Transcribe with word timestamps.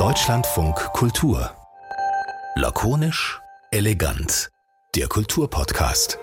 Deutschlandfunk 0.00 0.74
Kultur. 0.92 1.52
Lakonisch, 2.56 3.40
elegant. 3.70 4.50
Der 4.96 5.06
Kulturpodcast. 5.06 6.18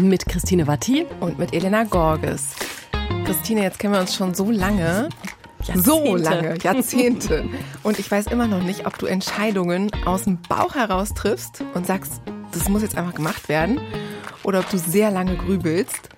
Mit 0.00 0.26
Christine 0.26 0.66
Watti 0.66 1.06
und 1.20 1.38
mit 1.38 1.54
Elena 1.54 1.84
Gorges. 1.84 2.56
Christine, 3.24 3.62
jetzt 3.62 3.78
kennen 3.78 3.94
wir 3.94 4.00
uns 4.00 4.16
schon 4.16 4.34
so 4.34 4.50
lange. 4.50 5.08
Jahrzehnte. 5.62 5.88
So 5.88 6.16
lange, 6.16 6.58
Jahrzehnte. 6.58 7.48
Und 7.84 8.00
ich 8.00 8.10
weiß 8.10 8.26
immer 8.26 8.48
noch 8.48 8.64
nicht, 8.64 8.84
ob 8.88 8.98
du 8.98 9.06
Entscheidungen 9.06 9.92
aus 10.04 10.24
dem 10.24 10.42
Bauch 10.42 10.74
heraus 10.74 11.14
triffst 11.14 11.62
und 11.74 11.86
sagst, 11.86 12.20
das 12.50 12.68
muss 12.68 12.82
jetzt 12.82 12.98
einfach 12.98 13.14
gemacht 13.14 13.48
werden, 13.48 13.80
oder 14.42 14.58
ob 14.58 14.68
du 14.70 14.76
sehr 14.76 15.12
lange 15.12 15.36
grübelst 15.36 16.08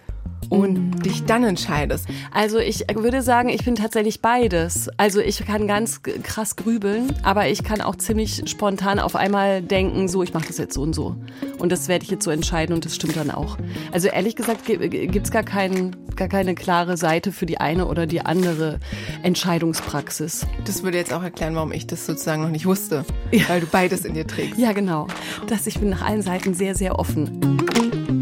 und 0.48 1.04
dich 1.04 1.24
dann 1.24 1.44
entscheidest? 1.44 2.06
Also 2.32 2.58
ich 2.58 2.84
würde 2.94 3.22
sagen, 3.22 3.48
ich 3.48 3.64
bin 3.64 3.74
tatsächlich 3.74 4.20
beides. 4.22 4.88
Also 4.96 5.20
ich 5.20 5.44
kann 5.44 5.66
ganz 5.66 6.02
krass 6.02 6.56
grübeln, 6.56 7.12
aber 7.22 7.48
ich 7.48 7.64
kann 7.64 7.80
auch 7.80 7.96
ziemlich 7.96 8.42
spontan 8.46 8.98
auf 8.98 9.16
einmal 9.16 9.62
denken, 9.62 10.08
so, 10.08 10.22
ich 10.22 10.32
mache 10.32 10.46
das 10.46 10.58
jetzt 10.58 10.74
so 10.74 10.82
und 10.82 10.94
so. 10.94 11.16
Und 11.58 11.72
das 11.72 11.88
werde 11.88 12.04
ich 12.04 12.10
jetzt 12.10 12.24
so 12.24 12.30
entscheiden 12.30 12.74
und 12.74 12.84
das 12.84 12.94
stimmt 12.94 13.16
dann 13.16 13.30
auch. 13.30 13.58
Also 13.92 14.08
ehrlich 14.08 14.36
gesagt 14.36 14.64
gibt 14.64 15.26
es 15.26 15.30
gar, 15.30 15.42
kein, 15.42 15.96
gar 16.16 16.28
keine 16.28 16.54
klare 16.54 16.96
Seite 16.96 17.32
für 17.32 17.46
die 17.46 17.58
eine 17.58 17.86
oder 17.86 18.06
die 18.06 18.20
andere 18.20 18.80
Entscheidungspraxis. 19.22 20.46
Das 20.64 20.82
würde 20.82 20.98
jetzt 20.98 21.12
auch 21.12 21.22
erklären, 21.22 21.54
warum 21.54 21.72
ich 21.72 21.86
das 21.86 22.06
sozusagen 22.06 22.42
noch 22.42 22.50
nicht 22.50 22.66
wusste, 22.66 23.04
ja. 23.32 23.48
weil 23.48 23.60
du 23.60 23.66
beides 23.66 24.04
in 24.04 24.14
dir 24.14 24.26
trägst. 24.26 24.58
Ja, 24.58 24.72
genau. 24.72 25.06
Dass 25.46 25.66
ich 25.66 25.78
bin 25.78 25.90
nach 25.90 26.02
allen 26.02 26.22
Seiten 26.22 26.54
sehr, 26.54 26.74
sehr 26.74 26.98
offen. 26.98 28.17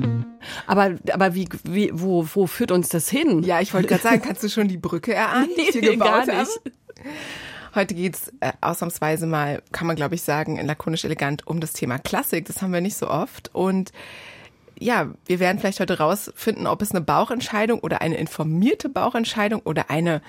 Aber, 0.66 0.94
aber 1.12 1.34
wie, 1.34 1.48
wie, 1.64 1.90
wo, 1.92 2.26
wo 2.34 2.46
führt 2.46 2.72
uns 2.72 2.88
das 2.88 3.08
hin? 3.08 3.42
Ja, 3.42 3.60
ich 3.60 3.74
wollte 3.74 3.88
gerade 3.88 4.02
sagen, 4.02 4.22
kannst 4.22 4.42
du 4.42 4.48
schon 4.48 4.68
die 4.68 4.78
Brücke 4.78 5.14
erahnen, 5.14 5.50
die 5.56 5.60
ich 5.68 5.70
dir 5.72 5.92
gebaut 5.92 6.08
gar 6.08 6.26
nicht. 6.26 6.36
habe? 6.36 6.50
Heute 7.74 7.94
geht's 7.94 8.32
äh, 8.40 8.52
ausnahmsweise 8.62 9.26
mal, 9.26 9.62
kann 9.70 9.86
man 9.86 9.96
glaube 9.96 10.14
ich 10.14 10.22
sagen, 10.22 10.56
in 10.56 10.66
lakonisch 10.66 11.04
elegant 11.04 11.46
um 11.46 11.60
das 11.60 11.74
Thema 11.74 11.98
Klassik. 11.98 12.46
Das 12.46 12.62
haben 12.62 12.72
wir 12.72 12.80
nicht 12.80 12.96
so 12.96 13.10
oft. 13.10 13.54
Und 13.54 13.92
ja, 14.78 15.08
wir 15.26 15.40
werden 15.40 15.58
vielleicht 15.58 15.80
heute 15.80 15.98
rausfinden, 15.98 16.66
ob 16.66 16.82
es 16.82 16.92
eine 16.92 17.00
Bauchentscheidung 17.00 17.80
oder 17.80 18.00
eine 18.00 18.16
informierte 18.16 18.88
Bauchentscheidung 18.88 19.60
oder 19.60 19.90
eine 19.90 20.22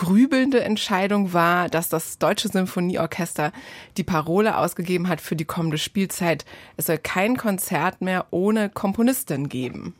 grübelnde 0.00 0.64
Entscheidung 0.64 1.34
war, 1.34 1.68
dass 1.68 1.90
das 1.90 2.16
Deutsche 2.16 2.48
Symphonieorchester 2.48 3.52
die 3.98 4.02
Parole 4.02 4.56
ausgegeben 4.56 5.08
hat 5.08 5.20
für 5.20 5.36
die 5.36 5.44
kommende 5.44 5.76
Spielzeit. 5.76 6.46
Es 6.78 6.86
soll 6.86 6.96
kein 6.96 7.36
Konzert 7.36 8.00
mehr 8.00 8.24
ohne 8.30 8.70
Komponistin 8.70 9.50
geben. 9.50 9.94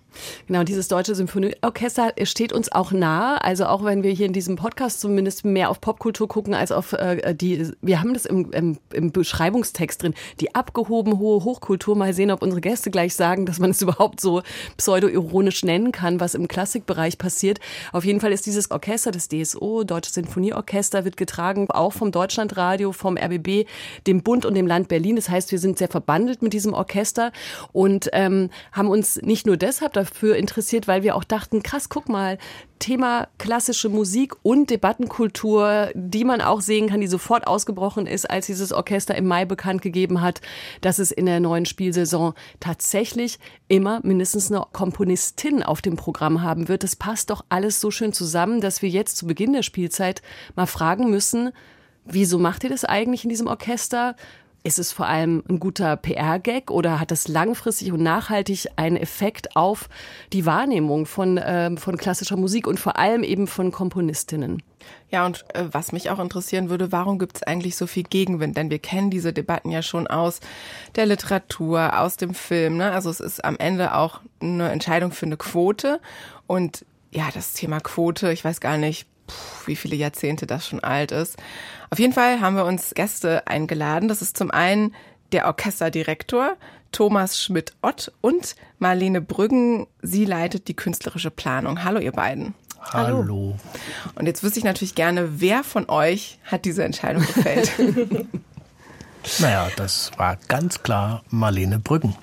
Genau, 0.46 0.64
dieses 0.64 0.88
Deutsche 0.88 1.14
Symphonieorchester 1.14 2.12
steht 2.24 2.52
uns 2.52 2.72
auch 2.72 2.92
nahe. 2.92 3.42
Also 3.42 3.66
auch 3.66 3.84
wenn 3.84 4.02
wir 4.02 4.10
hier 4.10 4.26
in 4.26 4.32
diesem 4.32 4.56
Podcast 4.56 5.00
zumindest 5.00 5.44
mehr 5.44 5.70
auf 5.70 5.80
Popkultur 5.80 6.28
gucken 6.28 6.54
als 6.54 6.72
auf 6.72 6.92
äh, 6.92 7.34
die, 7.34 7.70
wir 7.80 8.00
haben 8.00 8.14
das 8.14 8.26
im, 8.26 8.50
im, 8.52 8.78
im 8.92 9.12
Beschreibungstext 9.12 10.02
drin, 10.02 10.14
die 10.40 10.54
abgehoben 10.54 11.18
hohe 11.18 11.44
Hochkultur. 11.44 11.96
Mal 11.96 12.12
sehen, 12.14 12.30
ob 12.30 12.42
unsere 12.42 12.60
Gäste 12.60 12.90
gleich 12.90 13.14
sagen, 13.14 13.46
dass 13.46 13.58
man 13.58 13.70
es 13.70 13.82
überhaupt 13.82 14.20
so 14.20 14.42
pseudo-ironisch 14.76 15.64
nennen 15.64 15.92
kann, 15.92 16.20
was 16.20 16.34
im 16.34 16.48
Klassikbereich 16.48 17.18
passiert. 17.18 17.60
Auf 17.92 18.04
jeden 18.04 18.20
Fall 18.20 18.32
ist 18.32 18.46
dieses 18.46 18.70
Orchester, 18.70 19.10
das 19.10 19.28
DSO, 19.28 19.84
Deutsche 19.84 20.12
Sinfonieorchester, 20.12 21.04
wird 21.04 21.16
getragen 21.16 21.70
auch 21.70 21.92
vom 21.92 22.12
Deutschlandradio, 22.12 22.92
vom 22.92 23.16
RBB, 23.16 23.66
dem 24.06 24.22
Bund 24.22 24.44
und 24.44 24.54
dem 24.54 24.66
Land 24.66 24.88
Berlin. 24.88 25.16
Das 25.16 25.28
heißt, 25.28 25.52
wir 25.52 25.58
sind 25.58 25.78
sehr 25.78 25.88
verbandelt 25.88 26.42
mit 26.42 26.52
diesem 26.52 26.72
Orchester 26.72 27.32
und 27.72 28.08
ähm, 28.12 28.50
haben 28.72 28.88
uns 28.88 29.20
nicht 29.22 29.46
nur 29.46 29.56
deshalb 29.56 29.92
dafür 30.04 30.36
interessiert, 30.36 30.88
weil 30.88 31.02
wir 31.02 31.16
auch 31.16 31.24
dachten, 31.24 31.62
krass, 31.62 31.88
guck 31.88 32.08
mal, 32.08 32.38
Thema 32.78 33.28
klassische 33.38 33.88
Musik 33.88 34.34
und 34.42 34.70
Debattenkultur, 34.70 35.90
die 35.94 36.24
man 36.24 36.40
auch 36.40 36.60
sehen 36.60 36.88
kann, 36.88 37.00
die 37.00 37.06
sofort 37.06 37.46
ausgebrochen 37.46 38.06
ist, 38.06 38.28
als 38.28 38.46
dieses 38.46 38.72
Orchester 38.72 39.14
im 39.14 39.26
Mai 39.26 39.44
bekannt 39.44 39.82
gegeben 39.82 40.22
hat, 40.22 40.40
dass 40.80 40.98
es 40.98 41.12
in 41.12 41.26
der 41.26 41.40
neuen 41.40 41.66
Spielsaison 41.66 42.34
tatsächlich 42.58 43.38
immer 43.68 44.00
mindestens 44.02 44.50
eine 44.50 44.64
Komponistin 44.72 45.62
auf 45.62 45.82
dem 45.82 45.96
Programm 45.96 46.42
haben 46.42 46.68
wird. 46.68 46.82
Das 46.82 46.96
passt 46.96 47.30
doch 47.30 47.44
alles 47.50 47.80
so 47.80 47.90
schön 47.90 48.12
zusammen, 48.12 48.60
dass 48.60 48.82
wir 48.82 48.88
jetzt 48.88 49.16
zu 49.16 49.26
Beginn 49.26 49.52
der 49.52 49.62
Spielzeit 49.62 50.22
mal 50.56 50.66
fragen 50.66 51.10
müssen, 51.10 51.52
wieso 52.04 52.38
macht 52.38 52.64
ihr 52.64 52.70
das 52.70 52.84
eigentlich 52.84 53.24
in 53.24 53.30
diesem 53.30 53.46
Orchester? 53.46 54.16
Ist 54.62 54.78
es 54.78 54.92
vor 54.92 55.06
allem 55.06 55.42
ein 55.48 55.58
guter 55.58 55.96
PR-Gag 55.96 56.70
oder 56.70 57.00
hat 57.00 57.10
das 57.10 57.28
langfristig 57.28 57.92
und 57.92 58.02
nachhaltig 58.02 58.66
einen 58.76 58.98
Effekt 58.98 59.56
auf 59.56 59.88
die 60.34 60.44
Wahrnehmung 60.44 61.06
von, 61.06 61.38
äh, 61.38 61.74
von 61.78 61.96
klassischer 61.96 62.36
Musik 62.36 62.66
und 62.66 62.78
vor 62.78 62.98
allem 62.98 63.22
eben 63.22 63.46
von 63.46 63.72
Komponistinnen? 63.72 64.62
Ja, 65.10 65.24
und 65.24 65.44
äh, 65.54 65.64
was 65.72 65.92
mich 65.92 66.10
auch 66.10 66.18
interessieren 66.18 66.68
würde, 66.68 66.92
warum 66.92 67.18
gibt 67.18 67.36
es 67.36 67.42
eigentlich 67.42 67.76
so 67.76 67.86
viel 67.86 68.02
Gegenwind? 68.02 68.56
Denn 68.56 68.70
wir 68.70 68.78
kennen 68.78 69.10
diese 69.10 69.32
Debatten 69.32 69.70
ja 69.70 69.82
schon 69.82 70.06
aus 70.06 70.40
der 70.94 71.06
Literatur, 71.06 71.98
aus 71.98 72.18
dem 72.18 72.34
Film. 72.34 72.76
Ne? 72.76 72.92
Also 72.92 73.08
es 73.08 73.20
ist 73.20 73.42
am 73.44 73.56
Ende 73.56 73.94
auch 73.94 74.20
eine 74.40 74.70
Entscheidung 74.70 75.12
für 75.12 75.26
eine 75.26 75.38
Quote. 75.38 76.00
Und 76.46 76.84
ja, 77.10 77.28
das 77.32 77.54
Thema 77.54 77.80
Quote, 77.80 78.30
ich 78.30 78.44
weiß 78.44 78.60
gar 78.60 78.76
nicht, 78.76 79.06
wie 79.66 79.76
viele 79.76 79.96
Jahrzehnte 79.96 80.46
das 80.46 80.66
schon 80.66 80.80
alt 80.80 81.12
ist. 81.12 81.36
Auf 81.90 81.98
jeden 81.98 82.12
Fall 82.12 82.40
haben 82.40 82.54
wir 82.54 82.64
uns 82.64 82.94
Gäste 82.94 83.46
eingeladen. 83.48 84.08
Das 84.08 84.22
ist 84.22 84.36
zum 84.36 84.52
einen 84.52 84.94
der 85.32 85.46
Orchesterdirektor 85.46 86.56
Thomas 86.92 87.40
Schmidt-Ott 87.42 88.12
und 88.20 88.54
Marlene 88.78 89.20
Brüggen. 89.20 89.88
Sie 90.00 90.24
leitet 90.24 90.68
die 90.68 90.74
künstlerische 90.74 91.30
Planung. 91.30 91.82
Hallo, 91.82 91.98
ihr 91.98 92.12
beiden. 92.12 92.54
Hallo. 92.80 93.56
Und 94.14 94.26
jetzt 94.26 94.42
wüsste 94.42 94.60
ich 94.60 94.64
natürlich 94.64 94.94
gerne, 94.94 95.40
wer 95.40 95.64
von 95.64 95.88
euch 95.88 96.38
hat 96.44 96.64
diese 96.64 96.84
Entscheidung 96.84 97.26
gefällt? 97.26 97.72
naja, 99.38 99.68
das 99.76 100.12
war 100.16 100.38
ganz 100.48 100.82
klar 100.82 101.22
Marlene 101.28 101.78
Brüggen. 101.78 102.14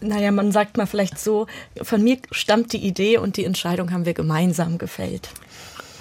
Naja, 0.00 0.32
man 0.32 0.52
sagt 0.52 0.76
mal 0.76 0.86
vielleicht 0.86 1.18
so, 1.18 1.46
von 1.80 2.02
mir 2.02 2.18
stammt 2.30 2.72
die 2.72 2.84
Idee 2.84 3.18
und 3.18 3.36
die 3.36 3.44
Entscheidung 3.44 3.92
haben 3.92 4.04
wir 4.04 4.12
gemeinsam 4.12 4.76
gefällt. 4.76 5.30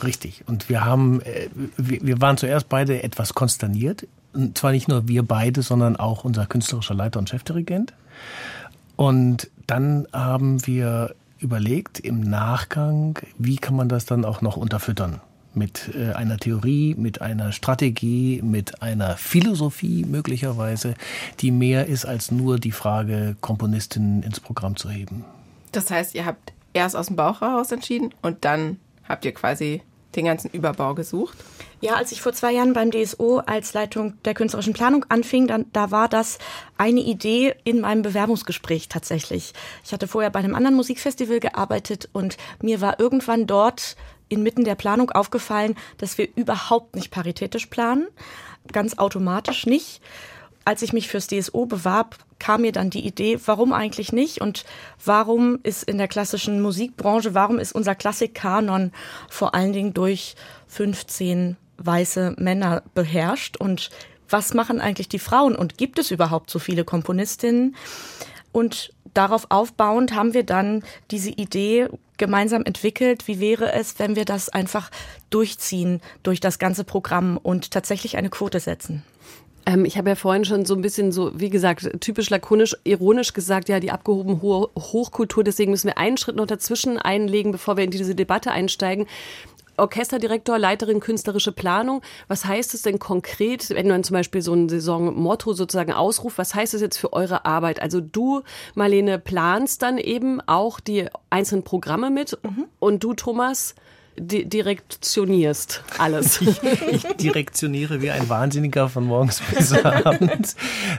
Richtig. 0.04 0.44
Und 0.48 0.70
wir 0.70 0.86
haben, 0.86 1.22
äh, 1.22 1.50
wir 1.78 2.22
waren 2.22 2.38
zuerst 2.38 2.70
beide 2.70 3.04
etwas 3.04 3.34
konsterniert. 3.34 4.08
Und 4.34 4.58
zwar 4.58 4.72
nicht 4.72 4.88
nur 4.88 5.08
wir 5.08 5.24
beide, 5.24 5.62
sondern 5.62 5.96
auch 5.96 6.24
unser 6.24 6.46
künstlerischer 6.46 6.96
Leiter 6.96 7.20
und 7.20 7.30
Chefdirigent. 7.30 7.94
Und 8.96 9.50
dann 9.68 10.08
haben 10.12 10.66
wir 10.66 11.16
überlegt 11.40 12.00
im 12.00 12.22
Nachgang, 12.22 13.20
wie 13.38 13.58
kann 13.58 13.76
man 13.76 13.90
das 13.90 14.06
dann 14.06 14.26
auch 14.26 14.42
noch 14.42 14.58
unterfüttern? 14.58 15.22
Mit 15.54 15.92
äh, 15.94 16.14
einer 16.14 16.38
Theorie, 16.38 16.96
mit 16.96 17.22
einer 17.22 17.52
Strategie, 17.52 18.42
mit 18.42 18.82
einer 18.82 19.18
Philosophie 19.18 20.04
möglicherweise, 20.04 20.96
die 21.42 21.52
mehr 21.52 21.86
ist 21.86 22.06
als 22.06 22.32
nur 22.32 22.58
die 22.58 22.72
Frage, 22.72 23.36
Komponistinnen 23.40 24.24
ins 24.24 24.40
Programm 24.40 24.78
zu 24.78 24.90
heben. 24.90 25.26
Das 25.72 25.92
heißt, 25.92 26.16
ihr 26.16 26.26
habt 26.26 26.54
erst 26.74 26.96
aus 26.96 27.08
dem 27.08 27.16
Bauch 27.16 27.42
heraus 27.42 27.72
entschieden 27.72 28.14
und 28.24 28.46
dann 28.46 28.78
habt 29.08 29.26
ihr 29.26 29.34
quasi 29.34 29.82
den 30.16 30.26
ganzen 30.26 30.50
Überbau 30.52 30.94
gesucht? 30.94 31.38
Ja, 31.82 31.96
als 31.96 32.12
ich 32.12 32.22
vor 32.22 32.34
zwei 32.34 32.54
Jahren 32.54 32.74
beim 32.74 32.92
DSO 32.92 33.40
als 33.40 33.74
Leitung 33.74 34.14
der 34.24 34.34
künstlerischen 34.34 34.74
Planung 34.74 35.06
anfing, 35.10 35.48
dann, 35.48 35.66
da 35.74 35.92
war 35.92 36.08
das 36.08 36.38
eine 36.78 37.02
Idee 37.02 37.56
in 37.64 37.82
meinem 37.82 38.04
Bewerbungsgespräch 38.04 38.90
tatsächlich. 38.90 39.54
Ich 39.84 39.92
hatte 39.92 40.08
vorher 40.08 40.30
bei 40.30 40.40
einem 40.40 40.56
anderen 40.56 40.76
Musikfestival 40.76 41.40
gearbeitet 41.40 42.10
und 42.14 42.38
mir 42.62 42.80
war 42.80 43.00
irgendwann 43.00 43.48
dort 43.48 43.96
inmitten 44.30 44.64
der 44.64 44.76
Planung 44.76 45.12
aufgefallen, 45.12 45.76
dass 45.98 46.18
wir 46.18 46.28
überhaupt 46.36 46.96
nicht 46.96 47.12
paritätisch 47.12 47.66
planen, 47.66 48.08
ganz 48.72 48.98
automatisch 48.98 49.66
nicht 49.66 50.02
als 50.66 50.82
ich 50.82 50.94
mich 50.94 51.08
fürs 51.08 51.28
DSO 51.28 51.66
bewarb, 51.66 52.18
kam 52.40 52.62
mir 52.62 52.72
dann 52.72 52.90
die 52.90 53.06
Idee, 53.06 53.40
warum 53.46 53.74
eigentlich 53.74 54.12
nicht 54.12 54.42
und 54.42 54.66
warum 55.04 55.60
ist 55.64 55.84
in 55.84 55.98
der 55.98 56.08
klassischen 56.08 56.62
Musikbranche, 56.62 57.34
warum 57.34 57.60
ist 57.60 57.74
unser 57.74 57.96
Klassikkanon 57.96 58.92
vor 59.30 59.56
allen 59.56 59.74
Dingen 59.74 59.94
durch 59.94 60.36
15 60.68 61.58
weiße 61.78 62.36
Männer 62.38 62.84
beherrscht 62.94 63.58
und 63.58 63.90
was 64.30 64.54
machen 64.54 64.82
eigentlich 64.82 65.10
die 65.10 65.20
Frauen 65.20 65.56
und 65.56 65.78
gibt 65.78 66.00
es 66.00 66.12
überhaupt 66.12 66.50
so 66.50 66.60
viele 66.60 66.84
Komponistinnen? 66.84 67.76
Und 68.52 68.94
darauf 69.14 69.48
aufbauend 69.50 70.16
haben 70.16 70.34
wir 70.34 70.44
dann 70.44 70.84
diese 71.12 71.30
Idee 71.30 71.88
gemeinsam 72.18 72.64
entwickelt. 72.64 73.28
Wie 73.28 73.40
wäre 73.40 73.74
es, 73.74 74.00
wenn 74.00 74.16
wir 74.16 74.26
das 74.26 74.50
einfach 74.50 74.92
durchziehen 75.30 76.02
durch 76.24 76.40
das 76.40 76.60
ganze 76.60 76.84
Programm 76.84 77.38
und 77.38 77.72
tatsächlich 77.72 78.18
eine 78.18 78.30
Quote 78.30 78.60
setzen? 78.60 79.04
Ähm, 79.66 79.86
ich 79.86 79.98
habe 79.98 80.10
ja 80.10 80.16
vorhin 80.16 80.46
schon 80.46 80.66
so 80.66 80.76
ein 80.76 80.82
bisschen 80.82 81.12
so, 81.12 81.32
wie 81.40 81.50
gesagt, 81.50 81.90
typisch 82.02 82.30
lakonisch, 82.30 82.76
ironisch 82.84 83.34
gesagt, 83.34 83.70
ja, 83.70 83.80
die 83.80 83.92
abgehoben 83.92 84.42
hohe 84.42 84.70
Hochkultur. 84.78 85.44
Deswegen 85.44 85.72
müssen 85.72 85.88
wir 85.88 85.98
einen 85.98 86.18
Schritt 86.18 86.36
noch 86.36 86.48
dazwischen 86.48 86.98
einlegen, 86.98 87.52
bevor 87.52 87.78
wir 87.78 87.84
in 87.84 87.92
diese 87.92 88.16
Debatte 88.16 88.52
einsteigen. 88.52 89.08
Orchesterdirektor, 89.78 90.60
Leiterin 90.60 91.00
künstlerische 91.00 91.52
Planung. 91.52 92.02
Was 92.28 92.46
heißt 92.46 92.74
es 92.74 92.84
denn 92.84 93.00
konkret, 93.00 93.72
wenn 93.72 93.88
man 93.88 94.04
zum 94.04 94.14
Beispiel 94.14 94.42
so 94.42 94.54
ein 94.54 94.70
Saisonmotto 94.70 95.54
sozusagen 95.54 95.94
ausruft? 95.94 96.38
Was 96.38 96.54
heißt 96.54 96.76
es 96.76 96.82
jetzt 96.82 96.98
für 96.98 97.14
eure 97.14 97.46
Arbeit? 97.46 97.82
Also 97.82 98.00
du, 98.00 98.44
Marlene, 98.76 99.18
planst 99.18 99.82
dann 99.82 99.98
eben 99.98 100.42
auch 100.42 100.80
die 100.80 101.08
einzelnen 101.30 101.64
Programme 101.64 102.12
mit 102.12 102.38
mhm. 102.44 102.66
und 102.80 103.04
du, 103.04 103.14
Thomas, 103.14 103.74
di 104.18 104.46
direktionierst 104.46 105.84
alles. 105.98 106.42
Ich, 106.64 107.06
ich, 107.06 107.18
direktioniere 107.18 108.02
wie 108.02 108.12
ein 108.12 108.30
Wahnsinniger 108.30 108.90
von 108.90 109.06
morgens 109.06 109.42
bis 109.56 109.74
abends. 109.74 110.56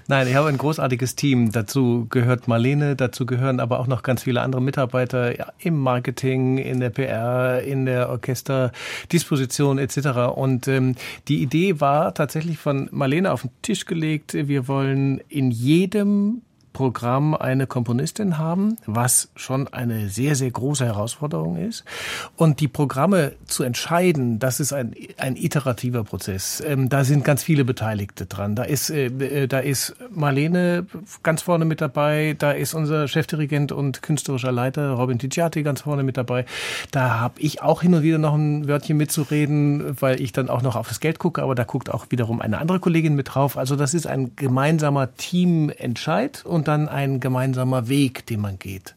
Nein, 0.09 0.27
ich 0.29 0.35
habe 0.35 0.49
ein 0.49 0.59
großartiges 0.59 1.15
Team. 1.15 1.53
Dazu 1.53 2.07
gehört 2.11 2.49
Marlene, 2.49 2.97
dazu 2.97 3.27
gehören 3.27 3.61
aber 3.61 3.81
auch 3.81 3.87
noch 3.87 4.03
ganz 4.03 4.23
viele 4.25 4.41
andere 4.41 4.63
Mitarbeiter 4.63 5.37
ja, 5.37 5.53
im 5.59 5.79
Marketing, 5.79 6.59
in 6.59 6.81
der 6.81 6.91
PR, 6.91 7.63
in 7.63 7.87
der 7.87 8.09
Orchesterdisposition 8.11 9.79
etc. 9.79 10.35
Und 10.35 10.69
ähm, 10.69 10.97
die 11.29 11.43
Idee 11.43 11.81
war 11.81 12.15
tatsächlich 12.15 12.59
von 12.59 12.89
Marlene 12.91 13.33
auf 13.33 13.43
den 13.43 13.51
Tisch 13.63 13.87
gelegt. 13.87 14.35
Wir 14.35 14.69
wollen 14.69 15.21
in 15.29 15.51
jedem 15.51 16.43
Programm 16.75 17.35
eine 17.35 17.67
Komponistin 17.67 18.37
haben, 18.37 18.77
was 18.85 19.31
schon 19.37 19.69
eine 19.69 20.11
sehr, 20.11 20.35
sehr 20.35 20.51
große 20.51 20.85
Herausforderung 20.85 21.57
ist. 21.57 21.85
Und 22.37 22.61
die 22.61 22.69
Programme 22.69 23.33
zu 23.47 23.63
entscheiden, 23.63 24.41
das 24.41 24.61
ist 24.61 24.75
ein, 24.75 24.95
ein 25.17 25.37
iterativer 25.37 26.05
Prozess. 26.05 26.63
Ähm, 26.67 26.91
da 26.91 27.05
sind 27.05 27.25
ganz 27.25 27.43
viele 27.43 27.65
Beteiligte 27.65 28.27
dran. 28.27 28.57
Da 28.57 28.65
ist, 28.65 28.91
äh, 28.91 29.07
äh, 29.07 29.47
da 29.47 29.61
ist 29.61 29.95
Marlene 30.11 30.87
ganz 31.23 31.43
vorne 31.43 31.65
mit 31.65 31.81
dabei, 31.81 32.35
da 32.39 32.51
ist 32.51 32.75
unser 32.75 33.07
Chefdirigent 33.09 33.71
und 33.71 34.03
künstlerischer 34.03 34.53
Leiter 34.53 34.91
Robin 34.91 35.19
Ticciati 35.19 35.63
ganz 35.63 35.83
vorne 35.83 36.03
mit 36.03 36.17
dabei. 36.17 36.45
Da 36.91 37.21
habe 37.21 37.41
ich 37.41 37.63
auch 37.63 37.83
hin 37.83 37.95
und 37.95 38.03
wieder 38.03 38.19
noch 38.19 38.35
ein 38.35 38.67
Wörtchen 38.67 38.97
mitzureden, 38.97 39.97
weil 40.01 40.21
ich 40.21 40.33
dann 40.33 40.51
auch 40.51 40.63
noch 40.63 40.75
auf 40.75 40.89
das 40.89 40.99
Geld 40.99 41.21
gucke, 41.21 41.41
aber 41.41 41.55
da 41.55 41.63
guckt 41.63 41.89
auch 41.89 42.07
wiederum 42.11 42.41
eine 42.41 42.59
andere 42.59 42.81
Kollegin 42.81 43.15
mit 43.15 43.33
drauf. 43.33 43.57
Also 43.57 43.77
das 43.77 43.95
ist 43.95 44.09
ein 44.09 44.35
gemeinsamer 44.35 45.15
Teamentscheid 45.15 46.45
und 46.45 46.64
dann 46.69 46.89
ein 46.89 47.21
gemeinsamer 47.21 47.89
Weg, 47.89 48.27
den 48.27 48.41
man 48.41 48.59
geht. 48.59 48.95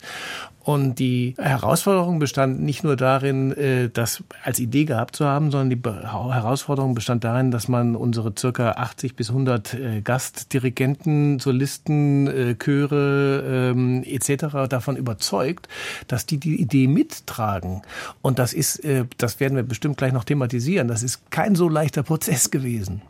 Und 0.67 0.99
die 0.99 1.33
Herausforderung 1.37 2.19
bestand 2.19 2.59
nicht 2.61 2.83
nur 2.83 2.97
darin, 2.97 3.53
äh, 3.53 3.89
das 3.89 4.21
als 4.43 4.59
Idee 4.59 4.83
gehabt 4.83 5.15
zu 5.15 5.25
haben, 5.25 5.49
sondern 5.49 5.69
die 5.69 5.81
Herausforderung 5.81 6.93
bestand 6.93 7.23
darin, 7.23 7.51
dass 7.51 7.69
man 7.69 7.95
unsere 7.95 8.33
circa 8.37 8.71
80 8.71 9.15
bis 9.15 9.29
100 9.29 9.73
äh, 9.75 10.01
Gastdirigenten, 10.01 11.39
Solisten, 11.39 12.27
äh, 12.27 12.55
Chöre 12.55 13.71
ähm, 13.71 14.03
etc. 14.03 14.67
davon 14.67 14.97
überzeugt, 14.97 15.69
dass 16.09 16.25
die 16.25 16.37
die 16.37 16.59
Idee 16.59 16.87
mittragen. 16.87 17.83
Und 18.21 18.37
das 18.37 18.51
ist, 18.51 18.81
das 19.17 19.39
werden 19.39 19.55
wir 19.55 19.63
bestimmt 19.63 19.95
gleich 19.97 20.11
noch 20.11 20.25
thematisieren, 20.25 20.89
das 20.89 21.01
ist 21.01 21.31
kein 21.31 21.55
so 21.55 21.69
leichter 21.69 22.03
Prozess 22.03 22.51
gewesen. 22.51 23.01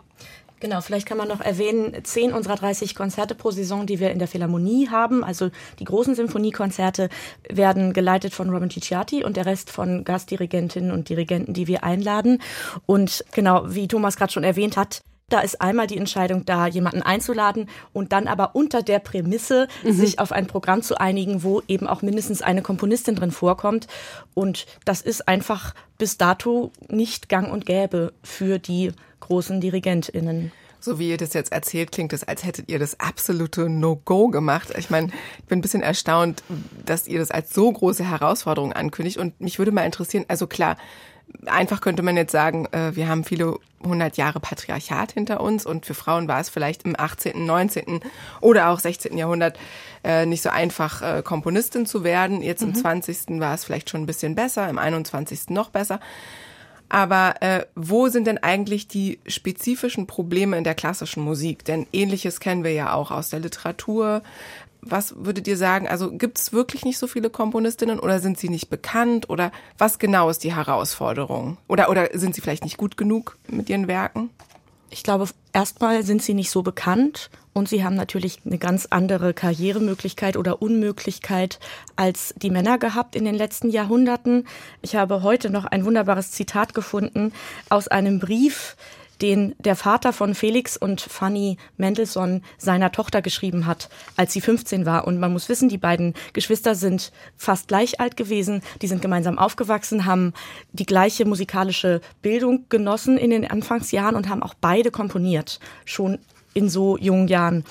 Genau, 0.59 0.81
vielleicht 0.81 1.07
kann 1.07 1.17
man 1.17 1.27
noch 1.27 1.41
erwähnen, 1.41 2.03
zehn 2.03 2.33
unserer 2.33 2.55
30 2.55 2.95
Konzerte 2.95 3.35
pro 3.35 3.51
Saison, 3.51 3.85
die 3.85 3.99
wir 3.99 4.11
in 4.11 4.19
der 4.19 4.27
Philharmonie 4.27 4.89
haben, 4.89 5.23
also 5.23 5.51
die 5.79 5.83
großen 5.83 6.15
Symphoniekonzerte, 6.15 7.09
werden 7.47 7.93
geleitet 7.93 8.33
von 8.33 8.49
Robin 8.49 8.71
Cicciati 8.71 9.23
und 9.23 9.37
der 9.37 9.45
Rest 9.45 9.69
von 9.69 10.03
Gastdirigentinnen 10.03 10.91
und 10.91 11.09
Dirigenten, 11.09 11.53
die 11.53 11.67
wir 11.67 11.83
einladen. 11.83 12.41
Und 12.87 13.23
genau, 13.33 13.65
wie 13.67 13.87
Thomas 13.87 14.17
gerade 14.17 14.33
schon 14.33 14.43
erwähnt 14.43 14.77
hat, 14.77 15.01
da 15.29 15.41
ist 15.41 15.59
einmal 15.59 15.87
die 15.87 15.97
Entscheidung 15.97 16.45
da, 16.45 16.67
jemanden 16.67 17.01
einzuladen 17.01 17.69
und 17.91 18.13
dann 18.13 18.27
aber 18.27 18.55
unter 18.55 18.81
der 18.81 18.99
Prämisse, 18.99 19.67
mhm. 19.83 19.91
sich 19.91 20.19
auf 20.19 20.31
ein 20.31 20.47
Programm 20.47 20.81
zu 20.81 20.97
einigen, 20.97 21.43
wo 21.43 21.61
eben 21.67 21.85
auch 21.85 22.01
mindestens 22.01 22.41
eine 22.41 22.61
Komponistin 22.61 23.15
drin 23.15 23.31
vorkommt. 23.31 23.87
Und 24.33 24.65
das 24.85 25.01
ist 25.01 25.27
einfach 25.27 25.75
bis 25.97 26.17
dato 26.17 26.71
nicht 26.87 27.27
gang 27.27 27.51
und 27.51 27.65
gäbe 27.65 28.13
für 28.23 28.57
die 28.57 28.93
großen 29.19 29.61
DirigentInnen. 29.61 30.51
So 30.79 30.99
wie 30.99 31.09
ihr 31.09 31.17
das 31.17 31.33
jetzt 31.33 31.51
erzählt, 31.51 31.91
klingt 31.91 32.13
es, 32.13 32.23
als 32.23 32.43
hättet 32.43 32.69
ihr 32.69 32.79
das 32.79 32.99
absolute 32.99 33.67
No-Go 33.67 34.27
gemacht. 34.27 34.73
Ich 34.77 34.89
meine, 34.89 35.07
ich 35.39 35.45
bin 35.45 35.59
ein 35.59 35.61
bisschen 35.61 35.81
erstaunt, 35.81 36.43
dass 36.85 37.07
ihr 37.07 37.19
das 37.19 37.31
als 37.31 37.53
so 37.53 37.71
große 37.71 38.07
Herausforderung 38.07 38.73
ankündigt. 38.73 39.17
Und 39.17 39.39
mich 39.41 39.57
würde 39.57 39.71
mal 39.71 39.85
interessieren, 39.85 40.25
also 40.27 40.45
klar, 40.45 40.77
einfach 41.45 41.81
könnte 41.81 42.03
man 42.03 42.15
jetzt 42.15 42.31
sagen, 42.31 42.67
äh, 42.71 42.95
wir 42.95 43.07
haben 43.07 43.23
viele 43.23 43.57
hundert 43.83 44.17
Jahre 44.17 44.39
Patriarchat 44.39 45.11
hinter 45.11 45.41
uns 45.41 45.65
und 45.65 45.85
für 45.85 45.93
Frauen 45.93 46.27
war 46.27 46.39
es 46.39 46.49
vielleicht 46.49 46.83
im 46.83 46.95
18., 46.97 47.45
19. 47.45 47.99
oder 48.41 48.69
auch 48.69 48.79
16. 48.79 49.17
Jahrhundert 49.17 49.57
äh, 50.03 50.25
nicht 50.25 50.41
so 50.41 50.49
einfach, 50.49 51.01
äh, 51.01 51.21
Komponistin 51.23 51.85
zu 51.85 52.03
werden. 52.03 52.41
Jetzt 52.41 52.63
im 52.63 52.73
20. 52.73 53.29
Mhm. 53.29 53.39
war 53.39 53.53
es 53.53 53.65
vielleicht 53.65 53.89
schon 53.89 54.01
ein 54.03 54.07
bisschen 54.07 54.35
besser, 54.35 54.69
im 54.69 54.77
21. 54.77 55.49
noch 55.49 55.69
besser. 55.69 55.99
Aber 56.89 57.35
äh, 57.41 57.65
wo 57.75 58.07
sind 58.07 58.27
denn 58.27 58.37
eigentlich 58.37 58.87
die 58.87 59.19
spezifischen 59.27 60.07
Probleme 60.07 60.57
in 60.57 60.63
der 60.63 60.75
klassischen 60.75 61.23
Musik? 61.23 61.65
Denn 61.65 61.85
ähnliches 61.91 62.39
kennen 62.39 62.63
wir 62.63 62.71
ja 62.71 62.93
auch 62.93 63.11
aus 63.11 63.29
der 63.29 63.39
Literatur. 63.39 64.21
Was 64.81 65.15
würdet 65.17 65.47
ihr 65.47 65.57
sagen? 65.57 65.87
Also 65.87 66.11
gibt 66.11 66.39
es 66.39 66.53
wirklich 66.53 66.85
nicht 66.85 66.97
so 66.97 67.07
viele 67.07 67.29
Komponistinnen 67.29 67.99
oder 67.99 68.19
sind 68.19 68.39
sie 68.39 68.49
nicht 68.49 68.69
bekannt? 68.69 69.29
Oder 69.29 69.51
was 69.77 69.99
genau 69.99 70.29
ist 70.29 70.43
die 70.43 70.55
Herausforderung? 70.55 71.57
Oder, 71.67 71.89
oder 71.89 72.09
sind 72.13 72.35
sie 72.35 72.41
vielleicht 72.41 72.63
nicht 72.63 72.77
gut 72.77 72.95
genug 72.95 73.37
mit 73.47 73.69
ihren 73.69 73.87
Werken? 73.87 74.29
Ich 74.89 75.03
glaube, 75.03 75.27
erstmal 75.53 76.03
sind 76.03 76.21
sie 76.21 76.33
nicht 76.33 76.49
so 76.49 76.63
bekannt 76.63 77.29
und 77.53 77.67
sie 77.67 77.83
haben 77.83 77.95
natürlich 77.95 78.39
eine 78.45 78.57
ganz 78.57 78.87
andere 78.89 79.33
Karrieremöglichkeit 79.33 80.37
oder 80.37 80.61
Unmöglichkeit 80.61 81.59
als 81.95 82.33
die 82.37 82.49
Männer 82.49 82.77
gehabt 82.77 83.15
in 83.15 83.25
den 83.25 83.35
letzten 83.35 83.69
Jahrhunderten. 83.69 84.47
Ich 84.81 84.95
habe 84.95 85.23
heute 85.23 85.49
noch 85.49 85.65
ein 85.65 85.83
wunderbares 85.83 86.31
Zitat 86.31 86.73
gefunden 86.73 87.33
aus 87.69 87.87
einem 87.87 88.19
Brief, 88.19 88.77
den 89.21 89.55
der 89.59 89.75
Vater 89.75 90.13
von 90.13 90.35
Felix 90.35 90.77
und 90.77 91.01
Fanny 91.01 91.57
Mendelssohn 91.77 92.43
seiner 92.57 92.91
Tochter 92.91 93.21
geschrieben 93.21 93.65
hat, 93.65 93.89
als 94.15 94.33
sie 94.33 94.41
15 94.41 94.85
war. 94.85 95.07
Und 95.07 95.19
man 95.19 95.33
muss 95.33 95.49
wissen, 95.49 95.69
die 95.69 95.77
beiden 95.77 96.13
Geschwister 96.33 96.75
sind 96.75 97.11
fast 97.35 97.67
gleich 97.67 97.99
alt 97.99 98.17
gewesen. 98.17 98.61
Die 98.81 98.87
sind 98.87 99.01
gemeinsam 99.01 99.37
aufgewachsen, 99.39 100.05
haben 100.05 100.33
die 100.71 100.85
gleiche 100.85 101.25
musikalische 101.25 102.01
Bildung 102.21 102.65
genossen 102.69 103.17
in 103.17 103.29
den 103.31 103.49
Anfangsjahren 103.49 104.15
und 104.15 104.29
haben 104.29 104.43
auch 104.43 104.53
beide 104.53 104.91
komponiert, 104.91 105.59
schon 105.85 106.19
in 106.53 106.69
so 106.69 106.97
jungen 106.97 107.27
Jahren. 107.27 107.63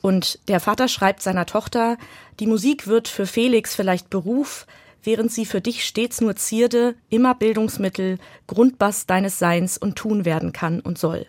Und 0.00 0.38
der 0.48 0.60
Vater 0.60 0.88
schreibt 0.88 1.22
seiner 1.22 1.44
Tochter, 1.44 1.98
die 2.40 2.46
Musik 2.46 2.86
wird 2.86 3.06
für 3.06 3.26
Felix 3.26 3.74
vielleicht 3.74 4.08
Beruf, 4.08 4.66
während 5.02 5.32
sie 5.32 5.46
für 5.46 5.60
dich 5.60 5.84
stets 5.84 6.20
nur 6.20 6.36
Zierde, 6.36 6.94
immer 7.08 7.34
Bildungsmittel, 7.34 8.18
Grundbass 8.46 9.06
deines 9.06 9.38
Seins 9.38 9.78
und 9.78 9.96
Tun 9.96 10.24
werden 10.24 10.52
kann 10.52 10.80
und 10.80 10.98
soll. 10.98 11.26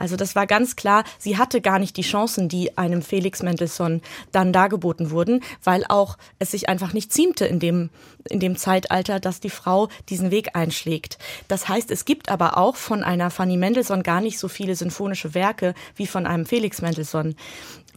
Also 0.00 0.16
das 0.16 0.34
war 0.34 0.46
ganz 0.46 0.76
klar, 0.76 1.04
sie 1.18 1.36
hatte 1.36 1.60
gar 1.60 1.78
nicht 1.78 1.94
die 1.98 2.02
Chancen, 2.02 2.48
die 2.48 2.78
einem 2.78 3.02
Felix 3.02 3.42
Mendelssohn 3.42 4.00
dann 4.32 4.50
dargeboten 4.50 5.10
wurden, 5.10 5.42
weil 5.62 5.84
auch 5.90 6.16
es 6.38 6.52
sich 6.52 6.70
einfach 6.70 6.94
nicht 6.94 7.12
ziemte 7.12 7.44
in 7.44 7.60
dem, 7.60 7.90
in 8.30 8.40
dem 8.40 8.56
Zeitalter, 8.56 9.20
dass 9.20 9.40
die 9.40 9.50
Frau 9.50 9.88
diesen 10.08 10.30
Weg 10.30 10.56
einschlägt. 10.56 11.18
Das 11.48 11.68
heißt, 11.68 11.90
es 11.90 12.06
gibt 12.06 12.30
aber 12.30 12.56
auch 12.56 12.76
von 12.76 13.04
einer 13.04 13.30
Fanny 13.30 13.58
Mendelssohn 13.58 14.02
gar 14.02 14.22
nicht 14.22 14.38
so 14.38 14.48
viele 14.48 14.74
sinfonische 14.74 15.34
Werke 15.34 15.74
wie 15.96 16.06
von 16.06 16.26
einem 16.26 16.46
Felix 16.46 16.80
Mendelssohn 16.80 17.36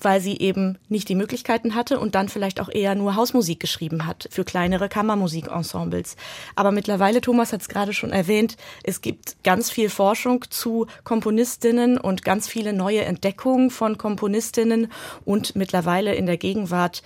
weil 0.03 0.21
sie 0.21 0.37
eben 0.37 0.77
nicht 0.89 1.09
die 1.09 1.15
Möglichkeiten 1.15 1.75
hatte 1.75 1.99
und 1.99 2.15
dann 2.15 2.29
vielleicht 2.29 2.59
auch 2.59 2.69
eher 2.69 2.95
nur 2.95 3.15
Hausmusik 3.15 3.59
geschrieben 3.59 4.05
hat 4.05 4.27
für 4.31 4.43
kleinere 4.43 4.89
Kammermusikensembles. 4.89 6.15
Aber 6.55 6.71
mittlerweile, 6.71 7.21
Thomas 7.21 7.53
hat 7.53 7.61
es 7.61 7.69
gerade 7.69 7.93
schon 7.93 8.11
erwähnt, 8.11 8.57
es 8.83 9.01
gibt 9.01 9.37
ganz 9.43 9.69
viel 9.69 9.89
Forschung 9.89 10.45
zu 10.49 10.87
Komponistinnen 11.03 11.97
und 11.97 12.23
ganz 12.23 12.47
viele 12.47 12.73
neue 12.73 13.01
Entdeckungen 13.01 13.69
von 13.69 13.97
Komponistinnen 13.97 14.91
und 15.25 15.55
mittlerweile 15.55 16.15
in 16.15 16.25
der 16.25 16.37
Gegenwart 16.37 17.03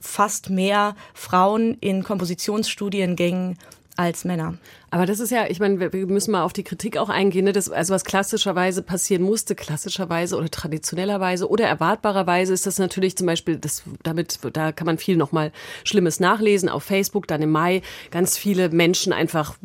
fast 0.00 0.50
mehr 0.50 0.96
Frauen 1.14 1.76
in 1.80 2.02
Kompositionsstudiengängen 2.02 3.58
als 3.96 4.24
Männer. 4.24 4.54
Aber 4.92 5.06
das 5.06 5.20
ist 5.20 5.30
ja, 5.30 5.46
ich 5.48 5.60
meine, 5.60 5.92
wir 5.92 6.06
müssen 6.06 6.32
mal 6.32 6.42
auf 6.42 6.52
die 6.52 6.64
Kritik 6.64 6.96
auch 6.96 7.08
eingehen, 7.08 7.44
ne? 7.44 7.52
das, 7.52 7.70
also 7.70 7.94
was 7.94 8.04
klassischerweise 8.04 8.82
passieren 8.82 9.22
musste, 9.22 9.54
klassischerweise 9.54 10.36
oder 10.36 10.50
traditionellerweise 10.50 11.48
oder 11.48 11.64
erwartbarerweise 11.66 12.52
ist 12.52 12.66
das 12.66 12.78
natürlich 12.78 13.16
zum 13.16 13.28
Beispiel, 13.28 13.56
das, 13.56 13.84
damit, 14.02 14.40
da 14.52 14.72
kann 14.72 14.86
man 14.86 14.98
viel 14.98 15.16
nochmal 15.16 15.52
Schlimmes 15.84 16.18
nachlesen 16.18 16.68
auf 16.68 16.82
Facebook, 16.82 17.28
dann 17.28 17.40
im 17.40 17.50
Mai 17.50 17.82
ganz 18.10 18.36
viele 18.36 18.68
Menschen 18.70 19.12
einfach 19.12 19.56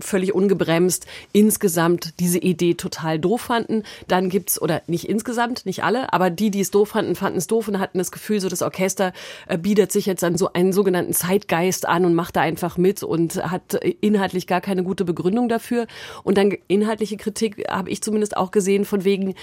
völlig 0.00 0.32
ungebremst 0.32 1.06
insgesamt 1.32 2.20
diese 2.20 2.38
Idee 2.38 2.74
total 2.74 3.18
doof 3.18 3.40
fanden. 3.40 3.82
Dann 4.06 4.28
gibt's, 4.28 4.62
oder 4.62 4.82
nicht 4.86 5.08
insgesamt, 5.08 5.66
nicht 5.66 5.82
alle, 5.82 6.12
aber 6.12 6.30
die, 6.30 6.52
die 6.52 6.60
es 6.60 6.70
doof 6.70 6.90
fanden, 6.90 7.16
fanden 7.16 7.38
es 7.38 7.48
doof 7.48 7.66
und 7.66 7.80
hatten 7.80 7.98
das 7.98 8.12
Gefühl, 8.12 8.38
so 8.38 8.48
das 8.48 8.62
Orchester 8.62 9.12
äh, 9.48 9.58
bietet 9.58 9.90
sich 9.90 10.06
jetzt 10.06 10.22
an 10.22 10.38
so 10.38 10.52
einen 10.52 10.72
sogenannten 10.72 11.14
Zeitgeist 11.14 11.88
an 11.88 12.04
und 12.04 12.14
macht 12.14 12.36
da 12.36 12.42
einfach 12.42 12.76
mit 12.76 13.02
und 13.02 13.36
hat 13.36 13.74
inhaltlich 14.00 14.46
gar 14.46 14.60
keine 14.60 14.67
gute 14.82 15.04
Begründung 15.04 15.48
dafür. 15.48 15.86
Und 16.24 16.38
dann 16.38 16.56
inhaltliche 16.68 17.16
Kritik 17.16 17.64
habe 17.68 17.90
ich 17.90 18.02
zumindest 18.02 18.36
auch 18.36 18.50
gesehen, 18.50 18.84
von 18.84 19.04
wegen, 19.04 19.34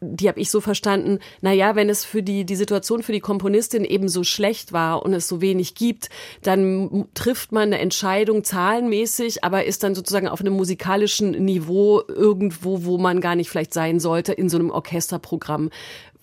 die 0.00 0.28
habe 0.28 0.40
ich 0.40 0.50
so 0.50 0.60
verstanden, 0.60 1.20
na 1.40 1.52
ja, 1.52 1.74
wenn 1.74 1.88
es 1.88 2.04
für 2.04 2.22
die, 2.22 2.44
die 2.44 2.56
Situation 2.56 3.02
für 3.02 3.12
die 3.12 3.20
Komponistin 3.20 3.84
eben 3.84 4.08
so 4.08 4.24
schlecht 4.24 4.72
war 4.72 5.02
und 5.02 5.14
es 5.14 5.26
so 5.28 5.40
wenig 5.40 5.74
gibt, 5.74 6.10
dann 6.42 7.06
trifft 7.14 7.52
man 7.52 7.64
eine 7.64 7.78
Entscheidung 7.78 8.44
zahlenmäßig, 8.44 9.42
aber 9.42 9.64
ist 9.64 9.82
dann 9.82 9.94
sozusagen 9.94 10.28
auf 10.28 10.40
einem 10.40 10.54
musikalischen 10.54 11.30
Niveau 11.44 12.02
irgendwo, 12.08 12.84
wo 12.84 12.98
man 12.98 13.20
gar 13.20 13.36
nicht 13.36 13.48
vielleicht 13.48 13.72
sein 13.72 14.00
sollte 14.00 14.32
in 14.32 14.48
so 14.48 14.58
einem 14.58 14.70
Orchesterprogramm. 14.70 15.70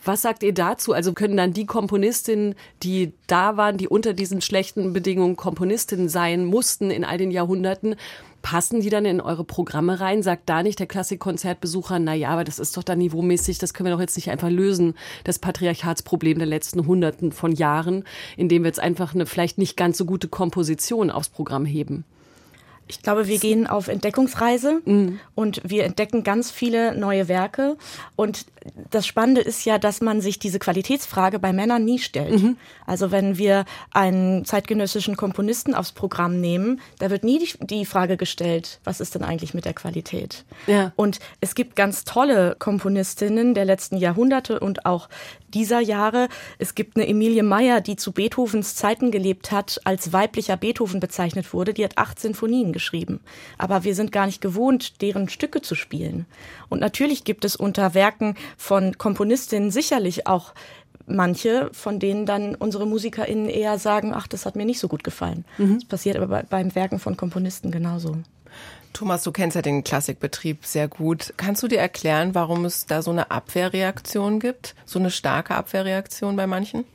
Was 0.06 0.22
sagt 0.22 0.44
ihr 0.44 0.54
dazu? 0.54 0.92
Also 0.92 1.14
können 1.14 1.38
dann 1.38 1.54
die 1.54 1.66
Komponistinnen, 1.66 2.56
die 2.84 3.14
da 3.28 3.56
waren, 3.56 3.78
die 3.78 3.88
unter 3.88 4.14
diesen 4.14 4.42
schlechten 4.42 4.92
Bedingungen 4.92 5.38
Komponistinnen 5.38 6.10
sein 6.10 6.46
mussten 6.46 6.92
in 6.92 7.06
all 7.06 7.18
den 7.18 7.32
Jahrhunderten, 7.32 7.96
passen 8.44 8.82
die 8.82 8.92
dann 8.92 9.06
in 9.06 9.22
eure 9.22 9.44
Programme 9.44 10.00
rein? 10.00 10.22
Sagt 10.22 10.48
da 10.48 10.62
nicht 10.62 10.78
der 10.78 10.86
Klassikkonzertbesucher, 10.86 11.98
na 11.98 12.14
ja, 12.14 12.30
aber 12.30 12.44
das 12.44 12.60
ist 12.60 12.78
doch 12.78 12.84
da 12.84 12.96
niveaumäßig, 12.96 13.58
das 13.58 13.74
können 13.74 13.88
wir 13.88 13.96
doch 13.96 14.02
jetzt 14.02 14.18
nicht 14.18 14.30
einfach 14.30 14.52
lösen, 14.52 14.94
das 15.24 15.40
Patriarchatsproblem 15.40 16.38
der 16.38 16.48
letzten 16.48 16.86
Hunderten 16.86 17.32
von 17.32 17.54
Jahren, 17.54 18.04
indem 18.38 18.64
wir 18.64 18.68
jetzt 18.68 18.80
einfach 18.80 19.16
eine 19.16 19.26
vielleicht 19.26 19.58
nicht 19.58 19.76
ganz 19.78 19.98
so 19.98 20.06
gute 20.06 20.28
Komposition 20.28 21.10
aufs 21.10 21.30
Programm 21.30 21.66
heben. 21.66 22.06
Ich 22.88 23.02
glaube, 23.02 23.28
wir 23.28 23.40
gehen 23.40 23.66
auf 23.66 23.88
Entdeckungsreise 23.88 24.82
mhm. 24.86 25.20
und 25.36 25.62
wir 25.64 25.86
entdecken 25.86 26.24
ganz 26.24 26.52
viele 26.52 26.96
neue 26.98 27.28
Werke. 27.30 27.78
Und 28.16 28.46
das 28.92 29.06
Spannende 29.06 29.42
ist 29.42 29.66
ja, 29.66 29.78
dass 29.78 30.02
man 30.02 30.22
sich 30.22 30.40
diese 30.40 30.60
Qualitätsfrage 30.60 31.40
bei 31.40 31.54
Männern 31.54 31.84
nie 31.84 32.00
stellt. 32.00 32.42
Mhm. 32.42 32.58
Also 32.86 33.12
wenn 33.12 33.38
wir 33.38 33.66
einen 33.92 34.46
zeitgenössischen 34.46 35.18
Komponisten 35.18 35.76
aufs 35.76 35.92
Programm 35.92 36.40
nehmen, 36.40 36.80
da 37.00 37.10
wird 37.10 37.24
nie 37.24 37.40
die, 37.40 37.66
die 37.66 37.86
Frage 37.86 38.18
gestellt, 38.18 38.80
was 38.84 39.00
ist 39.00 39.16
denn 39.16 39.24
eigentlich 39.24 39.54
mit 39.54 39.66
der 39.66 39.74
Qualität? 39.74 40.46
Ja. 40.68 40.94
Und 40.96 41.20
es 41.42 41.56
gibt 41.56 41.76
ganz 41.76 42.04
tolle 42.04 42.56
Komponistinnen 42.58 43.54
der 43.54 43.66
letzten 43.66 43.98
Jahrhunderte 43.98 44.60
und 44.60 44.86
auch 44.86 45.10
dieser 45.54 45.80
Jahre. 45.80 46.30
Es 46.58 46.76
gibt 46.76 46.96
eine 46.96 47.08
Emilie 47.08 47.44
Meyer, 47.44 47.82
die 47.82 47.96
zu 47.96 48.12
Beethovens 48.12 48.76
Zeiten 48.76 49.12
gelebt 49.12 49.52
hat, 49.52 49.80
als 49.84 50.14
weiblicher 50.14 50.58
Beethoven 50.58 51.00
bezeichnet 51.00 51.54
wurde. 51.54 51.74
Die 51.74 51.84
hat 51.84 51.98
acht 51.98 52.20
Sinfonien 52.20 52.74
geschrieben. 52.74 53.20
Aber 53.58 53.84
wir 53.84 53.96
sind 53.96 54.12
gar 54.12 54.26
nicht 54.26 54.42
gewohnt, 54.42 55.02
deren 55.02 55.30
Stücke 55.30 55.62
zu 55.62 55.76
spielen. 55.76 56.26
Und 56.70 56.80
natürlich 56.80 57.24
gibt 57.24 57.46
es 57.46 57.56
unter 57.56 57.94
Werken 57.94 58.36
von 58.58 58.98
Komponistinnen 58.98 59.72
sicherlich 59.72 60.28
auch 60.28 60.54
manche, 61.06 61.70
von 61.74 62.00
denen 62.00 62.26
dann 62.26 62.56
unsere 62.56 62.86
MusikerInnen 62.86 63.50
eher 63.50 63.78
sagen, 63.78 64.14
ach, 64.14 64.28
das 64.28 64.46
hat 64.46 64.56
mir 64.56 64.66
nicht 64.66 64.80
so 64.80 64.88
gut 64.88 65.04
gefallen. 65.04 65.46
Mhm. 65.58 65.80
Das 65.80 65.86
passiert 65.86 66.16
aber 66.16 66.28
bei, 66.28 66.44
beim 66.44 66.76
Werken 66.76 67.00
von 67.00 67.18
Komponisten 67.18 67.72
genauso. 67.72 68.18
Thomas, 68.94 69.24
du 69.24 69.32
kennst 69.32 69.56
ja 69.56 69.64
den 69.64 69.84
Klassikbetrieb 69.84 70.66
sehr 70.66 70.88
gut. 70.88 71.34
Kannst 71.36 71.64
du 71.64 71.68
dir 71.68 71.80
erklären, 71.80 72.36
warum 72.36 72.64
es 72.64 72.86
da 72.86 73.02
so 73.02 73.10
eine 73.10 73.32
Abwehrreaktion 73.32 74.40
gibt? 74.40 74.76
So 74.86 75.00
eine 75.00 75.10
starke 75.10 75.56
Abwehrreaktion 75.56 76.36
bei 76.36 76.46
manchen? 76.46 76.86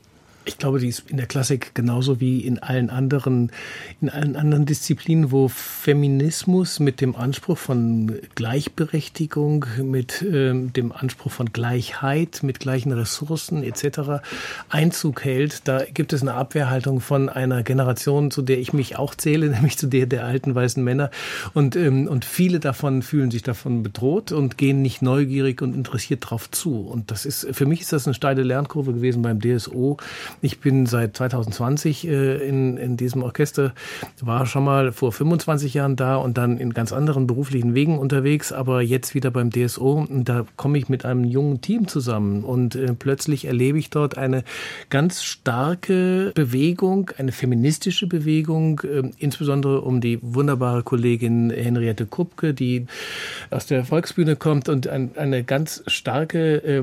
Ich 0.48 0.56
glaube, 0.56 0.78
die 0.78 0.88
ist 0.88 1.10
in 1.10 1.18
der 1.18 1.26
Klassik 1.26 1.74
genauso 1.74 2.20
wie 2.20 2.40
in 2.40 2.58
allen 2.58 2.88
anderen, 2.88 3.52
in 4.00 4.08
allen 4.08 4.34
anderen 4.34 4.64
Disziplinen, 4.64 5.30
wo 5.30 5.48
Feminismus 5.48 6.80
mit 6.80 7.02
dem 7.02 7.14
Anspruch 7.16 7.58
von 7.58 8.18
Gleichberechtigung, 8.34 9.66
mit 9.82 10.22
ähm, 10.22 10.72
dem 10.72 10.90
Anspruch 10.92 11.32
von 11.32 11.52
Gleichheit, 11.52 12.42
mit 12.42 12.60
gleichen 12.60 12.92
Ressourcen 12.92 13.62
etc. 13.62 14.22
Einzug 14.70 15.22
hält. 15.22 15.68
Da 15.68 15.84
gibt 15.84 16.14
es 16.14 16.22
eine 16.22 16.32
Abwehrhaltung 16.32 17.00
von 17.00 17.28
einer 17.28 17.62
Generation, 17.62 18.30
zu 18.30 18.40
der 18.40 18.58
ich 18.58 18.72
mich 18.72 18.96
auch 18.96 19.14
zähle, 19.14 19.48
nämlich 19.50 19.76
zu 19.76 19.86
der 19.86 20.06
der 20.06 20.24
alten 20.24 20.54
weißen 20.54 20.82
Männer. 20.82 21.10
Und, 21.52 21.76
ähm, 21.76 22.08
und 22.08 22.24
viele 22.24 22.58
davon 22.58 23.02
fühlen 23.02 23.30
sich 23.30 23.42
davon 23.42 23.82
bedroht 23.82 24.32
und 24.32 24.56
gehen 24.56 24.80
nicht 24.80 25.02
neugierig 25.02 25.60
und 25.60 25.74
interessiert 25.74 26.30
drauf 26.30 26.50
zu. 26.50 26.80
Und 26.86 27.10
das 27.10 27.26
ist, 27.26 27.46
für 27.52 27.66
mich 27.66 27.82
ist 27.82 27.92
das 27.92 28.06
eine 28.06 28.14
steile 28.14 28.42
Lernkurve 28.42 28.94
gewesen 28.94 29.20
beim 29.20 29.40
DSO 29.42 29.98
ich 30.40 30.60
bin 30.60 30.86
seit 30.86 31.16
2020 31.16 32.06
äh, 32.06 32.48
in, 32.48 32.76
in 32.76 32.96
diesem 32.96 33.22
Orchester, 33.22 33.72
war 34.20 34.46
schon 34.46 34.64
mal 34.64 34.92
vor 34.92 35.12
25 35.12 35.74
Jahren 35.74 35.96
da 35.96 36.16
und 36.16 36.38
dann 36.38 36.58
in 36.58 36.72
ganz 36.72 36.92
anderen 36.92 37.26
beruflichen 37.26 37.74
Wegen 37.74 37.98
unterwegs, 37.98 38.52
aber 38.52 38.82
jetzt 38.82 39.14
wieder 39.14 39.30
beim 39.30 39.50
DSO 39.50 40.06
und 40.08 40.28
da 40.28 40.44
komme 40.56 40.78
ich 40.78 40.88
mit 40.88 41.04
einem 41.04 41.24
jungen 41.24 41.60
Team 41.60 41.88
zusammen 41.88 42.44
und 42.44 42.74
äh, 42.74 42.94
plötzlich 42.94 43.46
erlebe 43.46 43.78
ich 43.78 43.90
dort 43.90 44.18
eine 44.18 44.44
ganz 44.90 45.22
starke 45.22 46.32
Bewegung, 46.34 47.10
eine 47.18 47.32
feministische 47.32 48.06
Bewegung, 48.06 48.80
äh, 48.80 49.10
insbesondere 49.18 49.80
um 49.80 50.00
die 50.00 50.18
wunderbare 50.22 50.82
Kollegin 50.82 51.50
Henriette 51.50 52.06
Kupke, 52.06 52.54
die 52.54 52.86
aus 53.50 53.66
der 53.66 53.84
Volksbühne 53.84 54.36
kommt 54.36 54.68
und 54.68 54.86
ein, 54.86 55.10
eine 55.16 55.44
ganz 55.44 55.82
starke 55.86 56.56
äh, 56.64 56.82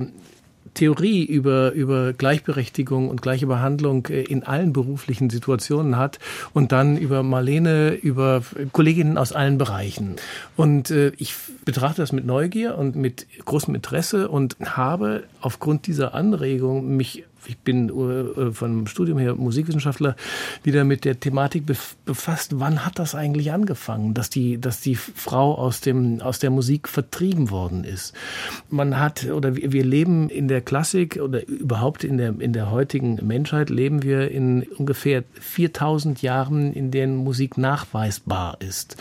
Theorie 0.76 1.26
über, 1.26 1.72
über 1.72 2.14
Gleichberechtigung 2.14 3.10
und 3.10 3.22
gleiche 3.22 3.48
Behandlung 3.48 4.06
äh, 4.08 4.22
in 4.22 4.44
allen 4.44 4.74
beruflichen 4.74 5.30
Situationen 5.32 5.98
hat 5.98 6.20
und 6.54 6.72
dann 6.72 6.98
über 6.98 7.24
Marlene, 7.24 7.94
über 7.94 8.44
Kolleginnen 8.72 9.18
aus 9.18 9.32
allen 9.32 9.58
Bereichen. 9.58 10.18
Und 10.56 10.92
äh, 10.92 11.12
ich 11.18 11.34
betrachte 11.66 12.02
das 12.02 12.12
mit 12.12 12.26
Neugier 12.26 12.78
und 12.78 12.96
mit 12.96 13.26
großem 13.44 13.74
Interesse 13.74 14.30
und 14.30 14.56
habe 14.62 15.24
aufgrund 15.42 15.88
dieser 15.88 16.14
Anregung 16.14 16.96
mich 16.96 17.24
ich 17.48 17.58
bin 17.58 17.90
äh, 17.90 18.52
vom 18.52 18.88
Studium 18.88 19.18
her 19.18 19.36
Musikwissenschaftler, 19.36 20.16
wieder 20.64 20.84
mit 20.84 21.06
der 21.06 21.20
Thematik 21.20 21.66
befasst, 22.06 22.60
wann 22.60 22.86
hat 22.86 23.00
das 23.00 23.16
eigentlich 23.16 23.52
angefangen, 23.52 24.14
dass 24.14 24.30
die, 24.30 24.60
dass 24.60 24.82
die 24.82 24.96
Frau 24.96 25.56
aus 25.56 25.82
dem, 25.82 26.22
aus 26.22 26.40
der 26.40 26.50
Musik 26.50 26.88
vertrieben 26.88 27.50
worden 27.50 27.84
ist. 27.84 28.14
Man 28.70 29.00
hat, 29.00 29.26
oder 29.26 29.56
wir 29.56 29.84
leben 29.84 30.30
in 30.30 30.48
der 30.48 30.62
Klassik 30.62 31.20
oder 31.22 31.46
überhaupt 31.48 32.04
in 32.04 32.18
der, 32.18 32.40
in 32.40 32.54
der 32.54 32.72
heutigen 32.72 33.20
Menschheit 33.26 33.70
leben 33.70 34.04
wir 34.04 34.32
in 34.32 34.64
ungefähr 34.64 35.24
4000 35.40 36.22
Jahren, 36.22 36.74
in 36.74 36.92
denen 36.92 37.18
Musik 37.18 37.58
nachweisbar 37.58 38.58
ist. 38.62 38.98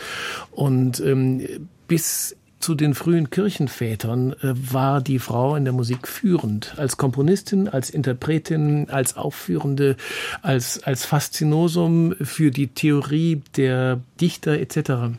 Und 0.51 0.99
ähm, 0.99 1.67
bis 1.87 2.35
zu 2.65 2.73
den 2.73 2.95
frühen 2.95 3.29
Kirchenvätern 3.29 4.33
äh, 4.33 4.55
war 4.73 4.99
die 4.99 5.19
Frau 5.19 5.55
in 5.55 5.65
der 5.65 5.73
Musik 5.73 6.07
führend. 6.07 6.73
Als 6.79 6.97
Komponistin, 6.97 7.69
als 7.69 7.91
Interpretin, 7.91 8.89
als 8.89 9.17
Aufführende, 9.17 9.97
als, 10.41 10.81
als 10.81 11.05
Faszinosum 11.05 12.15
für 12.19 12.49
die 12.49 12.69
Theorie 12.69 13.43
der 13.55 13.99
Dichter 14.19 14.53
etc. 14.53 15.13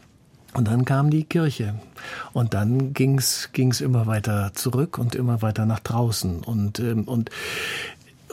Und 0.55 0.67
dann 0.67 0.85
kam 0.85 1.11
die 1.11 1.23
Kirche. 1.23 1.76
Und 2.33 2.53
dann 2.53 2.93
ging's 2.95 3.50
ging's 3.53 3.81
immer 3.81 4.09
weiter 4.09 4.50
zurück 4.55 4.99
und 4.99 5.15
immer 5.15 5.41
weiter 5.41 5.67
nach 5.67 5.79
draußen. 5.79 6.43
Und, 6.43 6.81
ähm, 6.81 7.05
und 7.05 7.31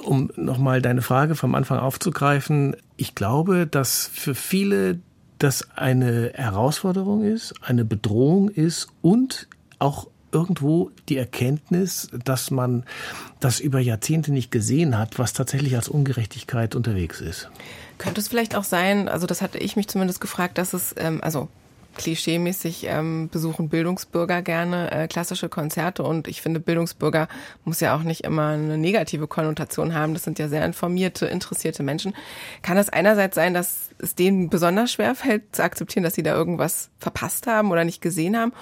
um 0.04 0.32
nochmal 0.36 0.82
deine 0.82 1.04
Frage 1.04 1.36
vom 1.36 1.54
Anfang 1.54 1.78
aufzugreifen, 1.78 2.76
ich 2.98 3.14
glaube, 3.14 3.68
dass 3.68 4.10
für 4.12 4.34
viele 4.34 4.98
das 5.44 5.68
eine 5.76 6.32
Herausforderung 6.34 7.24
ist, 7.24 7.54
eine 7.62 7.84
Bedrohung 7.84 8.50
ist 8.50 8.88
und 9.02 9.48
auch 9.78 10.08
irgendwo 10.32 10.90
die 11.10 11.18
Erkenntnis, 11.18 12.10
dass 12.24 12.50
man 12.50 12.86
das 13.40 13.60
über 13.60 13.80
Jahrzehnte 13.80 14.32
nicht 14.32 14.52
gesehen 14.52 14.98
hat, 14.98 15.20
was 15.20 15.34
tatsächlich 15.34 15.76
als 15.76 15.90
Ungerechtigkeit 15.90 16.76
unterwegs 16.76 17.22
ist. 17.22 17.50
Könnte 17.98 18.22
es 18.22 18.30
vielleicht 18.30 18.56
auch 18.56 18.64
sein, 18.64 19.10
also 19.10 19.28
das 19.28 19.42
hatte 19.42 19.60
ich 19.60 19.76
mich 19.76 19.88
zumindest 19.88 20.22
gefragt, 20.22 20.58
dass 20.58 20.74
es, 20.74 20.96
ähm, 20.98 21.20
also 21.22 21.50
klischeemäßig 21.96 22.86
ähm, 22.88 23.30
besuchen 23.30 23.70
Bildungsbürger 23.70 24.42
gerne 24.42 24.92
äh, 24.92 25.08
klassische 25.08 25.50
Konzerte 25.50 26.04
und 26.04 26.28
ich 26.28 26.42
finde, 26.42 26.60
Bildungsbürger 26.60 27.28
muss 27.66 27.80
ja 27.80 27.96
auch 27.96 28.04
nicht 28.04 28.24
immer 28.24 28.50
eine 28.50 28.78
negative 28.78 29.28
Konnotation 29.28 29.94
haben. 29.94 30.14
Das 30.14 30.24
sind 30.24 30.40
ja 30.40 30.48
sehr 30.48 30.66
informierte, 30.66 31.26
interessierte 31.26 31.84
Menschen. 31.84 32.16
Kann 32.62 32.78
es 32.78 32.90
einerseits 32.90 33.36
sein, 33.36 33.54
dass 33.54 33.90
es 34.00 34.16
denen 34.16 34.50
besonders 34.50 34.92
schwer 34.92 35.16
fällt 35.16 35.56
zu 35.56 35.64
akzeptieren, 35.64 36.04
dass 36.04 36.16
sie 36.16 36.24
da 36.24 36.34
irgendwas 36.34 36.90
verpasst 37.00 37.48
haben 37.48 37.72
oder 37.72 37.84
nicht 37.84 38.02
gesehen 38.02 38.38
haben? 38.38 38.54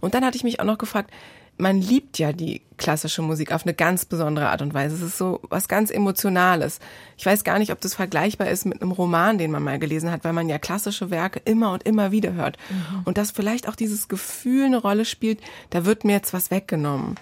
Und 0.00 0.14
dann 0.14 0.24
hatte 0.24 0.36
ich 0.36 0.44
mich 0.44 0.60
auch 0.60 0.64
noch 0.64 0.78
gefragt, 0.78 1.10
man 1.58 1.80
liebt 1.80 2.18
ja 2.18 2.32
die 2.32 2.62
klassische 2.76 3.22
Musik 3.22 3.52
auf 3.52 3.64
eine 3.64 3.74
ganz 3.74 4.04
besondere 4.04 4.48
Art 4.48 4.62
und 4.62 4.74
Weise. 4.74 4.96
Es 4.96 5.02
ist 5.02 5.18
so 5.18 5.40
was 5.48 5.68
ganz 5.68 5.90
Emotionales. 5.90 6.80
Ich 7.16 7.24
weiß 7.24 7.44
gar 7.44 7.58
nicht, 7.58 7.70
ob 7.70 7.80
das 7.80 7.94
vergleichbar 7.94 8.48
ist 8.48 8.64
mit 8.64 8.82
einem 8.82 8.90
Roman, 8.90 9.38
den 9.38 9.52
man 9.52 9.62
mal 9.62 9.78
gelesen 9.78 10.10
hat, 10.10 10.24
weil 10.24 10.32
man 10.32 10.48
ja 10.48 10.58
klassische 10.58 11.10
Werke 11.10 11.40
immer 11.44 11.72
und 11.72 11.84
immer 11.84 12.10
wieder 12.10 12.32
hört. 12.32 12.58
Mhm. 12.70 13.02
Und 13.04 13.18
dass 13.18 13.30
vielleicht 13.30 13.68
auch 13.68 13.76
dieses 13.76 14.08
Gefühl 14.08 14.64
eine 14.66 14.78
Rolle 14.78 15.04
spielt, 15.04 15.40
da 15.70 15.84
wird 15.84 16.04
mir 16.04 16.12
jetzt 16.12 16.32
was 16.32 16.50
weggenommen. 16.50 17.14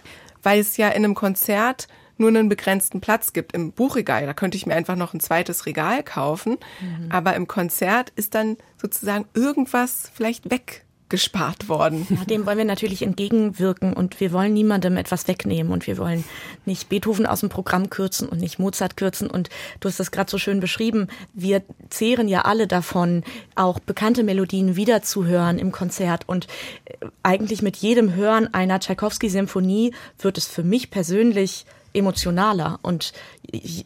Weil 0.42 0.60
es 0.60 0.78
ja 0.78 0.88
in 0.88 1.04
einem 1.04 1.14
Konzert 1.14 1.88
nur 2.16 2.28
einen 2.28 2.48
begrenzten 2.48 3.00
Platz 3.00 3.32
gibt 3.32 3.52
im 3.52 3.72
Buchregal. 3.72 4.26
Da 4.26 4.34
könnte 4.34 4.56
ich 4.56 4.66
mir 4.66 4.74
einfach 4.74 4.96
noch 4.96 5.14
ein 5.14 5.20
zweites 5.20 5.66
Regal 5.66 6.02
kaufen. 6.02 6.58
Mhm. 6.80 7.10
Aber 7.10 7.34
im 7.34 7.46
Konzert 7.48 8.10
ist 8.16 8.34
dann 8.34 8.56
sozusagen 8.80 9.26
irgendwas 9.34 10.10
vielleicht 10.14 10.50
weg 10.50 10.84
gespart 11.10 11.68
worden. 11.68 12.06
Ja, 12.08 12.24
dem 12.24 12.46
wollen 12.46 12.58
wir 12.58 12.64
natürlich 12.64 13.02
entgegenwirken 13.02 13.92
und 13.92 14.20
wir 14.20 14.32
wollen 14.32 14.54
niemandem 14.54 14.96
etwas 14.96 15.28
wegnehmen 15.28 15.72
und 15.72 15.86
wir 15.86 15.98
wollen 15.98 16.24
nicht 16.64 16.88
Beethoven 16.88 17.26
aus 17.26 17.40
dem 17.40 17.48
Programm 17.48 17.90
kürzen 17.90 18.28
und 18.28 18.40
nicht 18.40 18.58
Mozart 18.58 18.96
kürzen 18.96 19.28
und 19.28 19.50
du 19.80 19.88
hast 19.88 20.00
das 20.00 20.10
gerade 20.10 20.30
so 20.30 20.38
schön 20.38 20.60
beschrieben. 20.60 21.08
Wir 21.34 21.62
zehren 21.90 22.28
ja 22.28 22.42
alle 22.42 22.66
davon, 22.66 23.24
auch 23.54 23.78
bekannte 23.80 24.22
Melodien 24.22 24.76
wiederzuhören 24.76 25.58
im 25.58 25.72
Konzert 25.72 26.28
und 26.28 26.46
äh, 26.86 27.06
eigentlich 27.22 27.60
mit 27.60 27.76
jedem 27.76 28.14
Hören 28.14 28.52
einer 28.54 28.80
Tchaikovsky-Symphonie 28.80 29.92
wird 30.18 30.38
es 30.38 30.46
für 30.46 30.62
mich 30.62 30.90
persönlich 30.90 31.66
emotionaler 31.92 32.78
und 32.82 33.12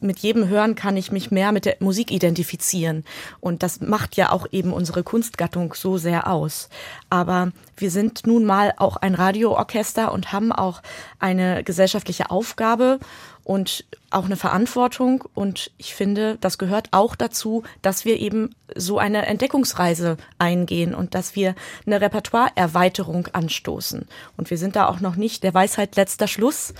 mit 0.00 0.18
jedem 0.18 0.49
Hören 0.49 0.75
kann 0.75 0.96
ich 0.96 1.11
mich 1.11 1.30
mehr 1.30 1.52
mit 1.52 1.64
der 1.64 1.76
Musik 1.80 2.11
identifizieren 2.11 3.04
und 3.40 3.62
das 3.62 3.80
macht 3.80 4.16
ja 4.16 4.30
auch 4.30 4.46
eben 4.52 4.73
unsere 4.73 5.02
Kunstgattung 5.02 5.75
so 5.75 5.96
sehr 5.96 6.30
aus. 6.30 6.68
Aber 7.11 7.52
wir 7.76 7.90
sind 7.90 8.26
nun 8.26 8.44
mal 8.44 8.73
auch 8.76 8.96
ein 8.96 9.14
Radioorchester 9.14 10.12
und 10.12 10.32
haben 10.32 10.52
auch 10.52 10.82
eine 11.18 11.64
gesellschaftliche 11.64 12.30
Aufgabe 12.30 12.99
und 13.44 13.84
auch 14.11 14.25
eine 14.25 14.37
Verantwortung. 14.37 15.25
Und 15.34 15.70
ich 15.76 15.94
finde, 15.94 16.38
das 16.40 16.58
gehört 16.58 16.88
auch 16.92 17.14
dazu, 17.14 17.62
dass 17.82 18.04
wir 18.04 18.18
eben 18.18 18.54
so 18.75 18.99
eine 18.99 19.26
Entdeckungsreise 19.26 20.16
eingehen 20.38 20.94
und 20.94 21.14
dass 21.14 21.37
wir 21.37 21.54
eine 21.87 22.00
Repertoireerweiterung 22.00 23.28
anstoßen. 23.32 24.08
Und 24.37 24.50
wir 24.50 24.58
sind 24.58 24.76
da 24.76 24.88
auch 24.88 25.00
noch 25.00 25.16
nicht 25.16 25.42
der 25.42 25.54
Weisheit 25.54 25.96
letzter 25.96 26.26
Schluss. 26.26 26.75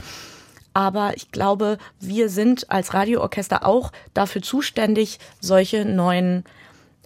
Aber 0.75 1.17
ich 1.17 1.31
glaube, 1.31 1.79
wir 2.01 2.29
sind 2.29 2.71
als 2.71 2.93
Radioorchester 2.93 3.65
auch 3.65 3.93
dafür 4.13 4.43
zuständig, 4.43 5.19
solche 5.41 5.85
neuen 5.85 6.45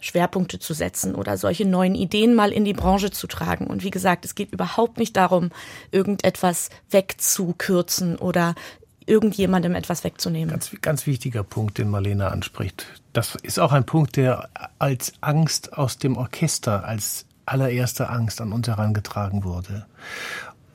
Schwerpunkte 0.01 0.59
zu 0.59 0.75
setzen 0.75 1.15
oder 1.15 1.37
solche 1.37 1.67
neuen 1.67 1.95
Ideen 1.95 2.35
mal 2.35 2.53
in 2.53 2.65
die 2.65 2.73
Branche 2.73 3.11
zu 3.11 3.27
tragen. 3.27 3.67
Und 3.67 3.85
wie 3.85 3.91
gesagt, 3.91 4.25
es 4.25 4.35
geht 4.35 4.53
überhaupt 4.53 4.99
nicht 4.99 5.17
darum, 5.17 5.51
irgendetwas 5.91 6.71
wegzukürzen 6.91 8.17
oder 8.17 8.55
irgendjemandem 9.07 9.75
etwas 9.75 10.05
wegzunehmen. 10.05 10.51
Ganz, 10.51 10.71
ganz 10.81 11.07
wichtiger 11.07 11.43
Punkt, 11.43 11.79
den 11.79 11.89
Marlene 11.89 12.31
anspricht. 12.31 12.87
Das 13.13 13.35
ist 13.37 13.59
auch 13.59 13.73
ein 13.73 13.85
Punkt, 13.85 14.17
der 14.17 14.49
als 14.79 15.15
Angst 15.21 15.73
aus 15.73 15.99
dem 15.99 16.17
Orchester, 16.17 16.85
als 16.85 17.25
allererste 17.47 18.11
Angst 18.11 18.41
an 18.41 18.53
uns 18.53 18.69
herangetragen 18.69 19.43
wurde. 19.45 19.87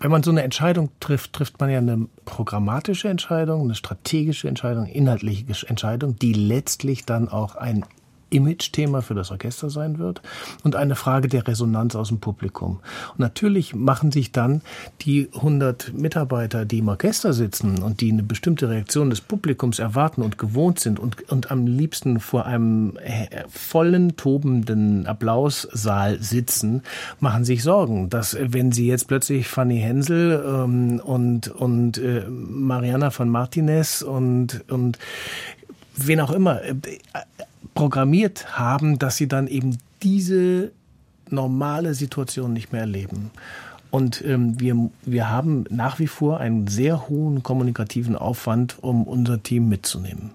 Wenn 0.03 0.11
man 0.11 0.21
so 0.21 0.31
eine 0.31 0.43
Entscheidung 0.43 0.89
trifft, 0.99 1.31
trifft 1.31 1.61
man 1.61 1.69
ja 1.69 1.77
eine 1.77 2.09
programmatische 2.25 3.07
Entscheidung, 3.07 3.61
eine 3.61 3.73
strategische 3.73 4.49
Entscheidung, 4.49 4.85
inhaltliche 4.85 5.45
Entscheidung, 5.65 6.17
die 6.17 6.33
letztlich 6.33 7.05
dann 7.05 7.29
auch 7.29 7.55
ein 7.55 7.85
Image-Thema 8.33 9.01
für 9.01 9.13
das 9.13 9.31
Orchester 9.31 9.69
sein 9.69 9.99
wird 9.99 10.21
und 10.63 10.75
eine 10.75 10.95
Frage 10.95 11.27
der 11.27 11.47
Resonanz 11.47 11.95
aus 11.95 12.09
dem 12.09 12.19
Publikum. 12.19 12.79
Und 13.11 13.19
natürlich 13.19 13.75
machen 13.75 14.11
sich 14.11 14.31
dann 14.31 14.61
die 15.01 15.29
100 15.33 15.93
Mitarbeiter, 15.93 16.65
die 16.65 16.79
im 16.79 16.87
Orchester 16.87 17.33
sitzen 17.33 17.81
und 17.81 18.01
die 18.01 18.11
eine 18.11 18.23
bestimmte 18.23 18.69
Reaktion 18.69 19.09
des 19.09 19.21
Publikums 19.21 19.79
erwarten 19.79 20.21
und 20.21 20.37
gewohnt 20.37 20.79
sind 20.79 20.99
und, 20.99 21.29
und 21.31 21.51
am 21.51 21.67
liebsten 21.67 22.19
vor 22.19 22.45
einem 22.45 22.97
vollen, 23.49 24.15
tobenden 24.15 25.05
Applaussaal 25.05 26.21
sitzen, 26.21 26.81
machen 27.19 27.45
sich 27.45 27.63
Sorgen, 27.63 28.09
dass 28.09 28.37
wenn 28.39 28.71
sie 28.71 28.87
jetzt 28.87 29.07
plötzlich 29.07 29.47
Fanny 29.47 29.79
Hensel 29.79 30.43
ähm, 30.45 30.99
und, 30.99 31.47
und 31.49 31.97
äh, 31.97 32.25
Mariana 32.29 33.11
von 33.11 33.29
Martinez 33.29 34.01
und, 34.01 34.63
und 34.69 34.97
wen 35.95 36.19
auch 36.19 36.31
immer 36.31 36.61
äh, 36.63 36.75
programmiert 37.73 38.57
haben, 38.57 38.99
dass 38.99 39.17
sie 39.17 39.27
dann 39.27 39.47
eben 39.47 39.77
diese 40.01 40.71
normale 41.29 41.93
Situation 41.93 42.53
nicht 42.53 42.71
mehr 42.71 42.81
erleben. 42.81 43.31
Und 43.91 44.23
ähm, 44.25 44.59
wir, 44.59 44.89
wir 45.03 45.29
haben 45.29 45.65
nach 45.69 45.99
wie 45.99 46.07
vor 46.07 46.39
einen 46.39 46.67
sehr 46.67 47.09
hohen 47.09 47.43
kommunikativen 47.43 48.15
Aufwand, 48.15 48.77
um 48.81 49.03
unser 49.03 49.43
Team 49.43 49.69
mitzunehmen. 49.69 50.31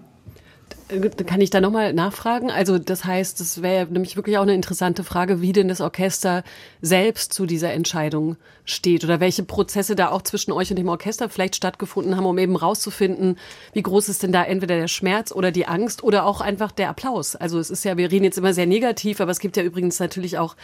Kann 1.27 1.39
ich 1.39 1.51
da 1.51 1.61
nochmal 1.61 1.93
nachfragen? 1.93 2.49
Also 2.49 2.79
das 2.79 3.05
heißt, 3.05 3.39
das 3.39 3.61
wäre 3.61 3.85
nämlich 3.91 4.15
wirklich 4.15 4.39
auch 4.39 4.43
eine 4.43 4.55
interessante 4.55 5.03
Frage, 5.03 5.39
wie 5.39 5.53
denn 5.53 5.67
das 5.67 5.81
Orchester 5.81 6.43
selbst 6.81 7.31
zu 7.31 7.45
dieser 7.45 7.73
Entscheidung 7.73 8.37
steht 8.65 9.03
oder 9.03 9.19
welche 9.19 9.43
Prozesse 9.43 9.95
da 9.95 10.09
auch 10.09 10.23
zwischen 10.23 10.51
euch 10.51 10.71
und 10.71 10.77
dem 10.77 10.89
Orchester 10.89 11.29
vielleicht 11.29 11.55
stattgefunden 11.55 12.17
haben, 12.17 12.25
um 12.25 12.39
eben 12.39 12.55
rauszufinden, 12.55 13.37
wie 13.73 13.83
groß 13.83 14.09
ist 14.09 14.23
denn 14.23 14.31
da 14.31 14.43
entweder 14.43 14.77
der 14.77 14.87
Schmerz 14.87 15.31
oder 15.31 15.51
die 15.51 15.67
Angst 15.67 16.03
oder 16.03 16.25
auch 16.25 16.41
einfach 16.41 16.71
der 16.71 16.89
Applaus. 16.89 17.35
Also 17.35 17.59
es 17.59 17.69
ist 17.69 17.85
ja, 17.85 17.95
wir 17.95 18.09
reden 18.09 18.25
jetzt 18.25 18.39
immer 18.39 18.55
sehr 18.55 18.65
negativ, 18.65 19.21
aber 19.21 19.31
es 19.31 19.39
gibt 19.39 19.57
ja 19.57 19.63
übrigens 19.63 19.99
natürlich 19.99 20.39
auch 20.39 20.55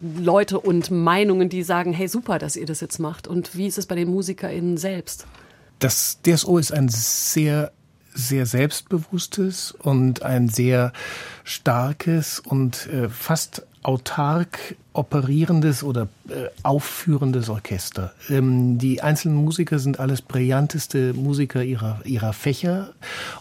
Leute 0.00 0.60
und 0.60 0.90
Meinungen, 0.90 1.50
die 1.50 1.62
sagen, 1.62 1.92
hey 1.92 2.08
super, 2.08 2.38
dass 2.38 2.56
ihr 2.56 2.66
das 2.66 2.80
jetzt 2.80 3.00
macht. 3.00 3.28
Und 3.28 3.54
wie 3.54 3.66
ist 3.66 3.76
es 3.76 3.84
bei 3.84 3.96
den 3.96 4.08
MusikerInnen 4.08 4.78
selbst? 4.78 5.26
Das 5.78 6.20
DSO 6.22 6.56
ist 6.56 6.72
ein 6.72 6.88
sehr 6.88 7.72
sehr 8.14 8.46
selbstbewusstes 8.46 9.72
und 9.72 10.22
ein 10.22 10.48
sehr 10.48 10.92
starkes 11.42 12.40
und 12.40 12.86
äh, 12.86 13.08
fast 13.08 13.66
autark 13.82 14.76
operierendes 14.94 15.82
oder 15.82 16.08
äh, 16.28 16.46
aufführendes 16.62 17.48
Orchester. 17.48 18.12
Ähm, 18.30 18.78
die 18.78 19.02
einzelnen 19.02 19.36
Musiker 19.36 19.80
sind 19.80 19.98
alles 19.98 20.22
brillanteste 20.22 21.12
Musiker 21.14 21.64
ihrer, 21.64 22.00
ihrer 22.04 22.32
Fächer 22.32 22.94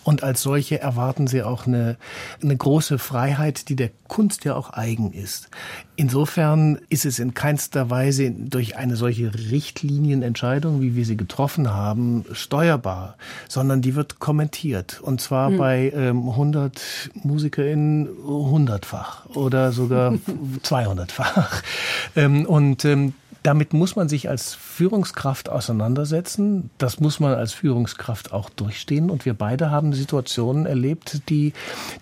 und 0.04 0.24
als 0.24 0.42
solche 0.42 0.82
erwarten 0.82 1.28
sie 1.28 1.44
auch 1.44 1.68
eine, 1.68 1.98
eine 2.42 2.58
große 2.58 2.98
Freiheit, 2.98 3.70
die 3.70 3.76
der 3.76 3.92
Kunst 4.08 4.46
ja 4.46 4.56
auch 4.56 4.74
eigen 4.74 5.14
ist. 5.14 5.50
Insofern 5.96 6.80
ist 6.90 7.06
es 7.06 7.20
in 7.20 7.36
keinster 7.36 7.92
Weise 7.92 8.32
durch 8.32 8.76
eine 8.76 8.96
solche 8.96 9.34
Richtlinienentscheidung, 9.34 10.82
wie 10.82 10.96
wir 10.96 11.06
sie 11.06 11.18
getroffen 11.18 11.72
haben, 11.72 12.26
steuerbar, 12.32 13.16
sondern 13.48 13.84
die 13.84 13.94
wird 13.94 14.20
kommentiert 14.20 15.02
und 15.02 15.22
zwar 15.22 15.50
hm. 15.50 15.58
bei 15.58 15.92
ähm, 15.96 16.30
100 16.30 17.12
MusikerInnen 17.24 18.10
hundertfach 18.26 19.28
oder 19.28 19.72
sogar 19.72 20.14
200-fach. 20.64 21.43
Ähm, 22.16 22.46
und 22.46 22.86
ähm, 22.86 23.14
damit 23.44 23.74
muss 23.74 23.96
man 23.96 24.08
sich 24.08 24.30
als 24.30 24.54
Führungskraft 24.54 25.50
auseinandersetzen. 25.50 26.70
Das 26.78 27.00
muss 27.00 27.20
man 27.20 27.34
als 27.34 27.54
Führungskraft 27.54 28.32
auch 28.32 28.50
durchstehen. 28.50 29.10
Und 29.10 29.26
wir 29.26 29.34
beide 29.34 29.70
haben 29.70 29.94
Situationen 29.94 30.66
erlebt, 30.66 31.22
die, 31.30 31.54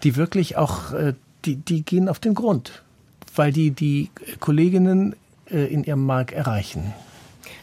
die 0.03 0.15
wirklich 0.15 0.57
auch, 0.57 0.93
äh, 0.93 1.13
die, 1.45 1.55
die 1.55 1.83
gehen 1.83 2.09
auf 2.09 2.19
den 2.19 2.35
Grund, 2.35 2.83
weil 3.35 3.51
die 3.51 3.71
die 3.71 4.11
Kolleginnen 4.39 5.15
äh, 5.49 5.65
in 5.65 5.83
ihrem 5.83 6.05
Mark 6.05 6.31
erreichen. 6.31 6.93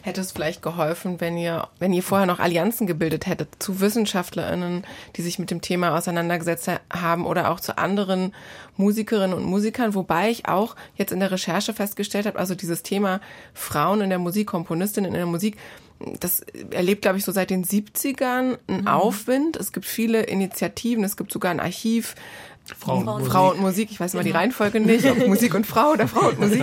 Hätte 0.01 0.21
es 0.21 0.31
vielleicht 0.31 0.61
geholfen, 0.61 1.19
wenn 1.19 1.37
ihr, 1.37 1.67
wenn 1.79 1.93
ihr 1.93 2.03
vorher 2.03 2.27
noch 2.27 2.39
Allianzen 2.39 2.87
gebildet 2.87 3.27
hättet 3.27 3.49
zu 3.59 3.81
WissenschaftlerInnen, 3.81 4.85
die 5.15 5.21
sich 5.21 5.39
mit 5.39 5.51
dem 5.51 5.61
Thema 5.61 5.95
auseinandergesetzt 5.97 6.69
haben 6.91 7.25
oder 7.25 7.51
auch 7.51 7.59
zu 7.59 7.77
anderen 7.77 8.33
Musikerinnen 8.77 9.37
und 9.37 9.43
Musikern, 9.43 9.95
wobei 9.95 10.29
ich 10.29 10.47
auch 10.47 10.75
jetzt 10.95 11.11
in 11.11 11.19
der 11.19 11.31
Recherche 11.31 11.73
festgestellt 11.73 12.25
habe, 12.25 12.39
also 12.39 12.55
dieses 12.55 12.83
Thema 12.83 13.19
Frauen 13.53 14.01
in 14.01 14.09
der 14.09 14.19
Musik, 14.19 14.47
Komponistinnen 14.47 15.11
in 15.11 15.17
der 15.17 15.25
Musik, 15.25 15.57
das 16.19 16.41
erlebt, 16.71 17.01
glaube 17.01 17.17
ich, 17.17 17.25
so 17.25 17.31
seit 17.31 17.49
den 17.49 17.65
70ern 17.65 18.57
einen 18.67 18.81
mhm. 18.81 18.87
Aufwind. 18.87 19.57
Es 19.57 19.73
gibt 19.73 19.85
viele 19.85 20.23
Initiativen, 20.23 21.03
es 21.03 21.17
gibt 21.17 21.31
sogar 21.31 21.51
ein 21.51 21.59
Archiv 21.59 22.15
Frau 22.77 22.97
und, 22.97 23.05
Musik. 23.05 23.31
Frau 23.31 23.51
und 23.51 23.61
Musik. 23.61 23.91
Ich 23.91 23.99
weiß 23.99 24.13
mal 24.13 24.23
die 24.23 24.29
genau. 24.29 24.39
Reihenfolge 24.39 24.79
nicht, 24.79 25.05
ob 25.05 25.27
Musik 25.27 25.55
und 25.55 25.65
Frau 25.65 25.91
oder 25.91 26.07
Frau 26.07 26.29
und 26.29 26.39
Musik. 26.39 26.61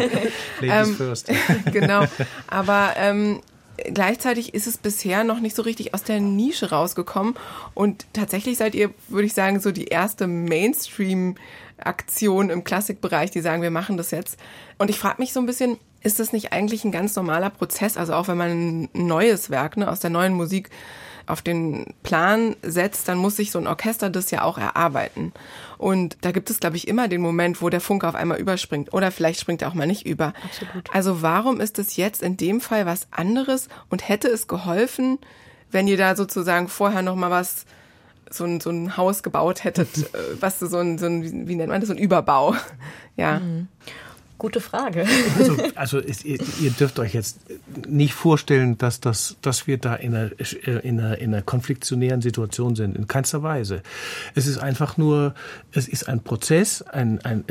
Ladies 0.61 0.89
ähm, 0.89 0.97
first. 0.97 1.31
genau. 1.73 2.05
Aber 2.47 2.93
ähm, 2.97 3.41
gleichzeitig 3.77 4.55
ist 4.55 4.67
es 4.67 4.79
bisher 4.79 5.23
noch 5.25 5.41
nicht 5.41 5.57
so 5.57 5.63
richtig 5.63 5.93
aus 5.95 6.03
der 6.03 6.21
Nische 6.21 6.71
rausgekommen. 6.71 7.35
Und 7.75 8.07
tatsächlich 8.13 8.59
seid 8.59 8.75
ihr, 8.75 8.91
würde 9.09 9.27
ich 9.27 9.35
sagen, 9.35 9.61
so 9.61 9.71
die 9.73 9.87
erste 9.87 10.27
Mainstream-Aktion 10.27 12.51
im 12.51 12.65
Klassikbereich, 12.65 13.31
die 13.31 13.41
sagen, 13.41 13.63
wir 13.63 13.71
machen 13.71 13.97
das 13.97 14.11
jetzt. 14.11 14.39
Und 14.79 14.91
ich 14.91 14.99
frage 14.99 15.21
mich 15.21 15.33
so 15.33 15.41
ein 15.41 15.47
bisschen, 15.47 15.79
ist 16.03 16.21
das 16.21 16.33
nicht 16.33 16.53
eigentlich 16.53 16.85
ein 16.85 16.93
ganz 16.93 17.17
normaler 17.17 17.51
Prozess? 17.51 17.97
Also 17.97 18.13
auch 18.15 18.29
wenn 18.29 18.37
man 18.37 18.85
ein 18.85 18.89
neues 18.93 19.51
Werk 19.51 19.77
ne, 19.77 19.91
aus 19.91 19.99
der 20.01 20.11
neuen 20.11 20.35
Musik 20.35 20.71
auf 21.27 21.43
den 21.43 21.95
Plan 22.03 22.57
setzt, 22.63 23.09
dann 23.09 23.19
muss 23.19 23.37
sich 23.37 23.51
so 23.51 23.59
ein 23.59 23.67
Orchester 23.67 24.11
das 24.11 24.31
ja 24.31 24.43
auch 24.43 24.59
erarbeiten. 24.59 25.33
Und 25.79 26.17
da 26.21 26.33
gibt 26.33 26.51
es, 26.51 26.61
glaube 26.61 26.77
ich, 26.77 26.89
immer 26.89 27.09
den 27.09 27.21
Moment, 27.21 27.61
wo 27.61 27.69
der 27.69 27.81
Funke 27.81 28.09
auf 28.09 28.15
einmal 28.15 28.39
überspringt. 28.39 28.93
Oder 28.95 29.11
vielleicht 29.11 29.41
springt 29.41 29.63
er 29.63 29.69
auch 29.69 29.75
mal 29.75 29.87
nicht 29.87 30.07
über. 30.07 30.33
Absolut. 30.45 30.95
Also 30.95 31.23
warum 31.23 31.61
ist 31.61 31.79
es 31.79 31.97
jetzt 31.97 32.23
in 32.23 32.37
dem 32.37 32.61
Fall 32.61 32.87
was 32.87 33.09
anderes 33.11 33.69
und 33.91 34.09
hätte 34.09 34.29
es 34.29 34.47
geholfen, 34.47 35.19
wenn 35.71 35.89
ihr 35.89 35.97
da 35.97 36.17
sozusagen 36.17 36.69
vorher 36.69 37.03
noch 37.03 37.17
mal 37.17 37.31
was 37.31 37.67
so 38.31 38.45
ein, 38.45 38.61
so 38.61 38.71
ein 38.71 38.97
Haus 38.97 39.23
gebaut 39.23 39.65
hättet, 39.65 39.99
äh, 40.15 40.41
was 40.41 40.59
so 40.59 40.79
ein, 40.79 40.99
so 40.99 41.07
ein, 41.07 41.49
wie 41.49 41.55
nennt 41.55 41.71
man 41.71 41.81
das, 41.81 41.89
so 41.89 41.95
ein 41.95 41.99
Überbau. 41.99 42.55
Ja. 43.17 43.41
Mhm. 43.41 43.69
Gute 44.39 44.61
Frage. 44.61 45.07
Also, 45.39 45.57
also 45.75 45.99
ist, 45.99 46.25
ihr, 46.25 46.39
dürft 46.79 46.99
euch 46.99 47.15
jetzt 47.15 47.39
nicht 47.89 48.13
vorstellen, 48.13 48.77
dass, 48.77 49.01
das, 49.01 49.37
dass 49.41 49.67
wir 49.67 49.79
da 49.79 49.95
in 49.95 50.15
einer, 50.15 50.31
in, 50.85 51.01
einer, 51.01 51.19
in 51.19 51.33
einer 51.33 51.43
konfliktionären 51.43 52.21
Situation 52.21 52.77
sind. 52.77 52.97
In 52.97 53.07
keinster 53.07 53.43
Weise. 53.43 53.83
Es 54.35 54.47
ist 54.47 54.59
einfach 54.59 54.97
nur, 54.97 55.35
es 55.73 55.89
ist 55.89 56.09
ein 56.09 56.23
Prozess. 56.23 56.83
Ein, 56.83 57.21
ein, 57.25 57.45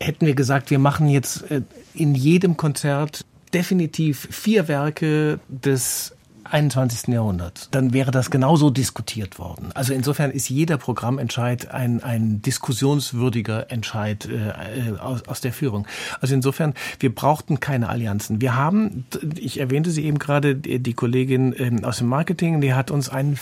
hätten 0.00 0.26
wir 0.26 0.34
gesagt, 0.34 0.70
wir 0.70 0.78
machen 0.78 1.08
jetzt 1.08 1.50
äh, 1.50 1.62
in 1.94 2.14
jedem 2.14 2.56
Konzert 2.56 3.26
definitiv 3.52 4.28
vier 4.30 4.68
Werke 4.68 5.40
des 5.48 6.14
21. 6.44 7.08
Jahrhundert, 7.08 7.68
dann 7.72 7.92
wäre 7.92 8.10
das 8.10 8.30
genauso 8.30 8.70
diskutiert 8.70 9.38
worden. 9.38 9.70
Also 9.74 9.92
insofern 9.92 10.30
ist 10.30 10.48
jeder 10.48 10.76
Programmentscheid 10.78 11.70
ein, 11.70 12.02
ein 12.02 12.42
diskussionswürdiger 12.42 13.70
Entscheid 13.70 14.28
äh, 14.28 14.98
aus, 14.98 15.26
aus 15.26 15.40
der 15.40 15.52
Führung. 15.52 15.86
Also 16.20 16.34
insofern, 16.34 16.74
wir 16.98 17.14
brauchten 17.14 17.60
keine 17.60 17.88
Allianzen. 17.88 18.40
Wir 18.40 18.54
haben, 18.54 19.04
ich 19.36 19.60
erwähnte 19.60 19.90
sie 19.90 20.04
eben 20.04 20.18
gerade, 20.18 20.54
die, 20.54 20.94
Kollegin 20.94 21.52
äh, 21.52 21.84
aus 21.84 21.98
dem 21.98 22.08
Marketing, 22.08 22.60
die 22.60 22.74
hat 22.74 22.90
uns 22.90 23.08
einen 23.08 23.38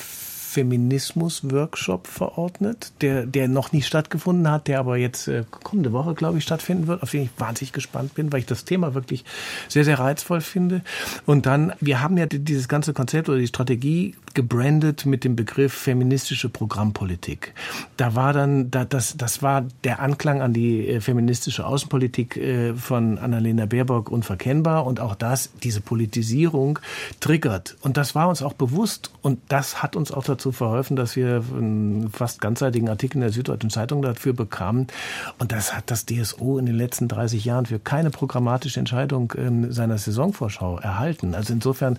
Feminismus-Workshop 0.48 2.06
verordnet, 2.06 2.92
der, 3.02 3.26
der 3.26 3.48
noch 3.48 3.72
nie 3.72 3.82
stattgefunden 3.82 4.50
hat, 4.50 4.66
der 4.66 4.78
aber 4.78 4.96
jetzt 4.96 5.28
äh, 5.28 5.44
kommende 5.50 5.92
Woche, 5.92 6.14
glaube 6.14 6.38
ich, 6.38 6.44
stattfinden 6.44 6.86
wird, 6.86 7.02
auf 7.02 7.10
den 7.10 7.24
ich 7.24 7.30
wahnsinnig 7.36 7.72
gespannt 7.72 8.14
bin, 8.14 8.32
weil 8.32 8.40
ich 8.40 8.46
das 8.46 8.64
Thema 8.64 8.94
wirklich 8.94 9.24
sehr, 9.68 9.84
sehr 9.84 9.98
reizvoll 9.98 10.40
finde. 10.40 10.82
Und 11.26 11.44
dann, 11.44 11.74
wir 11.80 12.00
haben 12.00 12.16
ja 12.16 12.24
dieses 12.26 12.66
ganze 12.66 12.94
Konzept 12.94 13.28
oder 13.28 13.38
die 13.38 13.46
Strategie 13.46 14.14
gebrandet 14.38 15.04
mit 15.04 15.24
dem 15.24 15.34
Begriff 15.34 15.74
feministische 15.74 16.48
Programmpolitik. 16.48 17.54
Da 17.96 18.14
war 18.14 18.32
dann, 18.32 18.70
da, 18.70 18.84
das, 18.84 19.16
das 19.16 19.42
war 19.42 19.64
der 19.82 19.98
Anklang 19.98 20.42
an 20.42 20.52
die 20.52 20.86
äh, 20.86 21.00
feministische 21.00 21.66
Außenpolitik 21.66 22.36
äh, 22.36 22.74
von 22.74 23.18
Annalena 23.18 23.66
Baerbock 23.66 24.12
unverkennbar 24.12 24.86
und 24.86 25.00
auch 25.00 25.16
das, 25.16 25.50
diese 25.64 25.80
Politisierung 25.80 26.78
triggert. 27.18 27.76
Und 27.80 27.96
das 27.96 28.14
war 28.14 28.28
uns 28.28 28.40
auch 28.40 28.52
bewusst 28.52 29.10
und 29.22 29.40
das 29.48 29.82
hat 29.82 29.96
uns 29.96 30.12
auch 30.12 30.22
dazu 30.22 30.52
verholfen, 30.52 30.94
dass 30.94 31.16
wir 31.16 31.42
einen 31.52 32.08
fast 32.12 32.40
ganzseitigen 32.40 32.88
Artikel 32.88 33.16
in 33.16 33.22
der 33.22 33.32
Süddeutschen 33.32 33.70
Zeitung 33.70 34.02
dafür 34.02 34.34
bekamen. 34.34 34.86
Und 35.40 35.50
das 35.50 35.74
hat 35.74 35.90
das 35.90 36.06
DSO 36.06 36.58
in 36.58 36.66
den 36.66 36.76
letzten 36.76 37.08
30 37.08 37.44
Jahren 37.44 37.66
für 37.66 37.80
keine 37.80 38.10
programmatische 38.10 38.78
Entscheidung 38.78 39.32
ähm, 39.36 39.72
seiner 39.72 39.98
Saisonvorschau 39.98 40.78
erhalten. 40.78 41.34
Also 41.34 41.52
insofern 41.54 41.98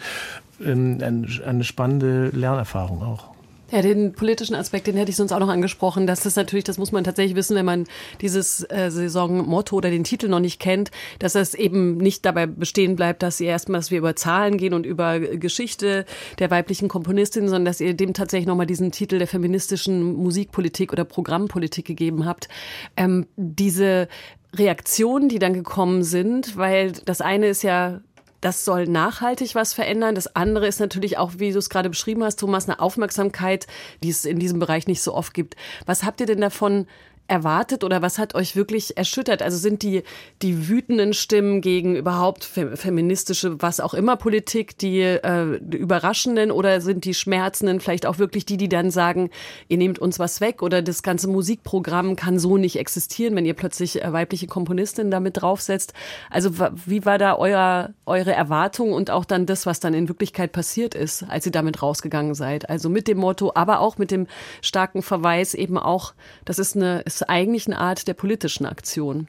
eine 0.63 1.63
spannende 1.63 2.29
Lernerfahrung 2.29 3.01
auch. 3.03 3.29
Ja, 3.71 3.83
den 3.83 4.13
politischen 4.13 4.55
Aspekt, 4.55 4.87
den 4.87 4.95
hätte 4.95 5.11
ich 5.11 5.15
sonst 5.15 5.31
auch 5.31 5.39
noch 5.39 5.49
angesprochen. 5.49 6.07
Das 6.07 6.25
ist 6.25 6.35
natürlich, 6.35 6.63
das 6.63 6.79
muss 6.79 6.91
man 6.91 7.03
tatsächlich 7.03 7.35
wissen, 7.35 7.55
wenn 7.55 7.65
man 7.65 7.85
dieses 8.19 8.63
äh, 8.71 8.89
Saisonmotto 8.89 9.75
oder 9.75 9.91
den 9.91 10.03
Titel 10.03 10.27
noch 10.27 10.39
nicht 10.39 10.59
kennt, 10.59 10.89
dass 11.19 11.35
es 11.35 11.53
eben 11.53 11.97
nicht 11.97 12.25
dabei 12.25 12.47
bestehen 12.47 12.95
bleibt, 12.95 13.21
dass 13.21 13.39
ihr 13.39 13.49
erstmal, 13.49 13.79
dass 13.79 13.91
wir 13.91 13.99
über 13.99 14.15
Zahlen 14.15 14.57
gehen 14.57 14.73
und 14.73 14.87
über 14.87 15.19
Geschichte 15.19 16.05
der 16.39 16.49
weiblichen 16.49 16.87
Komponistin, 16.87 17.43
sondern 17.43 17.65
dass 17.65 17.79
ihr 17.79 17.93
dem 17.93 18.15
tatsächlich 18.15 18.47
nochmal 18.47 18.65
diesen 18.65 18.91
Titel 18.91 19.19
der 19.19 19.27
feministischen 19.27 20.13
Musikpolitik 20.15 20.91
oder 20.91 21.03
Programmpolitik 21.03 21.85
gegeben 21.85 22.25
habt. 22.25 22.49
Ähm, 22.97 23.27
diese 23.35 24.07
Reaktionen, 24.55 25.29
die 25.29 25.37
dann 25.37 25.53
gekommen 25.53 26.03
sind, 26.03 26.57
weil 26.57 26.93
das 27.05 27.21
eine 27.21 27.47
ist 27.47 27.61
ja 27.61 28.01
das 28.41 28.65
soll 28.65 28.85
nachhaltig 28.85 29.55
was 29.55 29.73
verändern. 29.73 30.15
Das 30.15 30.35
andere 30.35 30.67
ist 30.67 30.79
natürlich 30.79 31.17
auch, 31.17 31.33
wie 31.37 31.51
du 31.51 31.59
es 31.59 31.69
gerade 31.69 31.89
beschrieben 31.89 32.23
hast, 32.23 32.39
Thomas, 32.39 32.67
eine 32.67 32.79
Aufmerksamkeit, 32.79 33.67
die 34.03 34.09
es 34.09 34.25
in 34.25 34.39
diesem 34.39 34.59
Bereich 34.59 34.87
nicht 34.87 35.01
so 35.01 35.13
oft 35.13 35.33
gibt. 35.33 35.55
Was 35.85 36.03
habt 36.03 36.21
ihr 36.21 36.27
denn 36.27 36.41
davon 36.41 36.87
erwartet 37.29 37.83
oder 37.83 38.01
was 38.01 38.17
hat 38.17 38.35
euch 38.35 38.55
wirklich 38.55 38.97
erschüttert? 38.97 39.41
Also 39.41 39.57
sind 39.57 39.83
die, 39.83 40.03
die 40.41 40.67
wütenden 40.67 41.13
Stimmen 41.13 41.61
gegen 41.61 41.95
überhaupt 41.95 42.43
feministische, 42.43 43.61
was 43.61 43.79
auch 43.79 43.93
immer 43.93 44.15
Politik, 44.15 44.77
die 44.77 45.01
äh, 45.01 45.43
überraschenden 45.71 46.51
oder 46.51 46.81
sind 46.81 47.05
die 47.05 47.13
schmerzenden 47.13 47.79
vielleicht 47.79 48.05
auch 48.05 48.17
wirklich 48.17 48.45
die, 48.45 48.57
die 48.57 48.69
dann 48.69 48.91
sagen, 48.91 49.29
ihr 49.67 49.77
nehmt 49.77 49.99
uns 49.99 50.19
was 50.19 50.41
weg 50.41 50.61
oder 50.61 50.81
das 50.81 51.03
ganze 51.03 51.27
Musikprogramm 51.27 52.15
kann 52.15 52.39
so 52.39 52.57
nicht 52.57 52.77
existieren, 52.77 53.35
wenn 53.35 53.45
ihr 53.45 53.53
plötzlich 53.53 54.03
äh, 54.03 54.11
weibliche 54.11 54.47
Komponistinnen 54.47 55.11
damit 55.11 55.41
draufsetzt? 55.41 55.93
Also 56.29 56.51
wie 56.85 57.05
war 57.05 57.17
da 57.17 57.37
euer, 57.37 57.91
eure 58.05 58.33
Erwartung 58.33 58.93
und 58.93 59.11
auch 59.11 59.25
dann 59.25 59.45
das, 59.45 59.65
was 59.65 59.79
dann 59.79 59.93
in 59.93 60.07
Wirklichkeit 60.07 60.51
passiert 60.51 60.95
ist, 60.95 61.23
als 61.23 61.45
ihr 61.45 61.51
damit 61.51 61.81
rausgegangen 61.81 62.35
seid? 62.35 62.69
Also 62.69 62.89
mit 62.89 63.07
dem 63.07 63.19
Motto, 63.19 63.51
aber 63.55 63.79
auch 63.79 63.97
mit 63.97 64.11
dem 64.11 64.27
starken 64.61 65.01
Verweis 65.01 65.53
eben 65.53 65.77
auch, 65.77 66.13
das 66.45 66.59
ist 66.59 66.75
eine, 66.75 67.01
ist 67.01 67.18
ist 67.21 67.29
eigentlich 67.29 67.67
eine 67.67 67.79
Art 67.79 68.07
der 68.07 68.13
politischen 68.13 68.65
Aktion. 68.65 69.27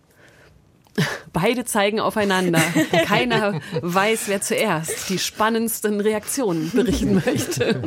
Beide 1.33 1.65
zeigen 1.65 2.01
aufeinander. 2.01 2.61
Keiner 3.05 3.61
weiß, 3.81 4.25
wer 4.27 4.41
zuerst 4.41 5.09
die 5.09 5.19
spannendsten 5.19 6.01
Reaktionen 6.01 6.71
berichten 6.73 7.15
möchte. 7.27 7.81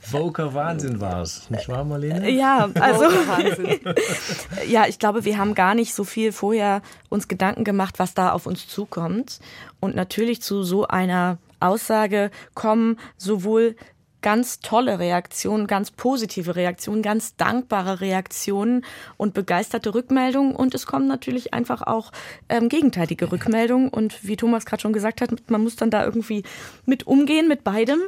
Voker 0.00 0.54
Wahnsinn 0.54 1.00
war 1.00 1.22
es, 1.22 1.50
nicht 1.50 1.68
wahr, 1.68 1.84
Marlene? 1.84 2.30
Ja, 2.30 2.70
also 2.78 3.06
ja, 4.66 4.86
ich 4.86 4.98
glaube, 4.98 5.24
wir 5.24 5.38
haben 5.38 5.54
gar 5.54 5.74
nicht 5.74 5.94
so 5.94 6.04
viel 6.04 6.32
vorher 6.32 6.82
uns 7.08 7.28
Gedanken 7.28 7.64
gemacht, 7.64 7.98
was 7.98 8.14
da 8.14 8.32
auf 8.32 8.46
uns 8.46 8.68
zukommt. 8.68 9.40
Und 9.80 9.94
natürlich 9.94 10.42
zu 10.42 10.62
so 10.62 10.86
einer 10.86 11.38
Aussage 11.60 12.30
kommen 12.54 12.98
sowohl 13.16 13.76
ganz 14.22 14.60
tolle 14.60 14.98
Reaktionen, 14.98 15.66
ganz 15.66 15.90
positive 15.90 16.56
Reaktionen, 16.56 17.02
ganz 17.02 17.36
dankbare 17.36 18.00
Reaktionen 18.00 18.84
und 19.16 19.34
begeisterte 19.34 19.94
Rückmeldungen. 19.94 20.56
Und 20.56 20.74
es 20.74 20.86
kommen 20.86 21.06
natürlich 21.06 21.52
einfach 21.52 21.82
auch 21.82 22.12
ähm, 22.48 22.68
gegenteilige 22.68 23.30
Rückmeldungen. 23.30 23.88
Und 23.88 24.26
wie 24.26 24.36
Thomas 24.36 24.64
gerade 24.64 24.80
schon 24.80 24.92
gesagt 24.92 25.20
hat, 25.20 25.30
man 25.50 25.62
muss 25.62 25.76
dann 25.76 25.90
da 25.90 26.04
irgendwie 26.04 26.44
mit 26.86 27.06
umgehen, 27.06 27.48
mit 27.48 27.64
beidem. 27.64 28.00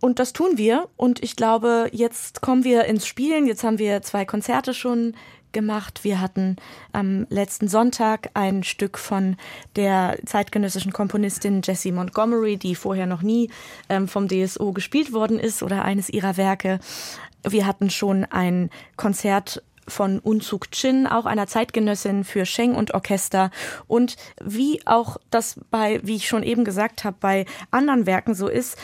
Und 0.00 0.18
das 0.18 0.34
tun 0.34 0.58
wir. 0.58 0.88
Und 0.96 1.22
ich 1.22 1.34
glaube, 1.34 1.88
jetzt 1.90 2.42
kommen 2.42 2.62
wir 2.62 2.84
ins 2.84 3.06
Spielen. 3.06 3.46
Jetzt 3.46 3.64
haben 3.64 3.78
wir 3.78 4.02
zwei 4.02 4.26
Konzerte 4.26 4.74
schon 4.74 5.14
gemacht. 5.54 6.04
Wir 6.04 6.20
hatten 6.20 6.56
am 6.92 7.26
letzten 7.30 7.68
Sonntag 7.68 8.28
ein 8.34 8.62
Stück 8.62 8.98
von 8.98 9.36
der 9.76 10.18
zeitgenössischen 10.26 10.92
Komponistin 10.92 11.62
Jessie 11.64 11.92
Montgomery, 11.92 12.58
die 12.58 12.74
vorher 12.74 13.06
noch 13.06 13.22
nie 13.22 13.50
ähm, 13.88 14.06
vom 14.06 14.28
DSO 14.28 14.72
gespielt 14.72 15.14
worden 15.14 15.38
ist 15.38 15.62
oder 15.62 15.82
eines 15.82 16.10
ihrer 16.10 16.36
Werke. 16.36 16.78
Wir 17.42 17.66
hatten 17.66 17.88
schon 17.88 18.24
ein 18.24 18.68
Konzert 18.96 19.62
von 19.86 20.18
Unzug 20.18 20.70
Chin, 20.70 21.06
auch 21.06 21.26
einer 21.26 21.46
Zeitgenössin 21.46 22.24
für 22.24 22.46
Sheng 22.46 22.74
und 22.74 22.94
Orchester. 22.94 23.50
Und 23.86 24.16
wie 24.42 24.86
auch 24.86 25.16
das 25.30 25.60
bei, 25.70 26.00
wie 26.02 26.16
ich 26.16 26.28
schon 26.28 26.42
eben 26.42 26.64
gesagt 26.64 27.04
habe, 27.04 27.16
bei 27.20 27.46
anderen 27.70 28.06
Werken 28.06 28.34
so 28.34 28.48
ist, 28.48 28.78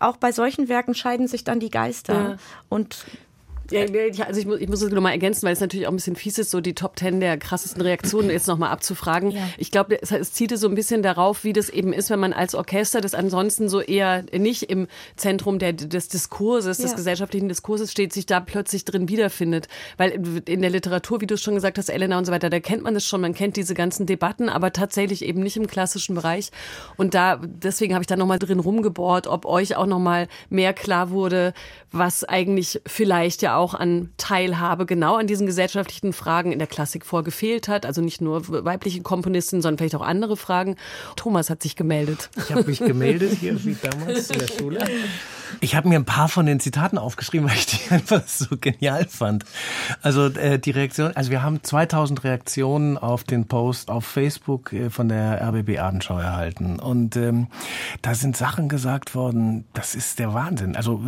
auch 0.00 0.16
bei 0.16 0.32
solchen 0.32 0.68
Werken 0.68 0.94
scheiden 0.94 1.28
sich 1.28 1.44
dann 1.44 1.60
die 1.60 1.70
Geister. 1.70 2.14
Ja. 2.14 2.36
Und 2.68 3.04
ja, 3.70 4.24
also 4.26 4.40
ich 4.40 4.46
muss, 4.46 4.60
ich 4.60 4.68
muss 4.68 4.82
es 4.82 4.90
nochmal 4.90 5.12
ergänzen, 5.12 5.44
weil 5.46 5.52
es 5.52 5.60
natürlich 5.60 5.86
auch 5.86 5.92
ein 5.92 5.96
bisschen 5.96 6.16
fies 6.16 6.38
ist, 6.38 6.50
so 6.50 6.60
die 6.60 6.74
Top 6.74 6.96
Ten 6.96 7.20
der 7.20 7.36
krassesten 7.36 7.82
Reaktionen 7.82 8.30
jetzt 8.30 8.46
nochmal 8.46 8.70
abzufragen. 8.70 9.30
Ja. 9.30 9.42
Ich 9.58 9.70
glaube, 9.70 10.00
es, 10.00 10.10
es 10.10 10.32
zielte 10.32 10.56
so 10.56 10.68
ein 10.68 10.74
bisschen 10.74 11.02
darauf, 11.02 11.44
wie 11.44 11.52
das 11.52 11.68
eben 11.68 11.92
ist, 11.92 12.10
wenn 12.10 12.20
man 12.20 12.32
als 12.32 12.54
Orchester, 12.54 13.00
das 13.00 13.14
ansonsten 13.14 13.68
so 13.68 13.80
eher 13.80 14.24
nicht 14.32 14.64
im 14.64 14.88
Zentrum 15.16 15.58
der, 15.58 15.72
des 15.74 16.08
Diskurses, 16.08 16.78
ja. 16.78 16.84
des 16.84 16.96
gesellschaftlichen 16.96 17.48
Diskurses 17.48 17.92
steht, 17.92 18.12
sich 18.12 18.26
da 18.26 18.40
plötzlich 18.40 18.84
drin 18.84 19.08
wiederfindet. 19.08 19.68
Weil 19.96 20.12
in 20.46 20.62
der 20.62 20.70
Literatur, 20.70 21.20
wie 21.20 21.26
du 21.26 21.34
es 21.34 21.42
schon 21.42 21.54
gesagt 21.54 21.78
hast, 21.78 21.90
Elena 21.90 22.16
und 22.18 22.24
so 22.24 22.32
weiter, 22.32 22.50
da 22.50 22.60
kennt 22.60 22.82
man 22.82 22.96
es 22.96 23.06
schon, 23.06 23.20
man 23.20 23.34
kennt 23.34 23.56
diese 23.56 23.74
ganzen 23.74 24.06
Debatten, 24.06 24.48
aber 24.48 24.72
tatsächlich 24.72 25.24
eben 25.24 25.42
nicht 25.42 25.56
im 25.56 25.66
klassischen 25.66 26.14
Bereich. 26.14 26.50
Und 26.96 27.14
da, 27.14 27.40
deswegen 27.42 27.94
habe 27.94 28.02
ich 28.02 28.06
da 28.06 28.16
nochmal 28.16 28.38
drin 28.38 28.60
rumgebohrt, 28.60 29.26
ob 29.26 29.44
euch 29.44 29.76
auch 29.76 29.86
nochmal 29.86 30.28
mehr 30.48 30.72
klar 30.72 31.10
wurde, 31.10 31.52
was 31.92 32.24
eigentlich 32.24 32.80
vielleicht 32.86 33.42
ja 33.42 33.56
auch 33.56 33.57
an 33.74 34.10
Teilhabe 34.16 34.86
genau 34.86 35.16
an 35.16 35.26
diesen 35.26 35.46
gesellschaftlichen 35.46 36.12
Fragen 36.12 36.52
in 36.52 36.58
der 36.58 36.68
Klassik 36.68 37.04
vorgefehlt 37.04 37.68
hat. 37.68 37.86
Also 37.86 38.00
nicht 38.00 38.20
nur 38.20 38.42
weibliche 38.64 39.02
Komponisten, 39.02 39.62
sondern 39.62 39.78
vielleicht 39.78 39.96
auch 39.96 40.06
andere 40.06 40.36
Fragen. 40.36 40.76
Thomas 41.16 41.50
hat 41.50 41.62
sich 41.62 41.76
gemeldet. 41.76 42.30
Ich 42.36 42.52
habe 42.52 42.64
mich 42.64 42.78
gemeldet 42.78 43.32
hier 43.40 43.64
wie 43.64 43.76
damals 43.80 44.30
in 44.30 44.38
der 44.38 44.48
Schule. 44.48 44.84
Ich 45.60 45.74
habe 45.74 45.88
mir 45.88 45.96
ein 45.98 46.04
paar 46.04 46.28
von 46.28 46.46
den 46.46 46.60
Zitaten 46.60 46.98
aufgeschrieben, 46.98 47.48
weil 47.50 47.56
ich 47.56 47.66
die 47.66 47.90
einfach 47.90 48.22
so 48.26 48.56
genial 48.60 49.06
fand. 49.08 49.44
Also 50.02 50.26
äh, 50.26 50.58
die 50.58 50.70
Reaktion, 50.70 51.12
also 51.14 51.30
wir 51.30 51.42
haben 51.42 51.62
2000 51.62 52.24
Reaktionen 52.24 52.98
auf 52.98 53.24
den 53.24 53.46
Post 53.46 53.90
auf 53.90 54.04
Facebook 54.04 54.72
äh, 54.72 54.90
von 54.90 55.08
der 55.08 55.40
RBB 55.42 55.78
Abendschau 55.78 56.18
erhalten 56.18 56.78
und 56.78 57.16
ähm, 57.16 57.48
da 58.02 58.14
sind 58.14 58.36
Sachen 58.36 58.68
gesagt 58.68 59.14
worden, 59.14 59.64
das 59.72 59.94
ist 59.94 60.18
der 60.18 60.34
Wahnsinn. 60.34 60.76
Also 60.76 61.02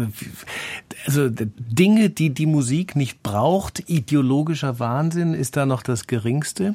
also 1.07 1.29
Dinge, 1.31 2.11
die 2.11 2.31
die 2.31 2.47
Musik 2.47 2.97
nicht 2.97 3.23
braucht, 3.23 3.89
ideologischer 3.89 4.79
Wahnsinn 4.79 5.35
ist 5.35 5.57
da 5.57 5.67
noch 5.67 5.83
das 5.83 6.07
geringste. 6.07 6.75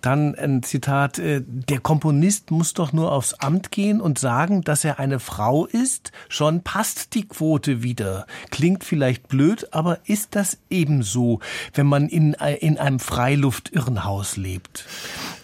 Dann 0.00 0.34
ein 0.34 0.62
Zitat, 0.62 1.18
äh, 1.18 1.42
der 1.46 1.80
Komponist 1.80 2.50
muss 2.50 2.74
doch 2.74 2.92
nur 2.92 3.12
aufs 3.12 3.34
Amt 3.34 3.70
gehen 3.70 4.00
und 4.00 4.18
sagen, 4.18 4.62
dass 4.62 4.84
er 4.84 4.98
eine 4.98 5.20
Frau 5.20 5.66
ist, 5.66 6.12
schon 6.28 6.62
passt 6.62 7.14
die 7.14 7.26
Quote 7.26 7.82
wieder. 7.82 8.26
Klingt 8.50 8.84
vielleicht 8.84 9.28
blöd, 9.28 9.68
aber 9.72 9.98
ist 10.04 10.36
das 10.36 10.58
ebenso, 10.70 11.40
wenn 11.74 11.86
man 11.86 12.08
in, 12.08 12.34
in 12.60 12.78
einem 12.78 12.98
Freiluftirrenhaus 12.98 14.36
lebt? 14.36 14.86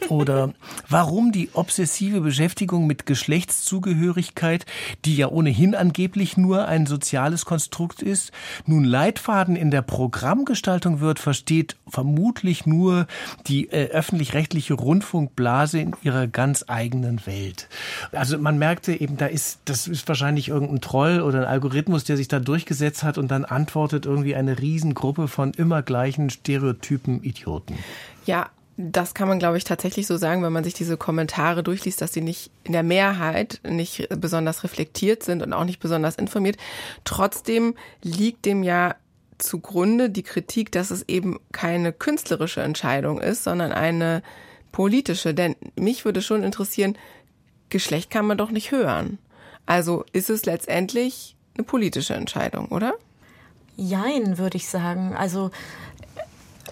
Oder 0.09 0.53
warum 0.89 1.33
die 1.33 1.51
obsessive 1.53 2.21
Beschäftigung 2.21 2.87
mit 2.87 3.07
Geschlechtszugehörigkeit, 3.07 4.67
die 5.05 5.17
ja 5.17 5.29
ohnehin 5.29 5.75
angeblich 5.75 6.37
nur 6.37 6.69
ein 6.69 6.87
soziales 6.87 7.45
Konstrukt 7.45 8.03
ist, 8.03 8.33
nun 8.67 8.85
Leitfaden 8.85 9.57
in 9.57 9.71
der 9.71 9.83
Programmgestaltung 9.83 11.01
wird, 11.01 11.19
versteht 11.19 11.77
vermutlich 11.89 12.67
nur 12.67 13.07
die 13.47 13.71
äh, 13.71 13.91
öffentlich-rechtliche 13.97 14.75
Rundfunkblase 14.75 15.81
in 15.81 15.97
ihrer 16.03 16.27
ganz 16.27 16.65
eigenen 16.69 17.27
Welt. 17.27 17.69
Also 18.13 18.39
man 18.39 18.59
merkte 18.59 18.93
eben, 18.93 19.17
da 19.17 19.27
ist, 19.27 19.61
das 19.65 19.89
ist 19.89 20.07
wahrscheinlich 20.07 20.49
irgendein 20.49 20.81
Troll 20.81 21.21
oder 21.21 21.41
ein 21.41 21.45
Algorithmus, 21.47 22.05
der 22.05 22.17
sich 22.17 22.29
da 22.29 22.39
durchgesetzt 22.39 23.03
hat 23.03 23.19
und 23.19 23.29
dann 23.29 23.45
antwortet 23.45 24.07
irgendwie 24.07 24.37
eine 24.37 24.59
Riesengruppe 24.59 25.29
von 25.29 25.53
immer 25.53 25.83
gleichen 25.83 26.31
Stereotypen 26.31 27.23
Idioten. 27.25 27.79
Ja, 28.27 28.51
das 28.77 29.15
kann 29.15 29.29
man, 29.29 29.39
glaube 29.39 29.57
ich, 29.57 29.65
tatsächlich 29.65 30.07
so 30.07 30.19
sagen, 30.19 30.43
wenn 30.43 30.53
man 30.53 30.65
sich 30.65 30.75
diese 30.75 30.99
Kommentare 30.99 31.63
durchliest, 31.63 32.03
dass 32.03 32.13
sie 32.13 32.21
nicht 32.21 32.51
in 32.65 32.73
der 32.73 32.83
Mehrheit 32.83 33.61
nicht 33.67 34.09
besonders 34.21 34.65
reflektiert 34.65 35.23
sind 35.23 35.43
und 35.43 35.55
auch 35.55 35.65
nicht 35.65 35.81
besonders 35.81 36.17
informiert. 36.17 36.59
Trotzdem 37.05 37.75
liegt 38.03 38.45
dem 38.45 38.63
ja 38.63 38.95
zugrunde 39.39 40.11
die 40.11 40.23
Kritik, 40.23 40.73
dass 40.73 40.91
es 40.91 41.09
eben 41.09 41.39
keine 41.53 41.93
künstlerische 41.93 42.63
Entscheidung 42.63 43.21
ist, 43.21 43.45
sondern 43.45 43.73
eine 43.73 44.23
politische. 44.73 45.35
Denn 45.35 45.57
mich 45.79 46.05
würde 46.05 46.23
schon 46.23 46.43
interessieren, 46.43 46.97
Geschlecht 47.69 48.11
kann 48.11 48.27
man 48.27 48.39
doch 48.39 48.51
nicht 48.51 48.71
hören. 48.71 49.19
Also 49.67 50.05
ist 50.13 50.31
es 50.31 50.47
letztendlich 50.47 51.37
eine 51.57 51.65
politische 51.65 52.15
Entscheidung, 52.15 52.69
oder? 52.69 52.95
Jein, 53.77 54.39
würde 54.39 54.57
ich 54.57 54.69
sagen. 54.69 55.15
Also 55.17 55.51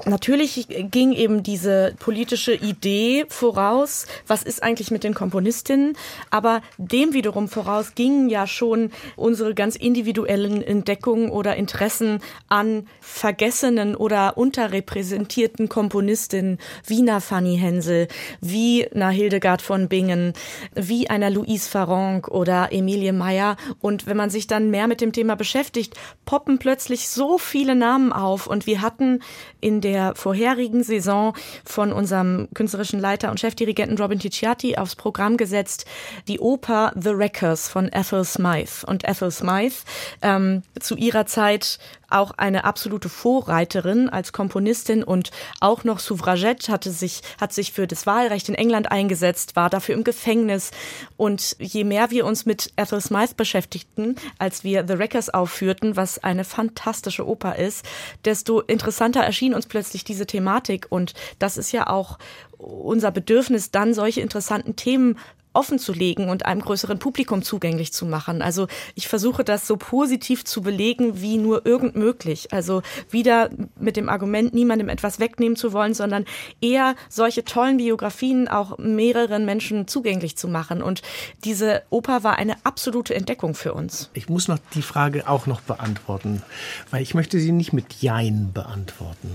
Natürlich 0.06 0.66
ging 0.90 1.12
eben 1.12 1.42
diese 1.42 1.94
politische 1.98 2.52
Idee 2.52 3.24
voraus, 3.28 4.06
was 4.26 4.42
ist 4.42 4.62
eigentlich 4.62 4.90
mit 4.90 5.04
den 5.04 5.14
Komponistinnen, 5.14 5.96
aber 6.30 6.62
dem 6.78 7.12
wiederum 7.12 7.48
voraus 7.48 7.94
gingen 7.94 8.28
ja 8.28 8.46
schon 8.46 8.90
unsere 9.16 9.54
ganz 9.54 9.76
individuellen 9.76 10.62
Entdeckungen 10.62 11.30
oder 11.30 11.56
Interessen 11.56 12.20
an 12.48 12.86
vergessenen 13.00 13.94
oder 13.94 14.36
unterrepräsentierten 14.36 15.68
Komponistinnen 15.68 16.58
wie 16.86 17.00
einer 17.00 17.20
Fanny 17.20 17.56
Hensel, 17.56 18.08
wie 18.40 18.86
einer 18.88 19.10
Hildegard 19.10 19.62
von 19.62 19.88
Bingen, 19.88 20.32
wie 20.74 21.08
einer 21.08 21.30
Louise 21.30 21.70
Farronc 21.70 22.28
oder 22.28 22.72
Emilie 22.72 23.12
Meyer. 23.12 23.56
Und 23.80 24.06
wenn 24.06 24.16
man 24.16 24.28
sich 24.30 24.48
dann 24.48 24.70
mehr 24.70 24.88
mit 24.88 25.00
dem 25.00 25.12
Thema 25.12 25.36
beschäftigt, 25.36 25.94
poppen 26.24 26.58
plötzlich 26.58 27.08
so 27.08 27.38
viele 27.38 27.76
Namen 27.76 28.12
auf 28.12 28.48
und 28.48 28.66
wir 28.66 28.82
hatten 28.82 29.20
in 29.60 29.83
der 29.84 30.14
vorherigen 30.14 30.82
Saison 30.82 31.34
von 31.64 31.92
unserem 31.92 32.48
künstlerischen 32.54 32.98
Leiter 32.98 33.30
und 33.30 33.38
Chefdirigenten 33.38 33.98
Robin 33.98 34.18
Ticciati 34.18 34.76
aufs 34.76 34.96
Programm 34.96 35.36
gesetzt, 35.36 35.84
die 36.26 36.40
Oper 36.40 36.92
The 36.96 37.16
Wreckers 37.16 37.68
von 37.68 37.88
Ethel 37.92 38.24
Smythe. 38.24 38.86
Und 38.86 39.06
Ethel 39.06 39.30
Smythe 39.30 39.76
ähm, 40.22 40.62
zu 40.80 40.96
ihrer 40.96 41.26
Zeit 41.26 41.78
auch 42.10 42.32
eine 42.32 42.64
absolute 42.64 43.08
Vorreiterin 43.08 44.08
als 44.08 44.32
Komponistin 44.32 45.02
und 45.02 45.30
auch 45.60 45.84
noch 45.84 45.98
Suffragette 45.98 46.70
hatte 46.70 46.90
sich, 46.90 47.22
hat 47.40 47.52
sich 47.52 47.72
für 47.72 47.86
das 47.86 48.06
Wahlrecht 48.06 48.48
in 48.48 48.54
England 48.54 48.90
eingesetzt, 48.90 49.56
war 49.56 49.70
dafür 49.70 49.94
im 49.94 50.04
Gefängnis. 50.04 50.70
Und 51.16 51.56
je 51.58 51.84
mehr 51.84 52.10
wir 52.10 52.26
uns 52.26 52.46
mit 52.46 52.72
Ethel 52.76 53.00
Smythe 53.00 53.34
beschäftigten, 53.34 54.16
als 54.38 54.64
wir 54.64 54.86
The 54.86 54.98
Wreckers 54.98 55.30
aufführten, 55.30 55.96
was 55.96 56.22
eine 56.22 56.44
fantastische 56.44 57.26
Oper 57.26 57.56
ist, 57.56 57.84
desto 58.24 58.60
interessanter 58.60 59.20
erschien 59.20 59.54
uns 59.54 59.66
plötzlich 59.66 60.04
diese 60.04 60.26
Thematik. 60.26 60.86
Und 60.90 61.14
das 61.38 61.56
ist 61.56 61.72
ja 61.72 61.88
auch 61.88 62.18
unser 62.58 63.10
Bedürfnis, 63.10 63.70
dann 63.70 63.94
solche 63.94 64.20
interessanten 64.20 64.76
Themen 64.76 65.18
offen 65.54 65.78
zu 65.78 65.92
legen 65.92 66.28
und 66.28 66.46
einem 66.46 66.60
größeren 66.60 66.98
Publikum 66.98 67.42
zugänglich 67.42 67.92
zu 67.92 68.06
machen. 68.06 68.42
Also 68.42 68.66
ich 68.94 69.08
versuche 69.08 69.44
das 69.44 69.66
so 69.66 69.76
positiv 69.76 70.44
zu 70.44 70.62
belegen 70.62 71.20
wie 71.20 71.38
nur 71.38 71.64
irgend 71.66 71.96
möglich. 71.96 72.52
Also 72.52 72.82
wieder 73.10 73.50
mit 73.78 73.96
dem 73.96 74.08
Argument, 74.08 74.52
niemandem 74.52 74.88
etwas 74.88 75.20
wegnehmen 75.20 75.56
zu 75.56 75.72
wollen, 75.72 75.94
sondern 75.94 76.24
eher 76.60 76.94
solche 77.08 77.44
tollen 77.44 77.78
Biografien 77.78 78.48
auch 78.48 78.78
mehreren 78.78 79.44
Menschen 79.44 79.88
zugänglich 79.88 80.36
zu 80.36 80.48
machen. 80.48 80.82
Und 80.82 81.02
diese 81.44 81.82
Oper 81.90 82.24
war 82.24 82.36
eine 82.36 82.56
absolute 82.64 83.14
Entdeckung 83.14 83.54
für 83.54 83.74
uns. 83.74 84.10
Ich 84.14 84.28
muss 84.28 84.48
noch 84.48 84.58
die 84.74 84.82
Frage 84.82 85.28
auch 85.28 85.46
noch 85.46 85.60
beantworten, 85.60 86.42
weil 86.90 87.02
ich 87.02 87.14
möchte 87.14 87.38
sie 87.38 87.52
nicht 87.52 87.72
mit 87.72 88.02
Jein 88.02 88.50
beantworten. 88.52 89.30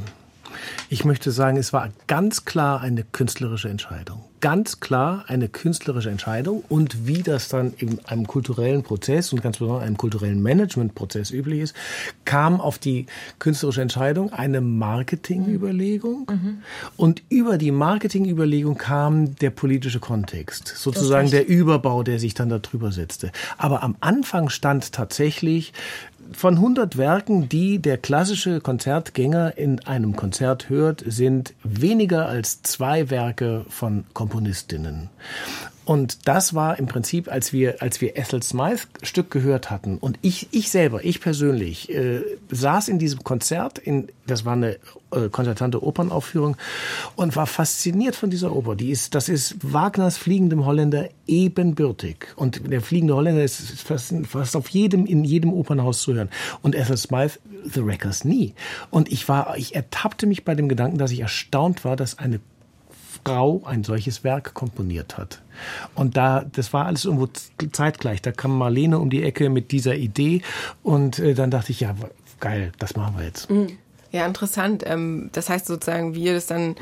Ich 0.89 1.05
möchte 1.05 1.31
sagen, 1.31 1.57
es 1.57 1.73
war 1.73 1.89
ganz 2.07 2.45
klar 2.45 2.81
eine 2.81 3.03
künstlerische 3.03 3.69
Entscheidung. 3.69 4.23
Ganz 4.41 4.79
klar 4.79 5.25
eine 5.27 5.49
künstlerische 5.49 6.09
Entscheidung. 6.09 6.63
Und 6.69 7.05
wie 7.05 7.23
das 7.23 7.49
dann 7.49 7.73
in 7.77 7.99
einem 8.05 8.25
kulturellen 8.25 8.83
Prozess 8.83 9.33
und 9.33 9.41
ganz 9.41 9.57
besonders 9.57 9.83
einem 9.83 9.97
kulturellen 9.97 10.41
Managementprozess 10.41 11.31
üblich 11.31 11.59
ist, 11.59 11.75
kam 12.23 12.61
auf 12.61 12.79
die 12.79 13.05
künstlerische 13.39 13.81
Entscheidung 13.81 14.31
eine 14.31 14.61
Marketingüberlegung. 14.61 16.27
Mhm. 16.29 16.57
Und 16.95 17.23
über 17.29 17.57
die 17.57 17.71
Marketingüberlegung 17.71 18.77
kam 18.77 19.35
der 19.35 19.49
politische 19.49 19.99
Kontext. 19.99 20.67
Sozusagen 20.67 21.29
der 21.29 21.47
Überbau, 21.47 22.03
der 22.03 22.19
sich 22.19 22.33
dann 22.33 22.49
darüber 22.49 22.91
setzte. 22.91 23.31
Aber 23.57 23.83
am 23.83 23.97
Anfang 23.99 24.49
stand 24.49 24.93
tatsächlich 24.93 25.73
von 26.31 26.55
100 26.55 26.97
Werken, 26.97 27.49
die 27.49 27.79
der 27.79 27.97
klassische 27.97 28.61
Konzertgänger 28.61 29.57
in 29.57 29.79
einem 29.85 30.15
Konzert 30.15 30.69
hört, 30.69 31.03
sind 31.05 31.53
weniger 31.63 32.27
als 32.27 32.61
zwei 32.61 33.09
Werke 33.09 33.65
von 33.69 34.05
Komponistinnen. 34.13 35.09
Und 35.89 36.27
das 36.27 36.53
war 36.53 36.77
im 36.77 36.85
Prinzip, 36.85 37.31
als 37.31 37.51
wir, 37.51 37.81
als 37.81 37.99
wir 37.99 38.15
Ethel 38.15 38.43
Smythe 38.43 38.83
Stück 39.01 39.31
gehört 39.31 39.71
hatten 39.71 39.97
und 39.97 40.19
ich, 40.21 40.47
ich 40.51 40.69
selber, 40.69 41.03
ich 41.03 41.19
persönlich, 41.19 41.89
äh, 41.89 42.21
saß 42.51 42.89
in 42.89 42.99
diesem 42.99 43.23
Konzert, 43.23 43.79
in, 43.79 44.07
das 44.27 44.45
war 44.45 44.53
eine 44.53 44.77
äh, 45.09 45.29
konzertante 45.31 45.81
Opernaufführung 45.81 46.57
und 47.15 47.35
war 47.35 47.47
fasziniert 47.47 48.15
von 48.15 48.29
dieser 48.29 48.55
Oper. 48.55 48.75
Die 48.75 48.91
ist, 48.91 49.15
das 49.15 49.29
ist 49.29 49.55
Wagners 49.63 50.19
Fliegendem 50.19 50.63
Holländer 50.63 51.09
ebenbürtig. 51.25 52.27
Und 52.35 52.71
der 52.71 52.81
Fliegende 52.81 53.15
Holländer 53.15 53.43
ist 53.43 53.59
fast, 53.81 54.13
fast 54.27 54.55
auf 54.55 54.69
jedem, 54.69 55.07
in 55.07 55.23
jedem 55.23 55.51
Opernhaus 55.51 56.03
zu 56.03 56.13
hören. 56.13 56.29
Und 56.61 56.75
Ethel 56.75 56.97
Smythe, 56.97 57.39
The 57.65 57.83
Wreckers 57.83 58.25
nie. 58.25 58.53
Und 58.91 59.11
ich 59.11 59.27
war, 59.27 59.57
ich 59.57 59.73
ertappte 59.73 60.27
mich 60.27 60.45
bei 60.45 60.53
dem 60.53 60.69
Gedanken, 60.69 60.99
dass 60.99 61.09
ich 61.09 61.21
erstaunt 61.21 61.83
war, 61.83 61.95
dass 61.95 62.19
eine 62.19 62.39
Frau 63.25 63.61
ein 63.65 63.83
solches 63.83 64.23
Werk 64.23 64.53
komponiert 64.53 65.17
hat. 65.17 65.41
Und 65.93 66.17
da, 66.17 66.45
das 66.51 66.73
war 66.73 66.85
alles 66.85 67.05
irgendwo 67.05 67.27
zeitgleich. 67.71 68.21
Da 68.21 68.31
kam 68.31 68.57
Marlene 68.57 68.97
um 68.97 69.09
die 69.09 69.23
Ecke 69.23 69.49
mit 69.49 69.71
dieser 69.71 69.95
Idee 69.95 70.41
und 70.81 71.19
äh, 71.19 71.33
dann 71.33 71.51
dachte 71.51 71.71
ich, 71.71 71.81
ja, 71.81 71.95
geil, 72.39 72.71
das 72.79 72.95
machen 72.95 73.15
wir 73.17 73.25
jetzt. 73.25 73.49
Mhm. 73.49 73.77
Ja, 74.11 74.25
interessant. 74.25 74.83
Ähm, 74.87 75.29
das 75.33 75.49
heißt 75.49 75.67
sozusagen, 75.67 76.15
wie 76.15 76.23
ihr 76.23 76.33
das 76.33 76.47
dann 76.47 76.75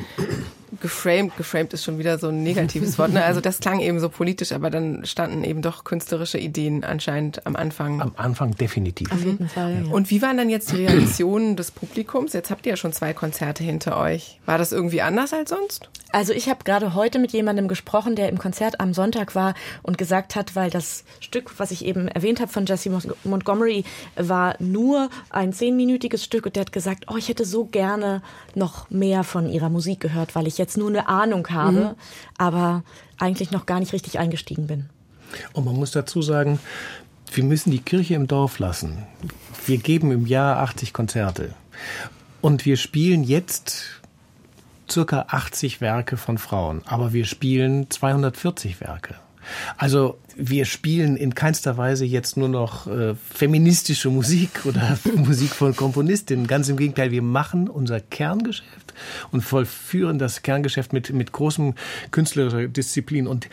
geframed, 0.81 1.35
geframed 1.37 1.73
ist 1.73 1.83
schon 1.83 1.97
wieder 1.99 2.17
so 2.17 2.29
ein 2.29 2.43
negatives 2.43 2.97
Wort. 2.99 3.13
Ne? 3.13 3.23
Also 3.23 3.41
das 3.41 3.59
klang 3.59 3.79
eben 3.79 3.99
so 3.99 4.09
politisch, 4.09 4.51
aber 4.51 4.69
dann 4.69 5.05
standen 5.05 5.43
eben 5.43 5.61
doch 5.61 5.83
künstlerische 5.83 6.37
Ideen 6.37 6.83
anscheinend 6.83 7.45
am 7.45 7.55
Anfang. 7.55 8.01
Am 8.01 8.13
Anfang 8.17 8.55
definitiv. 8.55 9.11
Auf 9.11 9.23
jeden 9.23 9.49
Fall. 9.49 9.83
Ja. 9.85 9.91
Und 9.91 10.09
wie 10.09 10.21
waren 10.21 10.37
dann 10.37 10.49
jetzt 10.49 10.71
die 10.71 10.85
Reaktionen 10.85 11.55
des 11.55 11.71
Publikums? 11.71 12.33
Jetzt 12.33 12.49
habt 12.49 12.65
ihr 12.65 12.71
ja 12.71 12.77
schon 12.77 12.93
zwei 12.93 13.13
Konzerte 13.13 13.63
hinter 13.63 13.97
euch. 13.97 14.39
War 14.45 14.57
das 14.57 14.71
irgendwie 14.71 15.01
anders 15.01 15.33
als 15.33 15.49
sonst? 15.49 15.89
Also 16.11 16.31
ich 16.31 16.47
habe 16.47 16.63
gerade 16.63 16.93
heute 16.93 17.19
mit 17.19 17.33
jemandem 17.33 17.67
gesprochen, 17.67 18.15
der 18.15 18.29
im 18.29 18.37
Konzert 18.37 18.79
am 18.79 18.93
Sonntag 18.93 19.35
war 19.35 19.55
und 19.83 19.97
gesagt 19.97 20.35
hat, 20.35 20.55
weil 20.55 20.69
das 20.69 21.03
Stück, 21.19 21.59
was 21.59 21.71
ich 21.71 21.83
eben 21.83 22.07
erwähnt 22.07 22.39
habe 22.39 22.51
von 22.51 22.65
Jesse 22.65 22.89
Montgomery, 23.25 23.83
war 24.15 24.55
nur 24.59 25.09
ein 25.29 25.51
zehnminütiges 25.51 26.23
Stück 26.23 26.45
und 26.45 26.55
der 26.55 26.61
hat 26.61 26.71
gesagt, 26.71 27.05
oh, 27.09 27.17
ich 27.17 27.27
hätte 27.27 27.45
so 27.45 27.65
gerne 27.65 28.21
noch 28.55 28.89
mehr 28.89 29.23
von 29.23 29.49
ihrer 29.49 29.69
Musik 29.69 29.99
gehört, 29.99 30.33
weil 30.33 30.47
ich 30.47 30.56
jetzt 30.57 30.77
nur 30.77 30.89
eine 30.89 31.07
Ahnung 31.07 31.47
habe, 31.49 31.79
mhm. 31.79 31.95
aber 32.37 32.83
eigentlich 33.17 33.51
noch 33.51 33.65
gar 33.65 33.79
nicht 33.79 33.93
richtig 33.93 34.19
eingestiegen 34.19 34.67
bin. 34.67 34.89
Und 35.53 35.65
man 35.65 35.75
muss 35.75 35.91
dazu 35.91 36.21
sagen, 36.21 36.59
wir 37.33 37.43
müssen 37.43 37.71
die 37.71 37.79
Kirche 37.79 38.15
im 38.15 38.27
Dorf 38.27 38.59
lassen. 38.59 39.03
Wir 39.65 39.77
geben 39.77 40.11
im 40.11 40.25
Jahr 40.25 40.59
80 40.59 40.93
Konzerte. 40.93 41.53
Und 42.41 42.65
wir 42.65 42.77
spielen 42.77 43.23
jetzt 43.23 44.01
circa 44.89 45.25
80 45.29 45.81
Werke 45.81 46.17
von 46.17 46.37
Frauen, 46.37 46.81
aber 46.85 47.11
wir 47.11 47.25
spielen 47.25 47.89
240 47.89 48.79
Werke. 48.79 49.15
Also 49.77 50.17
wir 50.35 50.65
spielen 50.65 51.17
in 51.17 51.35
keinster 51.35 51.77
Weise 51.77 52.05
jetzt 52.05 52.37
nur 52.37 52.49
noch 52.49 52.87
äh, 52.87 53.15
feministische 53.15 54.09
Musik 54.09 54.61
oder 54.65 54.97
Musik 55.15 55.49
von 55.49 55.75
Komponistinnen. 55.75 56.47
Ganz 56.47 56.69
im 56.69 56.77
Gegenteil, 56.77 57.11
wir 57.11 57.21
machen 57.21 57.69
unser 57.69 57.99
Kerngeschäft 57.99 58.93
und 59.31 59.41
vollführen 59.41 60.19
das 60.19 60.41
Kerngeschäft 60.41 60.93
mit, 60.93 61.11
mit 61.11 61.31
großem 61.31 61.73
künstlerischer 62.11 62.67
Disziplin. 62.67 63.27
Und 63.27 63.47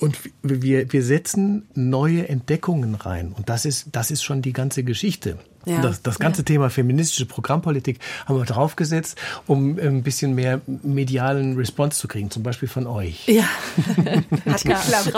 und 0.00 0.16
wir, 0.42 0.92
wir 0.94 1.02
setzen 1.02 1.68
neue 1.74 2.26
Entdeckungen 2.26 2.94
rein. 2.94 3.34
Und 3.36 3.50
das 3.50 3.66
ist, 3.66 3.88
das 3.92 4.10
ist 4.10 4.22
schon 4.22 4.40
die 4.40 4.54
ganze 4.54 4.82
Geschichte. 4.82 5.36
Ja. 5.66 5.82
Das, 5.82 6.02
das 6.02 6.18
ganze 6.18 6.40
ja. 6.40 6.46
Thema 6.46 6.70
feministische 6.70 7.26
Programmpolitik 7.26 7.98
haben 8.26 8.38
wir 8.38 8.44
draufgesetzt, 8.44 9.18
um 9.46 9.78
ein 9.78 10.02
bisschen 10.02 10.34
mehr 10.34 10.60
medialen 10.66 11.56
Response 11.56 11.98
zu 11.98 12.08
kriegen, 12.08 12.30
zum 12.30 12.42
Beispiel 12.42 12.68
von 12.68 12.86
euch. 12.86 13.26
Ja, 13.28 13.44
hat 14.46 14.62
geklappt, 14.62 15.14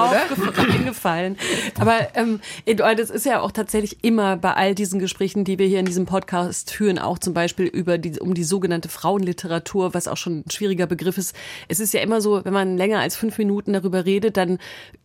eingefallen. 0.59 1.37
Aber 1.78 2.09
ähm, 2.14 2.40
das 2.66 3.11
ist 3.11 3.26
ja 3.26 3.40
auch 3.40 3.52
tatsächlich 3.52 4.02
immer 4.02 4.37
bei 4.37 4.55
all 4.55 4.74
diesen 4.74 4.98
Gesprächen, 4.98 5.44
die 5.44 5.59
wir 5.59 5.66
hier 5.66 5.78
in 5.78 5.87
diesem 5.87 6.07
Podcast 6.07 6.72
führen, 6.72 6.98
auch 6.98 7.18
zum 7.18 7.35
Beispiel 7.35 7.66
über 7.66 7.98
die, 7.98 8.18
um 8.18 8.35
die 8.35 8.44
sogenannte 8.44 8.88
Frauenliteratur, 8.88 9.94
was 9.94 10.09
auch 10.09 10.16
schon 10.16 10.40
ein 10.40 10.50
schwieriger 10.50 10.87
Begriff 10.87 11.18
ist. 11.18 11.37
Es 11.68 11.78
ist 11.78 11.94
ja 11.94 12.00
immer 12.00 12.20
so, 12.20 12.44
wenn 12.44 12.52
man 12.52 12.76
länger 12.76 13.00
als 13.00 13.16
fünf 13.16 13.38
Minuten 13.38 13.72
darüber 13.72 14.05
redet, 14.05 14.37
dann 14.37 14.59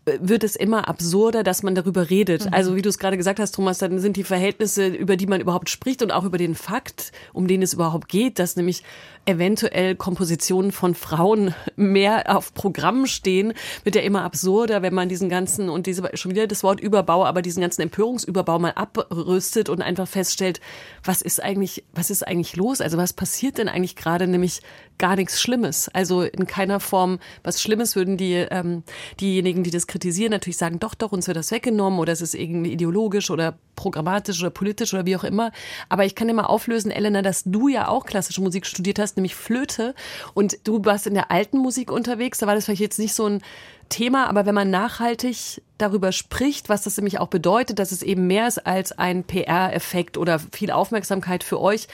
äh, 0.05 0.17
wird 0.19 0.43
es 0.43 0.55
immer 0.55 0.87
absurder, 0.87 1.43
dass 1.43 1.63
man 1.63 1.75
darüber 1.75 2.09
redet. 2.09 2.45
Mhm. 2.45 2.53
Also 2.53 2.75
wie 2.75 2.81
du 2.81 2.89
es 2.89 2.97
gerade 2.97 3.17
gesagt 3.17 3.39
hast, 3.39 3.53
Thomas, 3.53 3.77
dann 3.77 3.99
sind 3.99 4.17
die 4.17 4.23
Verhältnisse, 4.23 4.87
über 4.87 5.15
die 5.15 5.26
man 5.27 5.41
überhaupt 5.41 5.69
spricht 5.69 6.01
und 6.01 6.11
auch 6.11 6.23
über 6.23 6.37
den 6.37 6.55
Fakt, 6.55 7.11
um 7.33 7.47
den 7.47 7.61
es 7.61 7.73
überhaupt 7.73 8.09
geht, 8.09 8.39
dass 8.39 8.55
nämlich 8.55 8.83
eventuell 9.25 9.95
Kompositionen 9.95 10.71
von 10.71 10.95
Frauen 10.95 11.53
mehr 11.75 12.35
auf 12.35 12.53
Programm 12.53 13.05
stehen, 13.05 13.53
wird 13.83 13.95
ja 13.95 14.01
immer 14.01 14.23
absurder, 14.23 14.81
wenn 14.81 14.93
man 14.93 15.09
diesen 15.09 15.29
ganzen 15.29 15.69
und 15.69 15.85
diese 15.85 16.09
schon 16.15 16.31
wieder 16.31 16.47
das 16.47 16.63
Wort 16.63 16.79
Überbau, 16.79 17.25
aber 17.25 17.41
diesen 17.41 17.61
ganzen 17.61 17.81
Empörungsüberbau 17.81 18.59
mal 18.59 18.71
abrüstet 18.71 19.69
und 19.69 19.81
einfach 19.81 20.07
feststellt, 20.07 20.61
was 21.03 21.21
ist 21.21 21.43
eigentlich, 21.43 21.83
was 21.93 22.09
ist 22.09 22.25
eigentlich 22.25 22.55
los? 22.55 22.81
Also 22.81 22.97
was 22.97 23.13
passiert 23.13 23.57
denn 23.57 23.67
eigentlich 23.67 23.95
gerade? 23.95 24.27
Nämlich 24.27 24.61
gar 24.97 25.15
nichts 25.15 25.41
Schlimmes. 25.41 25.89
Also 25.89 26.21
in 26.21 26.47
keiner 26.47 26.79
Form 26.79 27.19
was 27.43 27.61
Schlimmes 27.61 27.95
würden 27.95 28.17
die 28.17 28.33
ähm, 28.33 28.83
diejenigen, 29.19 29.63
die 29.63 29.71
das 29.71 29.87
kritisieren, 29.87 30.31
natürlich 30.31 30.57
sagen, 30.57 30.79
doch, 30.79 30.95
doch, 30.95 31.11
uns 31.11 31.27
wird 31.27 31.37
das 31.37 31.51
weggenommen 31.51 31.99
oder 31.99 32.13
es 32.13 32.21
ist 32.21 32.33
irgendwie 32.33 32.71
ideologisch 32.71 33.29
oder 33.29 33.57
programmatisch 33.75 34.39
oder 34.41 34.49
politisch 34.49 34.93
oder 34.93 35.05
wie 35.05 35.15
auch 35.15 35.23
immer. 35.23 35.51
Aber 35.89 36.05
ich 36.05 36.15
kann 36.15 36.27
dir 36.27 36.33
mal 36.33 36.45
auflösen, 36.45 36.91
Elena, 36.91 37.21
dass 37.21 37.43
du 37.45 37.67
ja 37.67 37.87
auch 37.87 38.05
klassische 38.05 38.41
Musik 38.41 38.65
studiert 38.65 38.99
hast, 38.99 39.17
nämlich 39.17 39.35
Flöte. 39.35 39.93
Und 40.33 40.57
du 40.63 40.83
warst 40.83 41.07
in 41.07 41.13
der 41.13 41.31
alten 41.31 41.57
Musik 41.59 41.91
unterwegs. 41.91 42.39
Da 42.39 42.47
war 42.47 42.55
das 42.55 42.65
vielleicht 42.65 42.81
jetzt 42.81 42.99
nicht 42.99 43.13
so 43.13 43.27
ein 43.27 43.41
Thema, 43.89 44.27
aber 44.27 44.45
wenn 44.45 44.55
man 44.55 44.69
nachhaltig 44.69 45.61
darüber 45.77 46.11
spricht, 46.11 46.67
was 46.67 46.83
das 46.83 46.97
nämlich 46.97 47.19
auch 47.19 47.29
bedeutet, 47.29 47.79
dass 47.79 47.93
es 47.93 48.01
eben 48.01 48.27
mehr 48.27 48.47
ist 48.47 48.65
als 48.65 48.91
ein 48.91 49.23
PR-Effekt 49.23 50.17
oder 50.17 50.39
viel 50.39 50.71
Aufmerksamkeit 50.71 51.43
für 51.43 51.61
euch, 51.61 51.87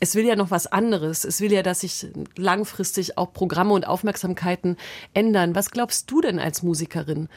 es 0.00 0.14
will 0.14 0.24
ja 0.24 0.36
noch 0.36 0.50
was 0.50 0.66
anderes. 0.66 1.24
Es 1.24 1.40
will 1.40 1.52
ja, 1.52 1.62
dass 1.62 1.80
sich 1.80 2.06
langfristig 2.36 3.18
auch 3.18 3.32
Programme 3.32 3.74
und 3.74 3.86
Aufmerksamkeiten 3.86 4.76
ändern. 5.14 5.54
Was 5.54 5.70
glaubst 5.70 6.10
du 6.10 6.20
denn 6.20 6.38
als 6.38 6.62
Musikerin, 6.62 7.28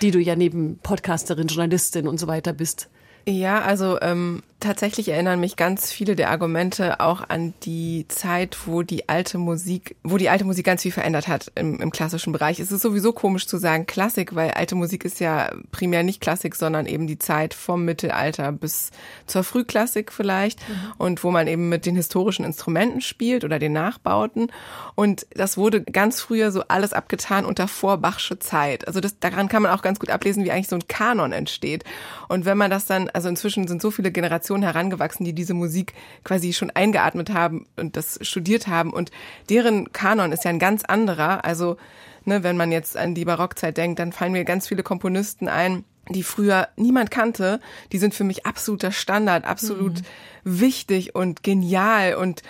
die 0.00 0.10
du 0.10 0.18
ja 0.18 0.36
neben 0.36 0.78
Podcasterin, 0.78 1.48
Journalistin 1.48 2.08
und 2.08 2.18
so 2.18 2.26
weiter 2.26 2.52
bist? 2.52 2.88
Ja, 3.26 3.60
also 3.60 4.00
ähm, 4.00 4.42
tatsächlich 4.60 5.08
erinnern 5.08 5.38
mich 5.38 5.56
ganz 5.56 5.92
viele 5.92 6.16
der 6.16 6.30
Argumente 6.30 6.98
auch 6.98 7.28
an 7.28 7.54
die 7.62 8.06
Zeit, 8.08 8.66
wo 8.66 8.82
die 8.82 9.08
alte 9.08 9.38
Musik, 9.38 9.94
wo 10.02 10.16
die 10.16 10.28
alte 10.28 10.44
Musik 10.44 10.66
ganz 10.66 10.82
viel 10.82 10.90
verändert 10.90 11.28
hat 11.28 11.52
im, 11.54 11.80
im 11.80 11.92
klassischen 11.92 12.32
Bereich. 12.32 12.58
Es 12.58 12.72
ist 12.72 12.82
sowieso 12.82 13.12
komisch 13.12 13.46
zu 13.46 13.58
sagen 13.58 13.86
Klassik, 13.86 14.34
weil 14.34 14.50
alte 14.50 14.74
Musik 14.74 15.04
ist 15.04 15.20
ja 15.20 15.52
primär 15.70 16.02
nicht 16.02 16.20
Klassik, 16.20 16.56
sondern 16.56 16.86
eben 16.86 17.06
die 17.06 17.18
Zeit 17.18 17.54
vom 17.54 17.84
Mittelalter 17.84 18.50
bis 18.50 18.90
zur 19.26 19.44
Frühklassik 19.44 20.12
vielleicht 20.12 20.68
mhm. 20.68 20.92
und 20.98 21.24
wo 21.24 21.30
man 21.30 21.46
eben 21.46 21.68
mit 21.68 21.86
den 21.86 21.94
historischen 21.94 22.44
Instrumenten 22.44 23.00
spielt 23.00 23.44
oder 23.44 23.60
den 23.60 23.72
Nachbauten. 23.72 24.50
Und 24.96 25.24
das 25.30 25.56
wurde 25.56 25.82
ganz 25.82 26.20
früher 26.20 26.50
so 26.50 26.62
alles 26.66 26.92
abgetan 26.92 27.44
unter 27.44 27.68
vorbachsche 27.68 28.40
Zeit. 28.40 28.88
Also 28.88 28.98
das, 28.98 29.20
daran 29.20 29.48
kann 29.48 29.62
man 29.62 29.70
auch 29.70 29.82
ganz 29.82 30.00
gut 30.00 30.10
ablesen, 30.10 30.42
wie 30.44 30.50
eigentlich 30.50 30.68
so 30.68 30.76
ein 30.76 30.88
Kanon 30.88 31.30
entsteht. 31.30 31.84
Und 32.26 32.44
wenn 32.44 32.58
man 32.58 32.72
das 32.72 32.86
dann, 32.86 33.08
also 33.10 33.28
inzwischen 33.28 33.68
sind 33.68 33.80
so 33.80 33.92
viele 33.92 34.10
Generationen 34.10 34.47
Generation 34.48 34.62
herangewachsen, 34.62 35.24
die 35.24 35.32
diese 35.32 35.54
Musik 35.54 35.92
quasi 36.24 36.52
schon 36.52 36.70
eingeatmet 36.70 37.30
haben 37.30 37.66
und 37.76 37.96
das 37.96 38.18
studiert 38.22 38.66
haben. 38.66 38.92
Und 38.92 39.10
deren 39.50 39.92
Kanon 39.92 40.32
ist 40.32 40.44
ja 40.44 40.50
ein 40.50 40.58
ganz 40.58 40.84
anderer. 40.84 41.44
Also, 41.44 41.76
ne, 42.24 42.42
wenn 42.42 42.56
man 42.56 42.72
jetzt 42.72 42.96
an 42.96 43.14
die 43.14 43.24
Barockzeit 43.24 43.76
denkt, 43.76 43.98
dann 43.98 44.12
fallen 44.12 44.32
mir 44.32 44.44
ganz 44.44 44.68
viele 44.68 44.82
Komponisten 44.82 45.48
ein, 45.48 45.84
die 46.10 46.22
früher 46.22 46.68
niemand 46.76 47.10
kannte, 47.10 47.60
die 47.92 47.98
sind 47.98 48.14
für 48.14 48.24
mich 48.24 48.46
absoluter 48.46 48.92
Standard, 48.92 49.44
absolut 49.44 50.00
mhm. 50.00 50.60
wichtig 50.60 51.14
und 51.14 51.42
genial 51.42 52.14
und 52.14 52.42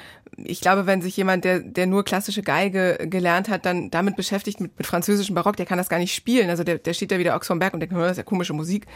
ich 0.45 0.61
glaube, 0.61 0.87
wenn 0.87 1.03
sich 1.03 1.17
jemand, 1.17 1.45
der, 1.45 1.61
der 1.61 1.87
nur 1.87 2.05
klassische 2.05 2.43
Geige 2.43 3.07
gelernt 3.11 3.49
hat, 3.49 3.67
dann 3.67 3.91
damit 3.91 4.17
beschäftigt 4.17 4.61
mit, 4.61 4.77
mit 4.79 4.87
französischem 4.87 5.35
Barock, 5.35 5.57
der 5.57 5.67
kann 5.67 5.79
das 5.79 5.89
gar 5.89 5.99
nicht 5.99 6.15
spielen. 6.15 6.51
Also 6.51 6.65
der, 6.65 6.79
der 6.79 6.95
steht 6.95 7.11
da 7.11 7.19
wieder 7.19 7.35
Ochs 7.35 7.49
vom 7.49 7.59
Berg 7.59 7.75
und 7.75 7.81
denkt, 7.81 7.95
das 7.95 8.13
ist 8.13 8.17
ja 8.19 8.23
komische 8.23 8.53
Musik. 8.53 8.87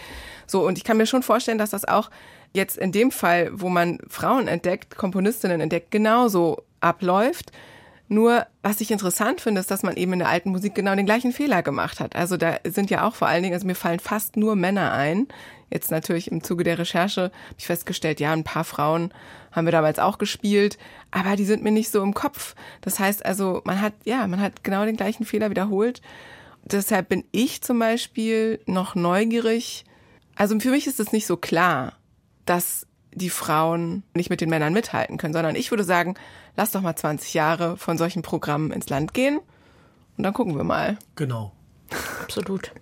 So, 0.47 0.67
und 0.67 0.79
ich 0.79 0.85
kann 0.85 0.97
mir 0.97 1.07
schon 1.07 1.23
vorstellen, 1.23 1.59
dass 1.59 1.71
das 1.71 1.85
auch 1.85 2.11
jetzt 2.53 2.77
in 2.77 2.93
dem 2.93 3.11
Fall, 3.11 3.51
wo 3.53 3.69
man 3.69 3.99
Frauen 4.09 4.49
entdeckt, 4.49 4.97
Komponistinnen 4.97 5.61
entdeckt, 5.61 5.91
genauso 5.91 6.63
abläuft. 6.81 7.53
Nur, 8.09 8.47
was 8.63 8.83
ich 8.83 8.91
interessant 8.91 9.41
finde, 9.41 9.61
ist, 9.61 9.71
dass 9.71 9.83
man 9.83 9.97
eben 9.97 10.13
in 10.13 10.19
der 10.19 10.29
alten 10.29 10.51
Musik 10.51 10.75
genau 10.75 10.95
den 10.95 11.07
gleichen 11.07 11.33
Fehler 11.33 11.63
gemacht 11.63 11.99
hat. 11.99 12.15
Also 12.15 12.37
da 12.37 12.59
sind 12.65 12.91
ja 12.91 13.07
auch 13.07 13.15
vor 13.15 13.27
allen 13.27 13.43
Dingen, 13.43 13.55
also 13.55 13.67
mir 13.67 13.75
fallen 13.75 14.01
fast 14.01 14.37
nur 14.37 14.55
Männer 14.55 14.93
ein. 14.93 15.29
Jetzt 15.71 15.91
natürlich 15.91 16.31
im 16.31 16.43
Zuge 16.45 16.65
der 16.65 16.79
Recherche 16.79 17.23
habe 17.23 17.57
ich 17.57 17.65
festgestellt, 17.65 18.21
ja, 18.21 18.33
ein 18.33 18.45
paar 18.45 18.65
Frauen 18.65 19.15
haben 19.51 19.67
wir 19.67 19.73
damals 19.73 19.99
auch 19.99 20.19
gespielt, 20.19 20.77
aber 21.11 21.37
die 21.37 21.47
sind 21.47 21.63
mir 21.63 21.71
nicht 21.71 21.91
so 21.91 22.03
im 22.03 22.13
Kopf. 22.13 22.55
Das 22.83 22.99
heißt 22.99 23.25
also, 23.25 23.63
man 23.65 23.81
hat, 23.81 23.95
ja, 24.05 24.27
man 24.27 24.43
hat 24.43 24.63
genau 24.63 24.85
den 24.85 24.97
gleichen 24.97 25.25
Fehler 25.25 25.49
wiederholt. 25.49 26.03
Deshalb 26.65 27.09
bin 27.09 27.25
ich 27.33 27.63
zum 27.63 27.79
Beispiel 27.79 28.61
noch 28.67 28.95
neugierig. 28.95 29.85
Also 30.37 30.59
für 30.61 30.71
mich 30.71 30.87
ist 30.87 31.01
es 31.01 31.13
nicht 31.13 31.27
so 31.27 31.39
klar, 31.39 31.95
dass 32.45 32.87
die 33.15 33.31
Frauen 33.31 34.03
nicht 34.15 34.31
mit 34.31 34.41
den 34.41 34.49
Männern 34.49 34.73
mithalten 34.73 35.19
können, 35.19 35.35
sondern 35.35 35.55
ich 35.55 35.71
würde 35.71 35.85
sagen, 35.85 36.15
lass 36.57 36.71
doch 36.71 36.81
mal 36.81 36.97
20 36.97 37.35
Jahre 37.35 37.77
von 37.77 37.99
solchen 37.99 38.23
Programmen 38.23 38.73
ins 38.73 38.89
Land 38.89 39.15
gehen 39.15 39.41
und 40.17 40.25
dann 40.25 40.33
gucken 40.33 40.57
wir 40.57 40.65
mal. 40.65 40.99
Genau. 41.17 41.53
Absolut. 42.23 42.73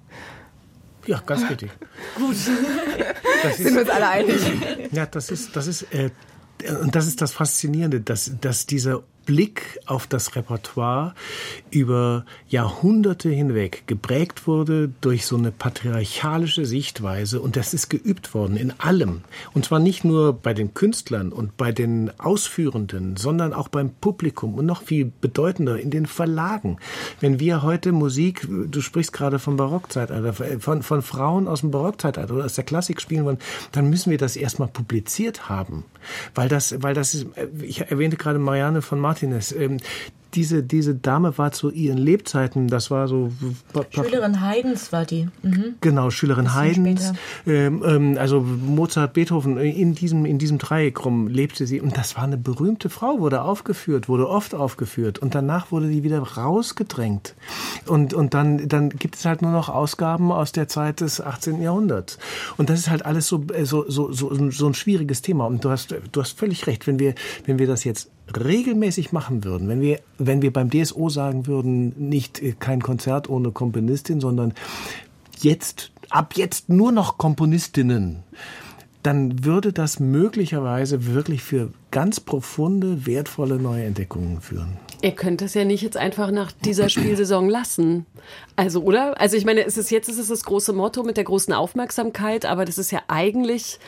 Ja, 1.07 1.21
ganz 1.25 1.49
richtig. 1.49 1.71
Gut. 2.17 2.37
Das 3.43 3.59
ist, 3.59 3.65
Sind 3.65 3.75
wir 3.75 3.81
uns 3.81 3.91
alle 3.91 4.09
einig? 4.09 4.37
Ja, 4.93 5.07
das 5.07 5.31
ist, 5.31 5.57
das 5.57 5.67
ist, 5.67 5.83
äh, 5.93 6.11
und 6.81 6.95
das 6.95 7.07
ist 7.07 7.21
das 7.21 7.33
Faszinierende, 7.33 8.01
dass, 8.01 8.31
dass 8.41 8.67
dieser 8.67 9.03
Blick 9.31 9.79
auf 9.87 10.09
das 10.09 10.35
Repertoire 10.35 11.15
über 11.71 12.25
Jahrhunderte 12.49 13.29
hinweg 13.29 13.85
geprägt 13.87 14.49
wurde 14.49 14.91
durch 15.01 15.25
so 15.25 15.37
eine 15.37 15.53
patriarchalische 15.53 16.65
Sichtweise 16.67 17.41
und 17.41 17.55
das 17.55 17.73
ist 17.73 17.91
geübt 17.91 18.35
worden 18.35 18.57
in 18.57 18.73
allem. 18.81 19.21
Und 19.55 19.65
zwar 19.65 19.79
nicht 19.79 20.03
nur 20.03 20.33
bei 20.33 20.53
den 20.53 20.75
Künstlern 20.75 21.31
und 21.31 21.57
bei 21.57 21.71
den 21.71 22.11
Ausführenden, 22.19 23.17
sondern 23.17 23.53
auch 23.53 23.69
beim 23.69 23.91
Publikum 23.91 24.55
und 24.55 24.67
noch 24.67 24.83
viel 24.83 25.13
bedeutender 25.21 25.79
in 25.79 25.93
den 25.93 26.07
Verlagen. 26.07 26.79
Wenn 27.21 27.39
wir 27.39 27.63
heute 27.63 27.93
Musik, 27.93 28.49
du 28.51 28.81
sprichst 28.81 29.13
gerade 29.13 29.39
vom 29.39 29.57
Barockzeitalter, 29.57 30.33
von, 30.59 30.83
von 30.83 31.03
Frauen 31.03 31.47
aus 31.47 31.61
dem 31.61 31.71
Barockzeitalter 31.71 32.35
oder 32.35 32.47
aus 32.47 32.57
der 32.57 32.65
Klassik 32.65 33.01
spielen 33.01 33.25
wollen, 33.25 33.39
dann 33.71 33.89
müssen 33.91 34.11
wir 34.11 34.19
das 34.19 34.35
erstmal 34.35 34.67
publiziert 34.67 35.49
haben. 35.49 35.85
Weil 36.35 36.49
das, 36.49 36.83
weil 36.83 36.95
das 36.95 37.15
ist, 37.15 37.27
ich 37.63 37.83
erwähnte 37.83 38.17
gerade 38.17 38.41
Marianne 38.41 38.83
von 38.83 38.99
Martin, 38.99 39.20
Martinez. 39.21 39.53
Ähm, 40.31 40.41
diese, 40.41 40.63
diese 40.63 40.95
Dame 40.95 41.37
war 41.39 41.53
zu 41.53 41.71
ihren 41.71 41.99
Lebzeiten, 41.99 42.69
das 42.69 42.91
war 42.91 43.09
so. 43.09 43.31
Schülerin 43.91 44.41
Haydns 44.41 44.93
war 44.93 45.05
die. 45.05 45.29
Mhm. 45.43 45.75
Genau, 45.81 46.11
Schülerin 46.11 46.55
Haydns. 46.55 47.13
Ähm, 47.47 47.83
ähm, 47.87 48.19
also 48.19 48.41
Mozart, 48.41 49.13
Beethoven, 49.15 49.59
in 49.59 49.95
diesem, 49.95 50.25
in 50.25 50.39
diesem 50.39 50.59
Dreieck 50.59 51.05
rum 51.05 51.29
lebte 51.29 51.67
sie. 51.67 51.81
Und 51.81 51.97
das 51.97 52.17
war 52.17 52.25
eine 52.25 52.37
berühmte 52.37 52.89
Frau, 52.89 53.21
wurde 53.21 53.43
aufgeführt, 53.43 54.09
wurde 54.09 54.29
oft 54.29 54.55
aufgeführt. 54.55 55.19
Und 55.19 55.35
danach 55.35 55.71
wurde 55.71 55.89
die 55.89 56.03
wieder 56.03 56.21
rausgedrängt. 56.21 57.35
Und, 57.87 58.15
und 58.15 58.35
dann, 58.35 58.69
dann 58.69 58.91
gibt 58.91 59.17
es 59.17 59.25
halt 59.25 59.43
nur 59.43 59.53
noch 59.53 59.69
Ausgaben 59.69 60.33
aus 60.33 60.53
der 60.53 60.69
Zeit 60.69 61.01
des 61.01 61.21
18. 61.21 61.61
Jahrhunderts. 61.63 62.19
Und 62.57 62.71
das 62.71 62.79
ist 62.79 62.91
halt 62.91 63.05
alles 63.05 63.27
so, 63.27 63.45
so, 63.63 63.89
so, 63.89 64.13
so, 64.13 64.51
so 64.51 64.67
ein 64.67 64.75
schwieriges 64.75 65.23
Thema. 65.23 65.47
Und 65.47 65.65
du 65.65 65.71
hast, 65.71 65.95
du 66.13 66.21
hast 66.21 66.39
völlig 66.39 66.67
recht, 66.67 66.87
wenn 66.87 66.99
wir, 66.99 67.15
wenn 67.47 67.59
wir 67.59 67.67
das 67.67 67.85
jetzt 67.85 68.11
regelmäßig 68.37 69.13
machen 69.13 69.45
würden, 69.45 69.69
wenn 69.69 69.81
wir, 69.81 70.01
wenn 70.21 70.43
wir 70.43 70.53
beim 70.53 70.71
DSO 70.71 71.09
sagen 71.09 71.47
würden, 71.47 71.95
nicht 71.97 72.43
äh, 72.43 72.55
kein 72.59 72.83
Konzert 72.83 73.29
ohne 73.29 73.51
Komponistin, 73.51 74.21
sondern 74.21 74.55
jetzt, 75.41 75.91
ab 76.11 76.35
jetzt 76.37 76.69
nur 76.69 76.93
noch 76.93 77.19
Komponistinnen, 77.19 78.23
dann 79.03 79.45
würde 79.45 79.73
das 79.73 79.99
möglicherweise 79.99 81.07
wirklich 81.07 81.43
für 81.43 81.73
ganz 81.91 82.21
profunde, 82.21 83.07
wertvolle 83.07 83.57
neue 83.57 83.85
Entdeckungen 83.85 84.43
führen. 84.43 84.77
Ihr 85.03 85.13
könnt 85.13 85.41
es 85.41 85.55
ja 85.55 85.65
nicht 85.65 85.81
jetzt 85.83 85.97
einfach 85.97 86.31
nach 86.31 86.53
dieser 86.53 86.91
Spielsaison 86.91 87.49
lassen. 87.49 88.05
Also, 88.57 88.83
oder? 88.83 89.19
Also, 89.19 89.39
ich 89.39 89.47
meine, 89.47 89.65
es 89.65 89.79
ist 89.79 89.91
jetzt 89.91 90.11
ist 90.11 90.19
es 90.19 90.29
das 90.29 90.45
große 90.45 90.75
Motto 90.75 91.03
mit 91.03 91.17
der 91.17 91.25
großen 91.25 91.55
Aufmerksamkeit, 91.55 92.45
aber 92.45 92.67
das 92.67 92.77
ist 92.77 92.91
ja 92.91 93.01
eigentlich 93.09 93.79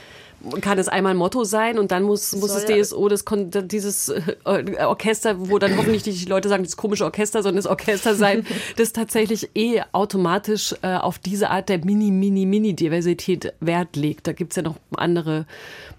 kann 0.60 0.78
es 0.78 0.88
einmal 0.88 1.14
Motto 1.14 1.44
sein 1.44 1.78
und 1.78 1.90
dann 1.92 2.02
muss, 2.02 2.34
muss 2.36 2.52
das 2.52 2.66
DSO 2.66 3.08
das, 3.08 3.24
dieses 3.64 4.08
äh, 4.08 4.36
Orchester, 4.44 5.48
wo 5.48 5.58
dann 5.58 5.76
hoffentlich 5.76 6.02
die 6.02 6.24
Leute 6.24 6.48
sagen, 6.48 6.64
das 6.64 6.76
komische 6.76 7.04
Orchester, 7.04 7.42
sondern 7.42 7.62
das 7.62 7.66
Orchester 7.66 8.14
sein, 8.14 8.46
das 8.76 8.92
tatsächlich 8.92 9.50
eh 9.54 9.82
automatisch 9.92 10.74
äh, 10.82 10.96
auf 10.96 11.18
diese 11.18 11.50
Art 11.50 11.68
der 11.68 11.84
Mini, 11.84 12.10
Mini, 12.10 12.46
Mini-Diversität 12.46 13.52
Wert 13.60 13.96
legt. 13.96 14.26
Da 14.26 14.32
gibt's 14.32 14.56
ja 14.56 14.62
noch 14.62 14.76
andere 14.96 15.46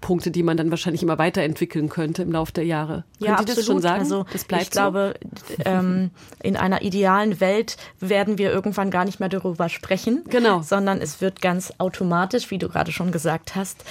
Punkte, 0.00 0.30
die 0.30 0.42
man 0.42 0.56
dann 0.56 0.70
wahrscheinlich 0.70 1.02
immer 1.02 1.18
weiterentwickeln 1.18 1.88
könnte 1.88 2.22
im 2.22 2.32
Laufe 2.32 2.52
der 2.52 2.64
Jahre. 2.64 3.04
Ja, 3.18 3.36
Könnt 3.36 3.48
ihr 3.48 3.54
das 3.54 3.64
schon 3.64 3.80
sagen? 3.80 4.00
Also, 4.00 4.26
das 4.32 4.44
bleibt 4.44 4.64
ich 4.64 4.70
glaube, 4.70 5.14
ähm, 5.64 6.10
in 6.42 6.56
einer 6.56 6.82
idealen 6.82 7.40
Welt 7.40 7.76
werden 8.00 8.38
wir 8.38 8.52
irgendwann 8.52 8.90
gar 8.90 9.04
nicht 9.04 9.20
mehr 9.20 9.28
darüber 9.28 9.68
sprechen, 9.68 10.24
genau. 10.28 10.62
sondern 10.62 11.00
es 11.00 11.20
wird 11.20 11.40
ganz 11.40 11.72
automatisch, 11.78 12.50
wie 12.50 12.58
du 12.58 12.68
gerade 12.68 12.92
schon 12.92 13.12
gesagt 13.12 13.56
hast, 13.56 13.84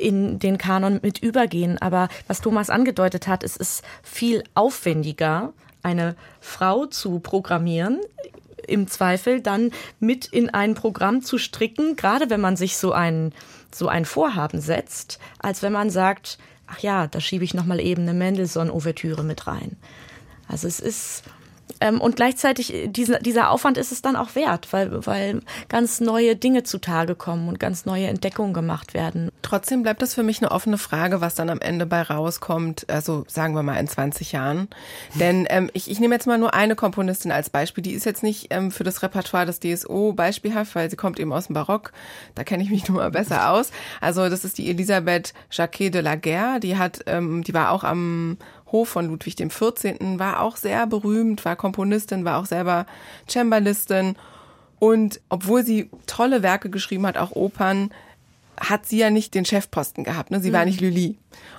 in 0.00 0.38
den 0.38 0.58
Kanon 0.58 1.00
mit 1.02 1.18
übergehen. 1.18 1.78
Aber 1.80 2.08
was 2.26 2.40
Thomas 2.40 2.70
angedeutet 2.70 3.28
hat, 3.28 3.44
es 3.44 3.56
ist 3.56 3.84
viel 4.02 4.42
aufwendiger, 4.54 5.52
eine 5.82 6.16
Frau 6.40 6.86
zu 6.86 7.20
programmieren, 7.20 8.00
im 8.66 8.86
Zweifel 8.88 9.40
dann 9.40 9.72
mit 9.98 10.26
in 10.26 10.50
ein 10.50 10.74
Programm 10.74 11.22
zu 11.22 11.38
stricken, 11.38 11.96
gerade 11.96 12.30
wenn 12.30 12.40
man 12.40 12.56
sich 12.56 12.76
so 12.76 12.92
ein, 12.92 13.32
so 13.74 13.88
ein 13.88 14.04
Vorhaben 14.04 14.60
setzt, 14.60 15.18
als 15.38 15.62
wenn 15.62 15.72
man 15.72 15.90
sagt, 15.90 16.38
ach 16.66 16.78
ja, 16.80 17.06
da 17.06 17.20
schiebe 17.20 17.44
ich 17.44 17.54
nochmal 17.54 17.80
eben 17.80 18.02
eine 18.02 18.14
Mendelssohn-Ouvertüre 18.14 19.24
mit 19.24 19.46
rein. 19.46 19.76
Also 20.48 20.68
es 20.68 20.80
ist, 20.80 21.24
und 22.00 22.16
gleichzeitig, 22.16 22.74
äh, 22.74 22.88
dieser, 22.88 23.18
dieser 23.18 23.50
Aufwand 23.50 23.78
ist 23.78 23.92
es 23.92 24.02
dann 24.02 24.16
auch 24.16 24.34
wert, 24.34 24.72
weil, 24.72 25.06
weil 25.06 25.40
ganz 25.68 26.00
neue 26.00 26.36
Dinge 26.36 26.62
zutage 26.62 27.14
kommen 27.14 27.48
und 27.48 27.58
ganz 27.60 27.86
neue 27.86 28.06
Entdeckungen 28.06 28.52
gemacht 28.52 28.94
werden. 28.94 29.30
Trotzdem 29.42 29.82
bleibt 29.82 30.02
das 30.02 30.14
für 30.14 30.22
mich 30.22 30.40
eine 30.40 30.50
offene 30.50 30.78
Frage, 30.78 31.20
was 31.20 31.34
dann 31.34 31.50
am 31.50 31.60
Ende 31.60 31.86
bei 31.86 32.02
rauskommt, 32.02 32.88
also 32.88 33.24
sagen 33.28 33.54
wir 33.54 33.62
mal 33.62 33.76
in 33.76 33.88
20 33.88 34.32
Jahren. 34.32 34.68
Denn 35.14 35.46
ähm, 35.50 35.70
ich, 35.72 35.90
ich 35.90 36.00
nehme 36.00 36.14
jetzt 36.14 36.26
mal 36.26 36.38
nur 36.38 36.54
eine 36.54 36.76
Komponistin 36.76 37.32
als 37.32 37.50
Beispiel. 37.50 37.82
Die 37.82 37.92
ist 37.92 38.06
jetzt 38.06 38.22
nicht 38.22 38.48
ähm, 38.50 38.70
für 38.70 38.84
das 38.84 39.02
Repertoire 39.02 39.46
des 39.46 39.60
DSO 39.60 40.12
beispielhaft, 40.12 40.74
weil 40.74 40.90
sie 40.90 40.96
kommt 40.96 41.18
eben 41.18 41.32
aus 41.32 41.46
dem 41.46 41.54
Barock. 41.54 41.92
Da 42.34 42.44
kenne 42.44 42.62
ich 42.62 42.70
mich 42.70 42.88
nun 42.88 42.98
mal 42.98 43.10
besser 43.10 43.50
aus. 43.50 43.70
Also 44.00 44.28
das 44.28 44.44
ist 44.44 44.58
die 44.58 44.70
Elisabeth 44.70 45.34
Jacquet 45.50 45.90
de 45.90 46.00
la 46.00 46.16
Guerre. 46.16 46.60
Die 46.60 46.76
hat, 46.76 47.00
ähm, 47.06 47.42
die 47.42 47.54
war 47.54 47.70
auch 47.70 47.84
am 47.84 48.38
Hof 48.72 48.88
von 48.90 49.06
Ludwig 49.06 49.36
XIV. 49.36 49.96
war 50.18 50.40
auch 50.40 50.56
sehr 50.56 50.86
berühmt, 50.86 51.44
war 51.44 51.56
Komponistin, 51.56 52.24
war 52.24 52.38
auch 52.38 52.46
selber 52.46 52.86
Cembalistin. 53.28 54.16
Und 54.78 55.20
obwohl 55.28 55.64
sie 55.64 55.90
tolle 56.06 56.42
Werke 56.42 56.70
geschrieben 56.70 57.06
hat, 57.06 57.16
auch 57.16 57.32
Opern, 57.32 57.90
hat 58.58 58.86
sie 58.86 58.98
ja 58.98 59.10
nicht 59.10 59.34
den 59.34 59.44
Chefposten 59.44 60.04
gehabt. 60.04 60.30
Ne? 60.30 60.40
Sie 60.40 60.50
mhm. 60.50 60.54
war 60.54 60.64
nicht 60.64 60.80
Lully. 60.80 61.16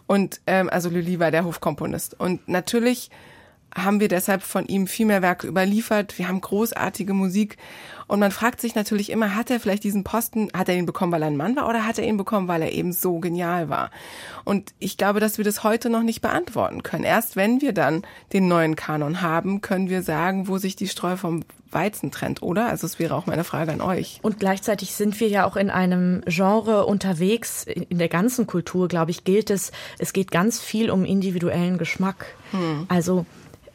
Und 0.07 0.39
ähm, 0.47 0.69
also 0.69 0.89
Lully 0.89 1.19
war 1.19 1.31
der 1.31 1.43
Hofkomponist. 1.45 2.19
Und 2.19 2.47
natürlich 2.47 3.09
haben 3.75 3.99
wir 3.99 4.07
deshalb 4.07 4.43
von 4.43 4.65
ihm 4.65 4.87
viel 4.87 5.05
mehr 5.05 5.21
Werke 5.21 5.47
überliefert. 5.47 6.17
Wir 6.17 6.27
haben 6.27 6.41
großartige 6.41 7.13
Musik. 7.13 7.57
Und 8.07 8.19
man 8.19 8.31
fragt 8.31 8.59
sich 8.59 8.75
natürlich 8.75 9.09
immer, 9.09 9.35
hat 9.35 9.49
er 9.49 9.61
vielleicht 9.61 9.85
diesen 9.85 10.03
Posten, 10.03 10.49
hat 10.53 10.67
er 10.67 10.75
ihn 10.75 10.85
bekommen, 10.85 11.13
weil 11.13 11.21
er 11.21 11.27
ein 11.27 11.37
Mann 11.37 11.55
war 11.55 11.69
oder 11.69 11.85
hat 11.85 11.97
er 11.97 12.05
ihn 12.05 12.17
bekommen, 12.17 12.49
weil 12.49 12.61
er 12.61 12.73
eben 12.73 12.91
so 12.91 13.19
genial 13.19 13.69
war? 13.69 13.89
Und 14.43 14.73
ich 14.79 14.97
glaube, 14.97 15.21
dass 15.21 15.37
wir 15.37 15.45
das 15.45 15.63
heute 15.63 15.89
noch 15.89 16.03
nicht 16.03 16.21
beantworten 16.21 16.83
können. 16.83 17.05
Erst 17.05 17.37
wenn 17.37 17.61
wir 17.61 17.71
dann 17.71 18.01
den 18.33 18.49
neuen 18.49 18.75
Kanon 18.75 19.21
haben, 19.21 19.61
können 19.61 19.89
wir 19.89 20.03
sagen, 20.03 20.49
wo 20.49 20.57
sich 20.57 20.75
die 20.75 20.89
Streu 20.89 21.15
vom 21.15 21.45
Weizen 21.71 22.11
trennt, 22.11 22.41
oder? 22.41 22.67
Also 22.67 22.85
es 22.85 22.99
wäre 22.99 23.15
auch 23.15 23.27
meine 23.27 23.45
Frage 23.45 23.71
an 23.71 23.79
euch. 23.79 24.19
Und 24.21 24.39
gleichzeitig 24.39 24.93
sind 24.93 25.19
wir 25.19 25.29
ja 25.29 25.45
auch 25.45 25.55
in 25.55 25.69
einem 25.69 26.21
Genre 26.25 26.85
unterwegs. 26.85 27.63
In 27.63 27.97
der 27.97 28.09
ganzen 28.09 28.45
Kultur, 28.45 28.89
glaube 28.89 29.11
ich, 29.11 29.23
gilt 29.23 29.49
es, 29.49 29.71
es 29.97 30.11
geht 30.11 30.31
ganz 30.31 30.59
viel 30.59 30.91
um 30.91 31.05
individuellen 31.05 31.77
Geschmack. 31.77 32.25
Hm. 32.51 32.87
Also 32.89 33.25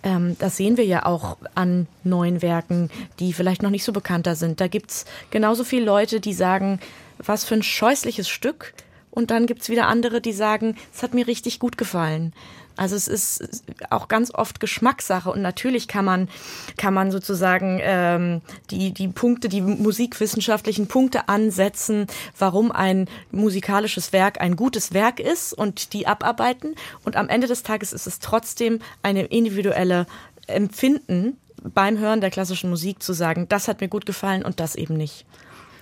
ähm, 0.06 0.36
das 0.38 0.56
sehen 0.56 0.76
wir 0.76 0.84
ja 0.86 1.04
auch 1.04 1.36
an 1.56 1.88
neuen 2.04 2.40
Werken, 2.40 2.90
die 3.18 3.32
vielleicht 3.32 3.62
noch 3.62 3.70
nicht 3.70 3.82
so 3.82 3.92
bekannter 3.92 4.36
sind. 4.36 4.60
Da 4.60 4.68
gibt's 4.68 5.04
genauso 5.30 5.64
viele 5.64 5.84
Leute, 5.84 6.20
die 6.20 6.32
sagen, 6.32 6.78
was 7.18 7.44
für 7.44 7.54
ein 7.54 7.64
scheußliches 7.64 8.28
Stück. 8.28 8.72
Und 9.10 9.32
dann 9.32 9.46
gibt's 9.46 9.68
wieder 9.68 9.88
andere, 9.88 10.20
die 10.20 10.32
sagen, 10.32 10.76
es 10.94 11.02
hat 11.02 11.12
mir 11.12 11.26
richtig 11.26 11.58
gut 11.58 11.76
gefallen. 11.76 12.32
Also 12.76 12.94
es 12.96 13.08
ist 13.08 13.64
auch 13.90 14.08
ganz 14.08 14.32
oft 14.34 14.60
Geschmackssache 14.60 15.30
und 15.30 15.42
natürlich 15.42 15.88
kann 15.88 16.04
man 16.04 16.28
kann 16.76 16.94
man 16.94 17.10
sozusagen 17.10 17.80
ähm, 17.82 18.42
die 18.70 18.92
die 18.92 19.08
Punkte, 19.08 19.48
die 19.48 19.60
musikwissenschaftlichen 19.60 20.86
Punkte 20.86 21.28
ansetzen, 21.28 22.06
warum 22.38 22.70
ein 22.70 23.08
musikalisches 23.30 24.12
Werk 24.12 24.40
ein 24.40 24.56
gutes 24.56 24.92
Werk 24.92 25.20
ist 25.20 25.52
und 25.52 25.92
die 25.92 26.06
abarbeiten. 26.06 26.74
Und 27.04 27.16
am 27.16 27.28
Ende 27.28 27.46
des 27.46 27.62
Tages 27.62 27.92
ist 27.92 28.06
es 28.06 28.18
trotzdem 28.18 28.80
eine 29.02 29.24
individuelle 29.24 30.06
Empfinden 30.46 31.38
beim 31.62 31.98
Hören 31.98 32.20
der 32.20 32.30
klassischen 32.30 32.70
Musik 32.70 33.02
zu 33.02 33.12
sagen, 33.12 33.48
das 33.48 33.68
hat 33.68 33.80
mir 33.80 33.88
gut 33.88 34.06
gefallen 34.06 34.44
und 34.44 34.60
das 34.60 34.76
eben 34.76 34.96
nicht. 34.96 35.26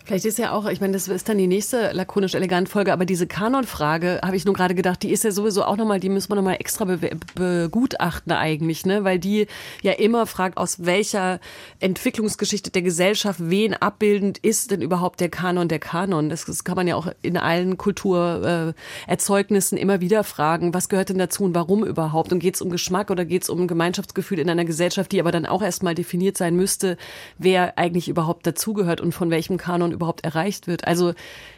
Vielleicht 0.07 0.27
ist 0.27 0.37
ja 0.37 0.53
auch, 0.53 0.67
ich 0.67 0.83
meine, 0.83 0.93
das 0.93 1.09
ist 1.09 1.31
dann 1.31 1.39
die 1.39 1.47
nächste 1.47 1.93
lakonisch 1.93 2.35
elegant 2.35 2.69
Folge, 2.69 2.93
aber 2.93 3.07
diese 3.07 3.27
Kanon-Frage 3.27 4.21
habe 4.23 4.37
ich 4.37 4.45
nur 4.45 4.53
gerade 4.53 4.75
gedacht, 4.75 5.03
die 5.03 5.11
ist 5.11 5.25
ja 5.25 5.31
sowieso 5.31 5.65
auch 5.65 5.79
nochmal, 5.79 5.99
die 5.99 6.11
müssen 6.11 6.31
wir 6.31 6.37
nochmal 6.37 6.57
extra 6.61 6.85
be 6.85 7.13
begutachten 7.35 8.33
eigentlich, 8.33 8.85
ne? 8.85 9.05
Weil 9.05 9.19
die 9.19 9.47
ja 9.81 9.93
immer 9.93 10.27
fragt, 10.27 10.59
aus 10.59 10.85
welcher 10.85 11.41
Entwicklungsgeschichte 11.81 12.71
der 12.71 12.83
Gesellschaft 12.83 13.41
wen 13.43 13.73
abbildend 13.73 14.37
ist 14.37 14.73
denn 14.73 14.83
überhaupt 14.83 15.21
der 15.21 15.31
Kanon 15.31 15.69
der 15.69 15.79
Kanon? 15.79 16.29
Das, 16.29 16.45
das 16.45 16.65
kann 16.65 16.77
man 16.77 16.87
ja 16.87 16.97
auch 16.97 17.09
in 17.23 17.39
allen 17.39 17.79
Kulturerzeugnissen 17.79 19.79
äh, 19.79 19.81
immer 19.81 20.03
wieder 20.03 20.23
fragen, 20.23 20.75
was 20.75 20.91
gehört 20.91 21.09
denn 21.09 21.19
dazu 21.19 21.45
und 21.45 21.55
warum 21.55 21.83
überhaupt? 21.83 22.31
Und 22.31 22.41
geht 22.41 22.57
es 22.57 22.61
um 22.61 22.69
Geschmack 22.69 23.11
oder 23.11 23.25
geht 23.25 23.45
es 23.45 23.49
um 23.49 23.67
Gemeinschaftsgefühl 23.67 24.39
in 24.39 24.51
einer 24.51 24.67
Gesellschaft, 24.67 25.13
die 25.13 25.21
aber 25.21 25.33
dann 25.33 25.47
auch 25.47 25.63
erstmal 25.63 25.95
definiert 25.95 26.37
sein 26.37 26.57
müsste, 26.57 26.99
wer 27.39 27.79
eigentlich 27.79 28.11
überhaupt 28.11 28.47
dazugehört 28.47 29.01
und 29.01 29.13
von 29.13 29.31
welchem 29.31 29.57
Kanon 29.57 29.94
überhaupt 29.95 30.25
erreicht 30.25 30.67
wird. 30.67 30.87
Also 30.87 31.15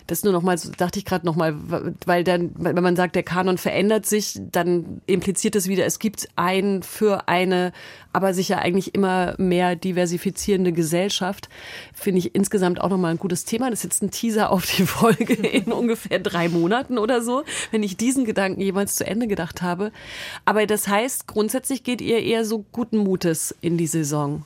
das 0.06 0.22
nur 0.22 0.32
noch 0.32 0.42
mal, 0.42 0.56
so 0.56 0.70
dachte 0.70 0.98
ich 0.98 1.04
gerade 1.04 1.26
noch 1.26 1.34
mal, 1.34 1.54
weil 2.04 2.22
dann, 2.22 2.52
wenn 2.56 2.82
man 2.82 2.94
sagt, 2.94 3.16
der 3.16 3.24
Kanon 3.24 3.58
verändert 3.58 4.06
sich, 4.06 4.38
dann 4.52 5.00
impliziert 5.06 5.56
das 5.56 5.66
wieder, 5.66 5.84
es 5.84 5.98
gibt 5.98 6.28
ein 6.36 6.84
für 6.84 7.28
eine, 7.28 7.72
aber 8.12 8.32
sicher 8.32 8.60
eigentlich 8.60 8.94
immer 8.94 9.34
mehr 9.38 9.74
diversifizierende 9.74 10.72
Gesellschaft. 10.72 11.48
Finde 11.92 12.20
ich 12.20 12.34
insgesamt 12.34 12.80
auch 12.80 12.88
noch 12.88 12.98
mal 12.98 13.10
ein 13.10 13.18
gutes 13.18 13.44
Thema. 13.44 13.68
Das 13.70 13.80
ist 13.80 13.84
jetzt 13.84 14.02
ein 14.02 14.10
Teaser 14.12 14.50
auf 14.50 14.64
die 14.66 14.86
Folge 14.86 15.34
in 15.34 15.72
ungefähr 15.72 16.20
drei 16.20 16.48
Monaten 16.48 16.98
oder 16.98 17.20
so, 17.20 17.42
wenn 17.72 17.82
ich 17.82 17.96
diesen 17.96 18.24
Gedanken 18.24 18.60
jemals 18.60 18.94
zu 18.94 19.06
Ende 19.06 19.26
gedacht 19.26 19.60
habe. 19.60 19.90
Aber 20.44 20.66
das 20.66 20.86
heißt, 20.86 21.26
grundsätzlich 21.26 21.82
geht 21.82 22.00
ihr 22.00 22.22
eher 22.22 22.44
so 22.44 22.64
guten 22.70 22.98
Mutes 22.98 23.54
in 23.60 23.76
die 23.76 23.88
Saison. 23.88 24.44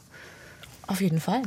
Auf 0.87 1.01
jeden 1.03 1.21
Fall. 1.21 1.43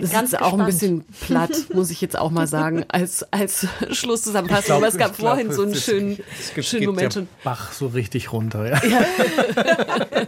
Das 0.00 0.12
Ganz 0.12 0.32
ist 0.32 0.40
auch 0.40 0.58
ein 0.58 0.66
bisschen 0.66 1.04
platt, 1.26 1.50
muss 1.74 1.90
ich 1.90 2.00
jetzt 2.00 2.18
auch 2.18 2.30
mal 2.30 2.46
sagen, 2.46 2.84
als, 2.88 3.24
als 3.32 3.66
Schlusszusammenfassung. 3.90 4.66
Glaub, 4.66 4.78
Aber 4.78 4.88
es 4.88 4.96
gab 4.96 5.16
vorhin 5.16 5.46
glaub, 5.46 5.56
so 5.56 5.62
einen 5.62 5.74
schönen, 5.74 6.18
es 6.56 6.66
schönen 6.66 6.86
Moment. 6.86 7.14
Der 7.14 7.26
Bach 7.44 7.72
so 7.72 7.88
richtig 7.88 8.32
runter. 8.32 8.66
Ja. 8.66 8.84
ja. 8.86 9.04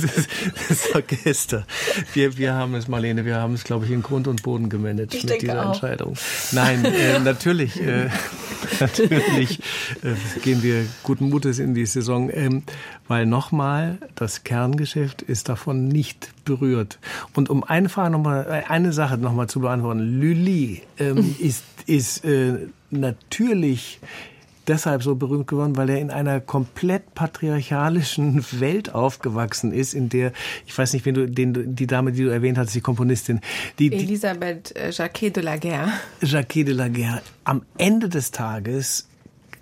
das, 0.00 0.28
das 0.68 0.94
Orchester. 0.94 1.66
Wir, 2.12 2.36
wir 2.36 2.54
haben 2.54 2.74
es, 2.74 2.88
Marlene, 2.88 3.24
wir 3.24 3.36
haben 3.36 3.54
es, 3.54 3.64
glaube 3.64 3.84
ich, 3.86 3.90
in 3.90 4.02
Grund 4.02 4.28
und 4.28 4.42
Boden 4.42 4.68
gemanagt 4.68 5.14
ich 5.14 5.24
mit 5.24 5.42
dieser 5.42 5.64
auch. 5.64 5.72
Entscheidung. 5.72 6.14
Nein, 6.52 6.84
äh, 6.84 7.18
natürlich, 7.20 7.80
äh, 7.80 8.08
natürlich 8.80 9.60
äh, 10.02 10.40
gehen 10.42 10.62
wir 10.62 10.86
guten 11.02 11.28
Mutes 11.28 11.58
in 11.58 11.74
die 11.74 11.86
Saison, 11.86 12.30
ähm, 12.32 12.62
weil 13.08 13.26
nochmal, 13.26 13.98
das 14.14 14.44
Kerngeschäft 14.44 15.22
ist 15.22 15.48
davon 15.48 15.88
nicht 15.88 16.30
berührt. 16.44 16.98
Und 17.34 17.50
um 17.50 17.64
eine 17.64 17.88
Frage 17.88 18.10
noch 18.10 18.22
mal, 18.22 18.46
äh, 18.46 18.70
eine 18.70 18.92
Sache 18.92 19.18
noch 19.18 19.34
mal 19.34 19.48
zu 19.48 19.60
beantworten. 19.60 20.20
Lully 20.20 20.82
ähm, 20.98 21.36
ist, 21.38 21.64
ist 21.86 22.24
äh, 22.24 22.68
natürlich 22.90 24.00
deshalb 24.66 25.02
so 25.02 25.14
berühmt 25.14 25.46
geworden, 25.46 25.76
weil 25.76 25.90
er 25.90 26.00
in 26.00 26.10
einer 26.10 26.40
komplett 26.40 27.14
patriarchalischen 27.14 28.44
Welt 28.60 28.94
aufgewachsen 28.94 29.72
ist, 29.72 29.94
in 29.94 30.08
der, 30.08 30.32
ich 30.66 30.76
weiß 30.76 30.92
nicht, 30.94 31.04
wen 31.04 31.14
du, 31.14 31.28
den, 31.28 31.76
die 31.76 31.86
Dame, 31.86 32.12
die 32.12 32.24
du 32.24 32.30
erwähnt 32.30 32.58
hast, 32.58 32.74
die 32.74 32.80
Komponistin. 32.80 33.40
Die, 33.78 33.90
die 33.90 33.96
Elisabeth 33.96 34.74
äh, 34.76 34.90
Jacquet 34.90 35.30
de 35.30 35.42
la 35.42 35.56
Guerre. 35.56 35.92
Jacquet 36.22 36.64
de 36.64 36.74
la 36.74 36.88
Guerre. 36.88 37.22
Am 37.44 37.62
Ende 37.76 38.08
des 38.08 38.30
Tages 38.30 39.06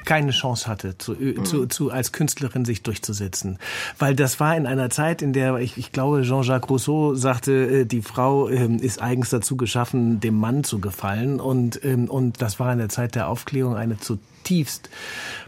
keine 0.05 0.31
Chance 0.33 0.67
hatte, 0.67 0.99
zu, 0.99 1.13
mhm. 1.13 1.45
zu, 1.45 1.67
zu, 1.67 1.91
als 1.91 2.13
Künstlerin 2.13 2.65
sich 2.65 2.83
durchzusetzen. 2.83 3.59
Weil 3.99 4.15
das 4.15 4.41
war 4.41 4.57
in 4.57 4.67
einer 4.67 4.91
Zeit, 4.91 5.23
in 5.23 5.33
der, 5.33 5.57
ich, 5.59 5.79
ich 5.79 5.93
glaube, 5.93 6.23
Jean-Jacques 6.23 6.69
Rousseau 6.71 7.15
sagte, 7.15 7.81
äh, 7.81 7.85
die 7.85 8.03
Frau 8.03 8.49
ähm, 8.49 8.79
ist 8.79 9.01
eigens 9.03 9.31
dazu 9.31 9.57
geschaffen, 9.57 10.21
dem 10.21 10.39
Mann 10.39 10.65
zu 10.65 10.81
gefallen. 10.81 11.41
Und, 11.41 11.85
ähm, 11.85 12.09
und 12.09 12.43
das 12.43 12.59
war 12.61 12.73
in 12.73 12.79
der 12.79 12.89
Zeit 12.89 13.15
der 13.15 13.29
Aufklärung 13.29 13.77
eine 13.77 13.99
zutiefst 14.43 14.91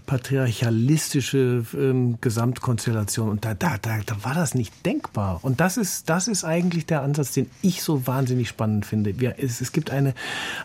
patriarchalistische 0.07 1.65
ähm, 1.75 2.19
Gesamtkonstellation. 2.21 3.31
Und 3.31 3.45
da, 3.45 3.55
da, 3.55 3.79
da, 3.81 3.99
da 4.05 4.17
war 4.23 4.35
das 4.35 4.55
nicht 4.55 4.85
denkbar. 4.85 5.41
Und 5.43 5.61
das 5.61 5.79
ist, 5.79 6.11
das 6.11 6.29
ist 6.29 6.45
eigentlich 6.45 6.85
der 6.85 7.03
Ansatz, 7.03 7.33
den 7.33 7.51
ich 7.63 7.83
so 7.83 8.07
wahnsinnig 8.07 8.49
spannend 8.49 8.85
finde. 8.85 9.19
Wir, 9.19 9.37
es, 9.39 9.63
es 9.63 9.73
gibt 9.73 9.91
eine, 9.91 10.15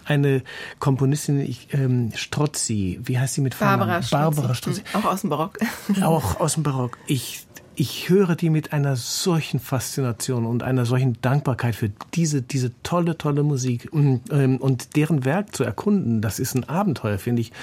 eine 0.03 0.43
Komponistin, 0.79 1.39
ich, 1.39 1.73
ähm, 1.73 2.11
Strozzi, 2.15 2.99
wie 3.03 3.17
heißt 3.17 3.35
sie 3.35 3.41
mit? 3.41 3.57
Barbara 3.57 4.01
Strozzi. 4.01 4.11
Barbara 4.11 4.53
Strozzi. 4.53 4.81
Auch 4.93 5.05
aus 5.05 5.21
dem 5.21 5.29
Barock. 5.29 5.57
Auch 6.01 6.39
aus 6.41 6.55
dem 6.55 6.63
Barock. 6.63 6.97
Ich, 7.07 7.45
ich 7.75 8.09
höre 8.09 8.35
die 8.35 8.49
mit 8.49 8.73
einer 8.73 8.97
solchen 8.97 9.61
Faszination 9.61 10.45
und 10.45 10.63
einer 10.63 10.85
solchen 10.85 11.21
Dankbarkeit 11.21 11.75
für 11.75 11.89
diese, 12.13 12.41
diese 12.41 12.73
tolle, 12.83 13.17
tolle 13.17 13.43
Musik 13.43 13.87
und, 13.93 14.21
ähm, 14.31 14.57
und 14.57 14.97
deren 14.97 15.23
Werk 15.23 15.55
zu 15.55 15.63
erkunden. 15.63 16.21
Das 16.21 16.39
ist 16.39 16.55
ein 16.55 16.67
Abenteuer, 16.67 17.17
finde 17.19 17.41
ich 17.41 17.53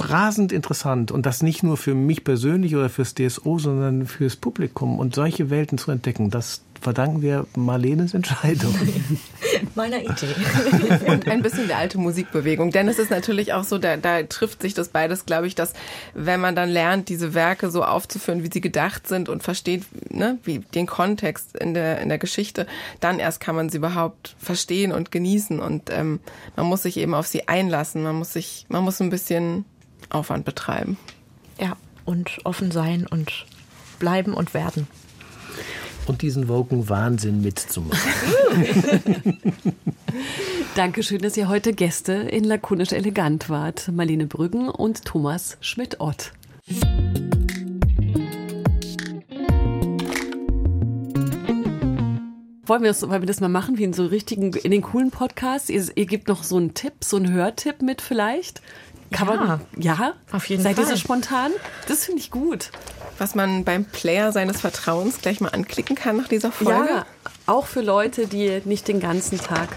rasend 0.00 0.52
interessant 0.52 1.10
und 1.10 1.26
das 1.26 1.42
nicht 1.42 1.62
nur 1.62 1.76
für 1.76 1.94
mich 1.94 2.24
persönlich 2.24 2.76
oder 2.76 2.88
fürs 2.88 3.14
DSO, 3.14 3.58
sondern 3.58 4.06
fürs 4.06 4.36
Publikum 4.36 4.98
und 4.98 5.14
solche 5.14 5.50
Welten 5.50 5.78
zu 5.78 5.90
entdecken, 5.90 6.30
das 6.30 6.62
verdanken 6.80 7.22
wir 7.22 7.46
Marlenes 7.56 8.14
Entscheidung. 8.14 8.74
Meiner 9.74 9.98
Idee. 9.98 10.34
und 11.06 11.28
ein 11.28 11.42
bisschen 11.42 11.68
der 11.68 11.78
alte 11.78 11.98
Musikbewegung. 11.98 12.70
Denn 12.70 12.88
es 12.88 12.98
ist 12.98 13.10
natürlich 13.10 13.52
auch 13.52 13.64
so, 13.64 13.78
da, 13.78 13.96
da 13.96 14.22
trifft 14.22 14.62
sich 14.62 14.74
das 14.74 14.88
beides, 14.88 15.26
glaube 15.26 15.46
ich, 15.46 15.54
dass 15.54 15.72
wenn 16.14 16.40
man 16.40 16.54
dann 16.54 16.68
lernt, 16.68 17.08
diese 17.08 17.34
Werke 17.34 17.70
so 17.70 17.84
aufzuführen, 17.84 18.42
wie 18.42 18.50
sie 18.52 18.60
gedacht 18.60 19.06
sind 19.06 19.28
und 19.28 19.42
versteht, 19.42 19.84
ne, 20.10 20.38
wie 20.44 20.60
den 20.60 20.86
Kontext 20.86 21.56
in 21.56 21.74
der, 21.74 22.00
in 22.00 22.08
der 22.08 22.18
Geschichte, 22.18 22.66
dann 23.00 23.18
erst 23.18 23.40
kann 23.40 23.56
man 23.56 23.68
sie 23.68 23.78
überhaupt 23.78 24.36
verstehen 24.38 24.92
und 24.92 25.10
genießen. 25.10 25.60
Und 25.60 25.90
ähm, 25.90 26.20
man 26.56 26.66
muss 26.66 26.82
sich 26.82 26.96
eben 26.98 27.14
auf 27.14 27.26
sie 27.26 27.48
einlassen. 27.48 28.02
Man 28.02 28.16
muss 28.16 28.32
sich, 28.32 28.66
man 28.68 28.84
muss 28.84 29.00
ein 29.00 29.10
bisschen 29.10 29.64
Aufwand 30.10 30.44
betreiben. 30.44 30.96
Ja, 31.60 31.76
und 32.04 32.38
offen 32.44 32.70
sein 32.70 33.06
und 33.06 33.46
bleiben 33.98 34.34
und 34.34 34.54
werden. 34.54 34.86
Und 36.06 36.22
diesen 36.22 36.48
Woken 36.48 36.88
Wahnsinn 36.88 37.40
mitzumachen. 37.40 38.12
Dankeschön, 40.76 41.18
dass 41.18 41.36
ihr 41.36 41.48
heute 41.48 41.72
Gäste 41.72 42.12
in 42.12 42.44
Lakonisch 42.44 42.92
Elegant 42.92 43.48
wart. 43.50 43.88
Marlene 43.88 44.26
Brüggen 44.26 44.68
und 44.68 45.04
Thomas 45.04 45.56
Schmidt-Ott. 45.60 46.32
Wollen 52.68 52.82
wir, 52.82 52.90
das, 52.90 53.02
wollen 53.02 53.22
wir 53.22 53.26
das 53.26 53.40
mal 53.40 53.48
machen, 53.48 53.78
wie 53.78 53.84
in 53.84 53.92
so 53.92 54.06
richtigen, 54.06 54.52
in 54.52 54.72
den 54.72 54.82
coolen 54.82 55.12
Podcasts? 55.12 55.70
Ihr, 55.70 55.84
ihr 55.94 56.06
gebt 56.06 56.26
noch 56.26 56.42
so 56.42 56.56
einen 56.56 56.74
Tipp, 56.74 56.94
so 57.00 57.16
einen 57.16 57.32
Hörtipp 57.32 57.80
mit 57.80 58.00
vielleicht? 58.00 58.60
Kann 59.12 59.28
ja, 59.28 59.34
man, 59.34 59.60
ja? 59.76 60.14
Auf 60.32 60.48
jeden 60.48 60.62
Seid 60.62 60.76
Fall. 60.76 60.84
ihr 60.84 60.90
so 60.90 60.96
spontan? 60.96 61.52
Das 61.88 62.04
finde 62.04 62.20
ich 62.20 62.30
gut. 62.30 62.70
Was 63.18 63.34
man 63.34 63.64
beim 63.64 63.84
Player 63.84 64.32
seines 64.32 64.60
Vertrauens 64.60 65.20
gleich 65.20 65.40
mal 65.40 65.48
anklicken 65.50 65.96
kann 65.96 66.16
nach 66.16 66.28
dieser 66.28 66.52
Folge. 66.52 66.86
Ja, 66.86 67.06
auch 67.46 67.66
für 67.66 67.80
Leute, 67.80 68.26
die 68.26 68.60
nicht 68.64 68.88
den 68.88 69.00
ganzen 69.00 69.38
Tag 69.38 69.68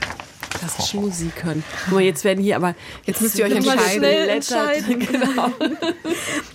klassische 0.59 0.97
Musik 0.97 1.43
hören. 1.43 1.63
Nur 1.89 2.01
jetzt 2.01 2.23
werden 2.23 2.43
hier 2.43 2.55
aber 2.57 2.75
Jetzt 3.05 3.21
müsst 3.21 3.37
ihr 3.39 3.45
euch 3.45 3.55
entscheiden. 3.55 3.81
schnell 3.97 4.29
Entscheiden. 4.29 4.99
Genau. 5.09 5.51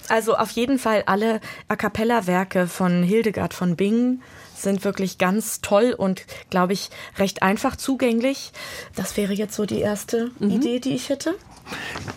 Also 0.09 0.37
auf 0.37 0.51
jeden 0.51 0.79
Fall 0.79 1.05
alle 1.07 1.41
A 1.69 1.77
cappella-Werke 1.77 2.67
von 2.67 3.03
Hildegard 3.03 3.55
von 3.55 3.77
Bingen 3.77 4.23
sind 4.55 4.85
wirklich 4.85 5.19
ganz 5.19 5.61
toll 5.61 5.95
und, 5.97 6.25
glaube 6.51 6.73
ich, 6.73 6.91
recht 7.19 7.43
einfach 7.43 7.77
zugänglich. 7.77 8.53
Das 8.95 9.17
wäre 9.17 9.33
jetzt 9.33 9.55
so 9.55 9.67
die 9.67 9.81
erste 9.81 10.31
Idee, 10.41 10.81
die 10.81 10.95
ich 10.95 11.09
hätte. 11.09 11.35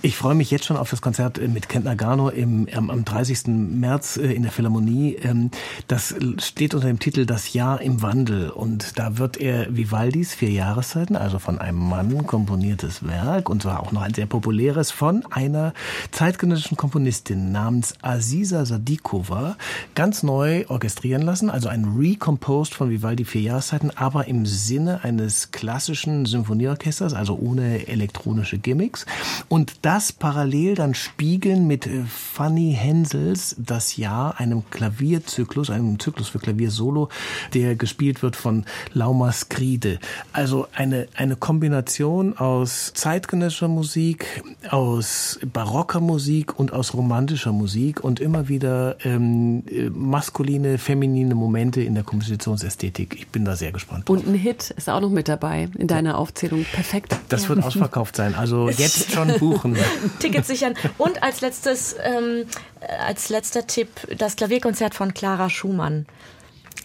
Ich 0.02 0.16
freue 0.18 0.36
mich 0.36 0.52
jetzt 0.52 0.66
schon 0.66 0.78
auf 0.78 0.90
das 0.90 1.02
Konzert 1.02 1.38
äh, 1.38 1.48
mit 1.48 1.70
Kent 1.70 1.86
Nagano 1.86 2.30
im, 2.30 2.68
am 2.74 3.04
30. 3.04 3.48
März 3.48 4.18
äh, 4.18 4.32
in 4.34 4.44
der 4.44 4.52
Philharmonie. 4.52 5.16
Ähm, 5.16 5.52
Das 5.88 6.16
steht 6.40 6.74
unter 6.74 6.88
dem 6.88 7.00
Titel 7.00 7.26
Das 7.26 7.54
Jahr 7.54 7.82
im 7.82 8.02
Wandel 8.02 8.50
und 8.50 9.00
da 9.00 9.18
wird 9.18 9.38
er 9.38 9.76
Vivaldis 9.76 10.36
Vier 10.36 10.52
Jahreszeiten, 10.52 11.16
also 11.16 11.40
von 11.40 11.60
einem 11.60 11.80
Mann 11.80 12.26
komponiertes 12.28 13.08
Werk 13.08 13.50
und 13.50 13.64
zwar 13.64 13.82
auch 13.82 13.92
noch 13.92 14.02
ein 14.02 14.14
sehr 14.14 14.26
populäres 14.26 14.92
von 14.92 15.26
einer 15.32 15.74
zeitgenössischen 16.12 16.78
Komponistin 16.78 17.52
namens 17.52 17.96
Aziza 18.02 18.66
Sadikova 18.66 19.58
ganz 19.96 20.24
neu 20.24 20.66
orchestrieren 20.68 21.22
lassen, 21.22 21.50
also 21.50 21.70
ein 21.70 21.86
Recomposed 21.98 22.74
von 22.74 22.90
Vivaldi 22.90 23.26
Vier 23.26 23.42
Jahreszeiten, 23.42 23.92
aber 23.96 24.28
im 24.28 24.46
Sinne 24.46 25.04
eines 25.04 25.52
klassischen 25.52 26.26
Symphonieorchesters, 26.26 27.14
also 27.14 27.38
ohne 27.38 27.88
elektronische 27.88 28.58
Gimmicks. 28.58 29.06
Und 29.50 29.80
das 29.84 30.12
parallel 30.12 30.76
dann 30.76 30.94
spiegeln 30.94 31.68
mit 31.68 31.88
äh, 31.88 32.04
Fanny 32.08 32.76
Hensels 32.78 33.56
das 33.58 33.98
Jahr, 33.98 34.40
einem 34.40 34.70
Klavierzyklus, 34.70 35.70
einem 35.70 36.00
Zyklus 36.00 36.30
für 36.30 36.40
Klavier 36.40 36.72
Solo, 36.72 37.10
der 37.54 37.76
gespielt 37.76 38.24
wird 38.24 38.36
von 38.36 38.66
Lauma 38.94 39.32
Skride. 39.32 40.00
Also 40.34 40.68
eine, 40.74 41.08
eine 41.16 41.36
Kombination 41.36 42.38
aus 42.38 42.92
zeitgenössischer 42.94 43.68
Musik, 43.68 44.44
aus 44.70 45.40
barocker 45.54 46.00
Musik 46.00 46.58
und 46.60 46.74
aus 46.74 46.94
romantischer 46.94 47.52
Musik 47.52 48.04
und 48.04 48.20
immer 48.20 48.48
wieder 48.48 48.98
ähm, 49.04 49.64
äh, 49.70 49.90
maskuline, 49.90 50.78
feminine 50.78 51.36
Momente 51.36 51.82
in 51.82 51.96
der 51.96 52.04
Kompositionsästhetik. 52.04 53.16
Ich 53.16 53.28
bin 53.28 53.46
da 53.46 53.56
sehr 53.56 53.72
gespannt. 53.72 54.10
Und 54.10 54.28
ein 54.28 54.36
Hit 54.36 54.72
ist 54.72 54.90
auch 54.90 55.02
noch 55.02 55.10
mit 55.10 55.28
dabei 55.28 55.70
in 55.78 55.88
deiner 55.88 56.18
Aufzählung. 56.18 56.66
Perfekt. 56.72 57.16
Das 57.30 57.50
wird 57.50 57.64
ausverkauft 57.64 58.16
sein. 58.16 58.36
Also 58.36 58.70
jetzt 58.78 59.12
schon 59.12 59.27
buchen. 59.34 59.78
Tickets 60.20 60.48
sichern. 60.48 60.76
Und 60.98 61.24
als 61.24 61.42
letztes, 61.42 61.96
ähm, 62.04 62.46
äh, 62.80 62.96
als 63.06 63.30
letzter 63.30 63.68
Tipp, 63.68 63.90
das 64.18 64.36
Klavierkonzert 64.36 64.96
von 64.96 65.14
Clara 65.14 65.50
Schumann. 65.50 66.06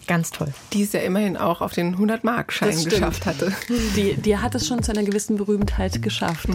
Ganz 0.07 0.31
toll. 0.31 0.53
Die 0.73 0.83
es 0.83 0.93
ja 0.93 0.99
immerhin 1.01 1.37
auch 1.37 1.61
auf 1.61 1.73
den 1.73 1.95
100-Mark-Schein 1.97 2.69
Das 2.69 2.81
stimmt. 2.81 2.95
geschafft 2.95 3.25
hatte. 3.25 3.53
Die, 3.95 4.15
die 4.15 4.37
hat 4.37 4.53
es 4.55 4.67
schon 4.67 4.83
zu 4.83 4.91
einer 4.91 5.03
gewissen 5.03 5.37
Berühmtheit 5.37 6.01
geschafft. 6.01 6.47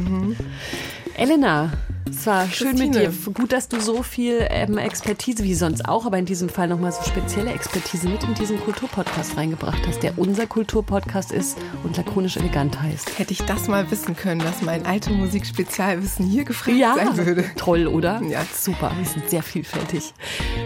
Elena, 1.17 1.73
es 2.09 2.27
war 2.27 2.47
schön 2.49 2.79
mit 2.79 2.95
dir. 2.95 3.07
Christine. 3.11 3.35
Gut, 3.35 3.53
dass 3.53 3.69
du 3.69 3.81
so 3.81 4.03
viel 4.05 4.47
ähm, 4.51 4.79
Expertise, 4.79 5.43
wie 5.43 5.55
sonst 5.55 5.85
auch, 5.89 6.07
aber 6.07 6.17
in 6.17 6.27
diesem 6.27 6.49
Fall 6.49 6.69
nochmal 6.69 6.93
so 6.93 7.03
spezielle 7.03 7.51
Expertise 7.53 8.09
mit 8.09 8.23
in 8.23 8.35
diesen 8.35 8.61
Kulturpodcast 8.61 9.37
reingebracht 9.37 9.81
hast, 9.87 10.03
der 10.05 10.17
unser 10.17 10.47
Kulturpodcast 10.47 11.33
ist 11.33 11.59
und 11.83 11.97
lakonisch 11.97 12.37
elegant 12.37 12.81
heißt. 12.81 13.19
Hätte 13.19 13.33
ich 13.33 13.43
das 13.43 13.67
mal 13.67 13.91
wissen 13.91 14.15
können, 14.17 14.41
dass 14.41 14.63
mein 14.63 14.87
alte 14.87 15.11
Musik-Spezialwissen 15.11 16.25
hier 16.25 16.45
gefragt 16.45 16.77
Ja, 16.77 16.95
sein 16.95 17.17
würde. 17.17 17.45
toll, 17.57 17.89
oder? 17.89 18.23
Ja. 18.23 18.45
Super, 18.57 18.93
wir 18.97 19.05
sind 19.07 19.29
sehr 19.29 19.43
vielfältig. 19.43 20.15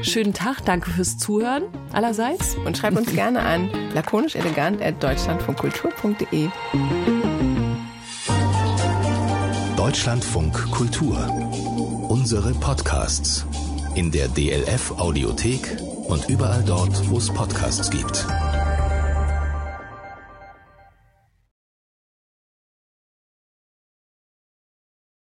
Schönen 0.02 0.34
Tag, 0.34 0.64
danke 0.66 0.90
fürs 0.90 1.16
Zuhören 1.16 1.62
allerseits. 1.92 2.56
Und 2.72 2.78
schreib 2.78 2.96
uns 2.96 3.12
gerne 3.12 3.40
an 3.40 3.68
lakonischelegant.deutschlandfunkkultur.de. 3.92 6.48
Deutschlandfunk 9.76 10.70
Kultur. 10.70 11.18
Unsere 12.08 12.54
Podcasts 12.54 13.44
in 13.94 14.10
der 14.10 14.28
DLF 14.28 14.92
Audiothek 14.92 15.76
und 16.08 16.30
überall 16.30 16.64
dort, 16.64 17.10
wo 17.10 17.18
es 17.18 17.28
Podcasts 17.28 17.90
gibt. 17.90 18.26